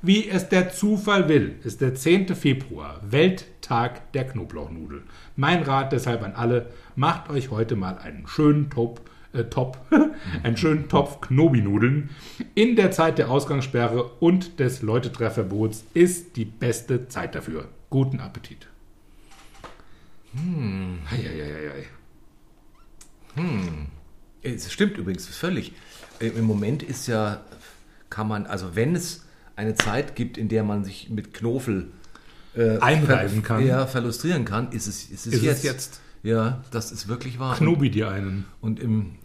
Wie 0.02 0.28
es 0.28 0.48
der 0.48 0.70
Zufall 0.70 1.28
will, 1.28 1.56
ist 1.62 1.80
der 1.80 1.94
10. 1.94 2.34
Februar 2.34 3.00
Welttag 3.02 4.12
der 4.12 4.26
Knoblauchnudel. 4.26 5.02
Mein 5.36 5.62
Rat 5.62 5.92
deshalb 5.92 6.22
an 6.22 6.32
alle, 6.32 6.70
macht 6.96 7.30
euch 7.30 7.50
heute 7.50 7.76
mal 7.76 7.98
einen 7.98 8.26
schönen 8.26 8.70
Top, 8.70 9.00
äh, 9.32 9.44
Top, 9.44 9.78
einen 10.42 10.56
schönen 10.56 10.88
Topf 10.88 11.20
Knobi-Nudeln. 11.20 12.10
In 12.54 12.76
der 12.76 12.90
Zeit 12.90 13.18
der 13.18 13.30
Ausgangssperre 13.30 14.04
und 14.20 14.58
des 14.58 14.82
Leutetreffverbots 14.82 15.84
ist 15.94 16.36
die 16.36 16.44
beste 16.44 17.08
Zeit 17.08 17.34
dafür. 17.34 17.68
Guten 17.90 18.20
Appetit. 18.20 18.68
Eieieiei. 21.10 21.86
Es 24.42 24.72
stimmt 24.72 24.96
übrigens 24.96 25.26
völlig. 25.26 25.72
Äh, 26.20 26.28
Im 26.28 26.44
Moment 26.44 26.82
ist 26.82 27.06
ja, 27.06 27.42
kann 28.08 28.28
man, 28.28 28.46
also 28.46 28.74
wenn 28.74 28.94
es 28.94 29.24
eine 29.56 29.74
Zeit 29.74 30.16
gibt, 30.16 30.38
in 30.38 30.48
der 30.48 30.62
man 30.62 30.84
sich 30.84 31.10
mit 31.10 31.34
Knofel 31.34 31.92
äh, 32.56 32.78
Einreiben 32.78 33.42
kann. 33.42 33.64
Ja, 33.66 33.86
verlustrieren 33.86 34.44
kann, 34.44 34.72
ist 34.72 34.86
es, 34.86 35.10
ist 35.10 35.26
es, 35.26 35.34
Ist 35.34 35.44
es 35.44 35.62
jetzt. 35.62 36.00
Ja, 36.22 36.62
das 36.70 36.92
ist 36.92 37.08
wirklich 37.08 37.38
wahr. 37.38 37.56
Knobi 37.56 37.90
dir 37.90 38.10
einen. 38.10 38.44
Und 38.60 38.78
im, 38.80 39.16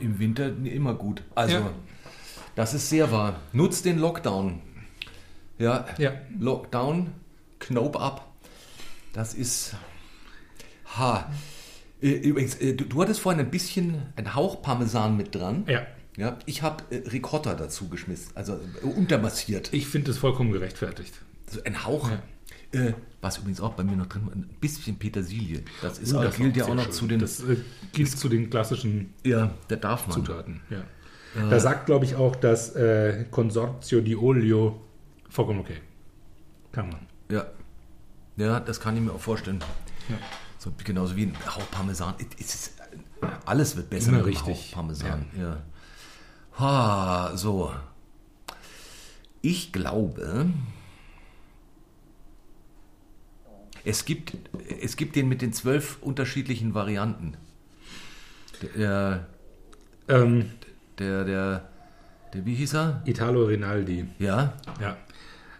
im 0.00 0.18
Winter 0.18 0.48
immer 0.64 0.94
gut. 0.94 1.22
Also, 1.34 1.56
Ja. 1.56 1.70
das 2.54 2.74
ist 2.74 2.88
sehr 2.88 3.10
wahr. 3.10 3.40
Nutzt 3.52 3.84
den 3.84 3.98
Lockdown. 3.98 4.60
Ja, 5.58 5.86
Ja. 5.98 6.12
Lockdown, 6.38 7.08
Knob 7.58 8.00
ab. 8.00 8.32
Das 9.12 9.34
ist. 9.34 9.74
Ha. 10.96 11.28
Übrigens, 12.00 12.54
äh, 12.56 12.74
du, 12.74 12.84
du 12.84 13.02
hattest 13.02 13.18
vorhin 13.20 13.40
ein 13.40 13.50
bisschen, 13.50 14.02
ein 14.14 14.36
Hauch 14.36 14.62
Parmesan 14.62 15.16
mit 15.16 15.34
dran. 15.34 15.64
Ja. 15.66 15.86
Ja, 16.16 16.36
ich 16.46 16.62
habe 16.62 16.82
äh, 16.90 17.08
Ricotta 17.08 17.54
dazu 17.54 17.88
geschmissen, 17.88 18.30
also 18.36 18.54
äh, 18.82 18.86
untermassiert. 18.86 19.72
Ich 19.72 19.86
finde 19.88 20.10
es 20.12 20.18
vollkommen 20.18 20.52
gerechtfertigt. 20.52 21.14
So 21.48 21.60
ein 21.64 21.84
Hauch. 21.84 22.10
Äh, 22.72 22.92
was 23.20 23.38
übrigens 23.38 23.60
auch 23.60 23.72
bei 23.72 23.82
mir 23.82 23.96
noch 23.96 24.06
drin 24.06 24.26
war, 24.26 24.34
ein 24.34 24.48
bisschen 24.60 24.96
Petersilie. 24.96 25.62
Das 25.82 25.98
ist 25.98 26.14
Oh, 26.14 26.22
das 26.22 26.36
gilt 26.36 26.56
ja 26.56 26.66
auch 26.66 26.74
noch 26.74 26.84
schön. 26.84 26.92
zu 26.92 27.06
den. 27.06 27.18
Das 27.20 27.40
äh, 27.40 27.56
gilt 27.92 28.10
zu 28.10 28.28
den 28.28 28.50
klassischen 28.50 29.14
ja, 29.24 29.50
der 29.70 29.78
darf 29.78 30.06
man. 30.06 30.14
Zutaten. 30.14 30.60
Ja. 30.70 30.82
Da 31.50 31.60
sagt, 31.60 31.86
glaube 31.86 32.04
ich, 32.04 32.16
auch 32.16 32.34
das 32.36 32.74
äh, 32.74 33.24
Consorzio 33.30 34.00
di 34.00 34.16
Olio 34.16 34.80
vollkommen 35.28 35.60
okay. 35.60 35.78
Kann 36.72 36.88
man. 36.88 37.00
Ja. 37.30 37.46
Ja, 38.36 38.60
das 38.60 38.80
kann 38.80 38.96
ich 38.96 39.02
mir 39.02 39.12
auch 39.12 39.20
vorstellen. 39.20 39.60
Ja. 40.08 40.16
So, 40.58 40.72
genauso 40.82 41.16
wie 41.16 41.24
ein 41.24 41.36
Hauch 41.46 41.70
Parmesan. 41.70 42.14
Es 42.40 42.54
ist, 42.54 42.72
alles 43.44 43.76
wird 43.76 43.90
besser 43.90 44.08
Immer 44.08 44.18
mit 44.18 44.26
richtig. 44.28 44.70
Hauch 44.70 44.74
Parmesan. 44.74 45.26
Ja. 45.38 45.62
Ha, 46.58 47.36
so. 47.36 47.72
Ich 49.42 49.72
glaube, 49.72 50.46
es 53.88 54.04
gibt, 54.04 54.32
es 54.80 54.96
gibt 54.96 55.16
den 55.16 55.28
mit 55.28 55.40
den 55.42 55.52
zwölf 55.52 55.98
unterschiedlichen 56.00 56.74
Varianten. 56.74 57.34
Der, 58.76 59.26
Ähm, 60.08 60.46
der, 60.98 61.24
der, 61.24 61.68
der, 62.34 62.46
wie 62.46 62.54
hieß 62.54 62.74
er? 62.74 63.02
Italo 63.04 63.44
Rinaldi. 63.44 64.06
Ja, 64.18 64.54
Ja. 64.80 64.96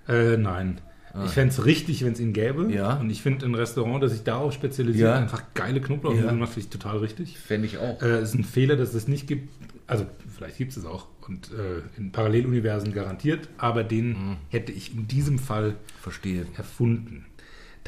Äh, 0.09 0.37
nein. 0.39 0.81
Ich 1.25 1.33
fände 1.33 1.53
es 1.53 1.65
richtig, 1.65 2.05
wenn 2.05 2.13
es 2.13 2.21
ihn 2.21 2.33
gäbe. 2.33 2.67
Ah. 2.69 2.71
Ja. 2.71 2.95
Und 2.95 3.11
ich 3.11 3.23
finde 3.23 3.45
ein 3.47 3.55
Restaurant, 3.55 4.03
das 4.03 4.13
sich 4.13 4.23
darauf 4.23 4.53
spezialisiert, 4.53 5.09
Ja. 5.09 5.17
einfach 5.19 5.43
geile 5.55 5.81
Knoblauchnudeln 5.81 6.35
Ja. 6.35 6.41
macht, 6.41 6.53
finde 6.53 6.67
ich 6.67 6.71
total 6.71 6.99
richtig. 6.99 7.39
fände 7.39 7.67
ich 7.67 7.79
auch. 7.79 8.01
Äh, 8.03 8.19
es 8.19 8.31
ist 8.31 8.35
ein 8.37 8.45
Fehler, 8.45 8.77
dass 8.77 8.89
es 8.89 8.95
das 8.95 9.09
nicht 9.09 9.27
gibt. 9.27 9.49
Also, 9.87 10.07
vielleicht 10.35 10.59
gibt 10.59 10.71
es 10.73 10.77
es 10.79 10.85
auch. 10.85 11.09
Und 11.27 11.51
äh, 11.53 11.83
in 11.99 12.13
Paralleluniversen 12.13 12.93
garantiert. 12.93 13.49
Aber 13.59 13.85
den 13.85 14.09
Mhm. 14.11 14.37
hätte 14.51 14.71
ich 14.73 14.95
in 14.95 15.09
diesem 15.09 15.39
Fall 15.39 15.77
Verstehe. 16.01 16.47
erfunden. 16.57 17.27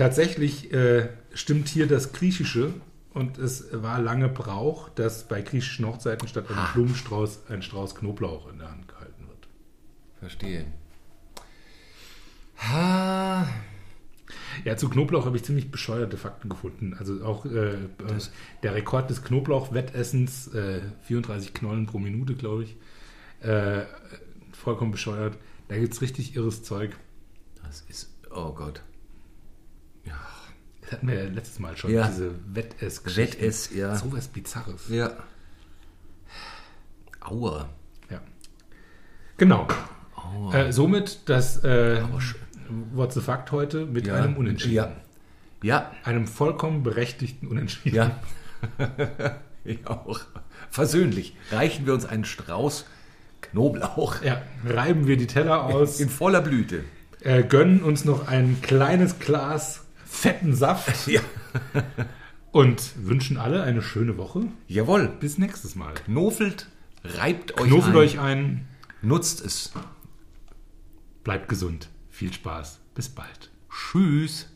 Tatsächlich 0.01 0.73
äh, 0.73 1.11
stimmt 1.35 1.69
hier 1.69 1.87
das 1.87 2.15
Griechische 2.15 2.73
und 3.13 3.37
es 3.37 3.67
war 3.71 4.01
lange 4.01 4.31
Brauch, 4.31 4.89
dass 4.89 5.29
bei 5.29 5.43
griechischen 5.43 5.85
Hochzeiten 5.87 6.27
statt 6.27 6.49
einem. 6.49 6.73
Blumenstrauß 6.73 7.51
ein 7.51 7.61
Strauß 7.61 7.97
Knoblauch 7.97 8.51
in 8.51 8.61
der 8.61 8.71
Hand 8.71 8.89
gehalten 8.89 9.29
wird. 9.29 9.49
Verstehe. 10.19 10.65
Ha. 12.57 13.47
Ja, 14.65 14.79
zu 14.79 14.89
Knoblauch 14.89 15.27
habe 15.27 15.37
ich 15.37 15.45
ziemlich 15.45 15.71
bescheuerte 15.71 16.17
Fakten 16.17 16.49
gefunden. 16.49 16.97
Also 16.99 17.23
auch 17.23 17.45
äh, 17.45 17.77
der 18.63 18.75
Rekord 18.75 19.11
des 19.11 19.23
Knoblauch-Wettessens, 19.23 20.55
äh, 20.55 20.81
34 21.03 21.53
Knollen 21.53 21.85
pro 21.85 21.99
Minute, 21.99 22.37
glaube 22.37 22.63
ich. 22.63 22.77
Äh, 23.47 23.83
vollkommen 24.53 24.93
bescheuert. 24.93 25.37
Da 25.69 25.77
gibt 25.77 25.93
es 25.93 26.01
richtig 26.01 26.37
irres 26.37 26.63
Zeug. 26.63 26.97
Das 27.63 27.83
ist, 27.83 28.09
oh 28.35 28.55
Gott. 28.55 28.81
Das 30.83 30.93
hatten 30.99 31.07
wir 31.09 31.23
ja 31.23 31.31
letztes 31.31 31.59
Mal 31.61 31.77
schon, 31.77 31.93
Ja. 31.93 32.09
diese 32.09 32.33
wettess 32.53 33.03
Wettess, 33.17 33.71
ja. 33.73 33.95
So 33.97 34.13
was 34.13 34.27
Bizarres. 34.27 34.89
Ja. 34.89 35.13
Aua. 37.21 37.69
Ja. 38.11 38.21
Genau. 39.37 39.69
Aua. 40.17 40.55
Äh, 40.55 40.73
somit 40.73 41.29
das 41.29 41.63
äh. 41.65 42.03
What's 42.93 43.15
the 43.15 43.21
Fact 43.21 43.51
heute 43.53 43.85
mit 43.87 44.07
Ja. 44.07 44.15
einem 44.15 44.37
Unentschieden. 44.37 44.75
Ja. 44.75 44.93
Ja. 45.63 45.93
Einem 46.05 46.27
vollkommen 46.27 46.83
berechtigten 46.83 47.47
Unentschieden. 47.49 47.97
Ja. 47.97 48.21
ich 49.65 49.87
auch. 49.87 50.21
Versöhnlich. 50.71 51.37
Reichen 51.51 51.87
wir 51.87 51.95
uns 51.95 52.05
einen 52.07 52.25
Strauß 52.25 52.87
Knoblauch 53.43 54.23
Ja, 54.23 54.43
reiben 54.65 55.07
wir 55.07 55.17
die 55.17 55.27
Teller 55.27 55.65
aus, 55.65 55.99
in 55.99 56.09
voller 56.09 56.41
Blüte. 56.43 56.85
äh, 57.23 57.43
gönnen 57.43 57.83
uns 57.83 58.05
noch 58.05 58.29
ein 58.29 58.59
kleines 58.63 59.19
Glas 59.19 59.85
fetten 60.11 60.55
Saft 60.55 61.07
Ja. 61.07 61.21
und 62.53 62.93
wünschen 63.07 63.37
alle 63.39 63.63
eine 63.63 63.81
schöne 63.83 64.17
Woche. 64.19 64.43
Jawohl. 64.67 65.09
Bis 65.09 65.39
nächstes 65.39 65.77
Mal. 65.77 65.95
Knofelt, 65.95 66.69
reibt 67.05 67.59
euch 67.61 67.69
Knuffelt 67.69 67.95
ein, 67.95 67.99
euch 67.99 68.19
ein, 68.19 68.69
nutzt 69.03 69.41
es. 69.45 69.73
bleibt 71.25 71.49
gesund. 71.49 71.89
Viel 72.11 72.33
Spaß. 72.33 72.81
Bis 72.95 73.09
bald. 73.09 73.51
Tschüss. 73.71 74.49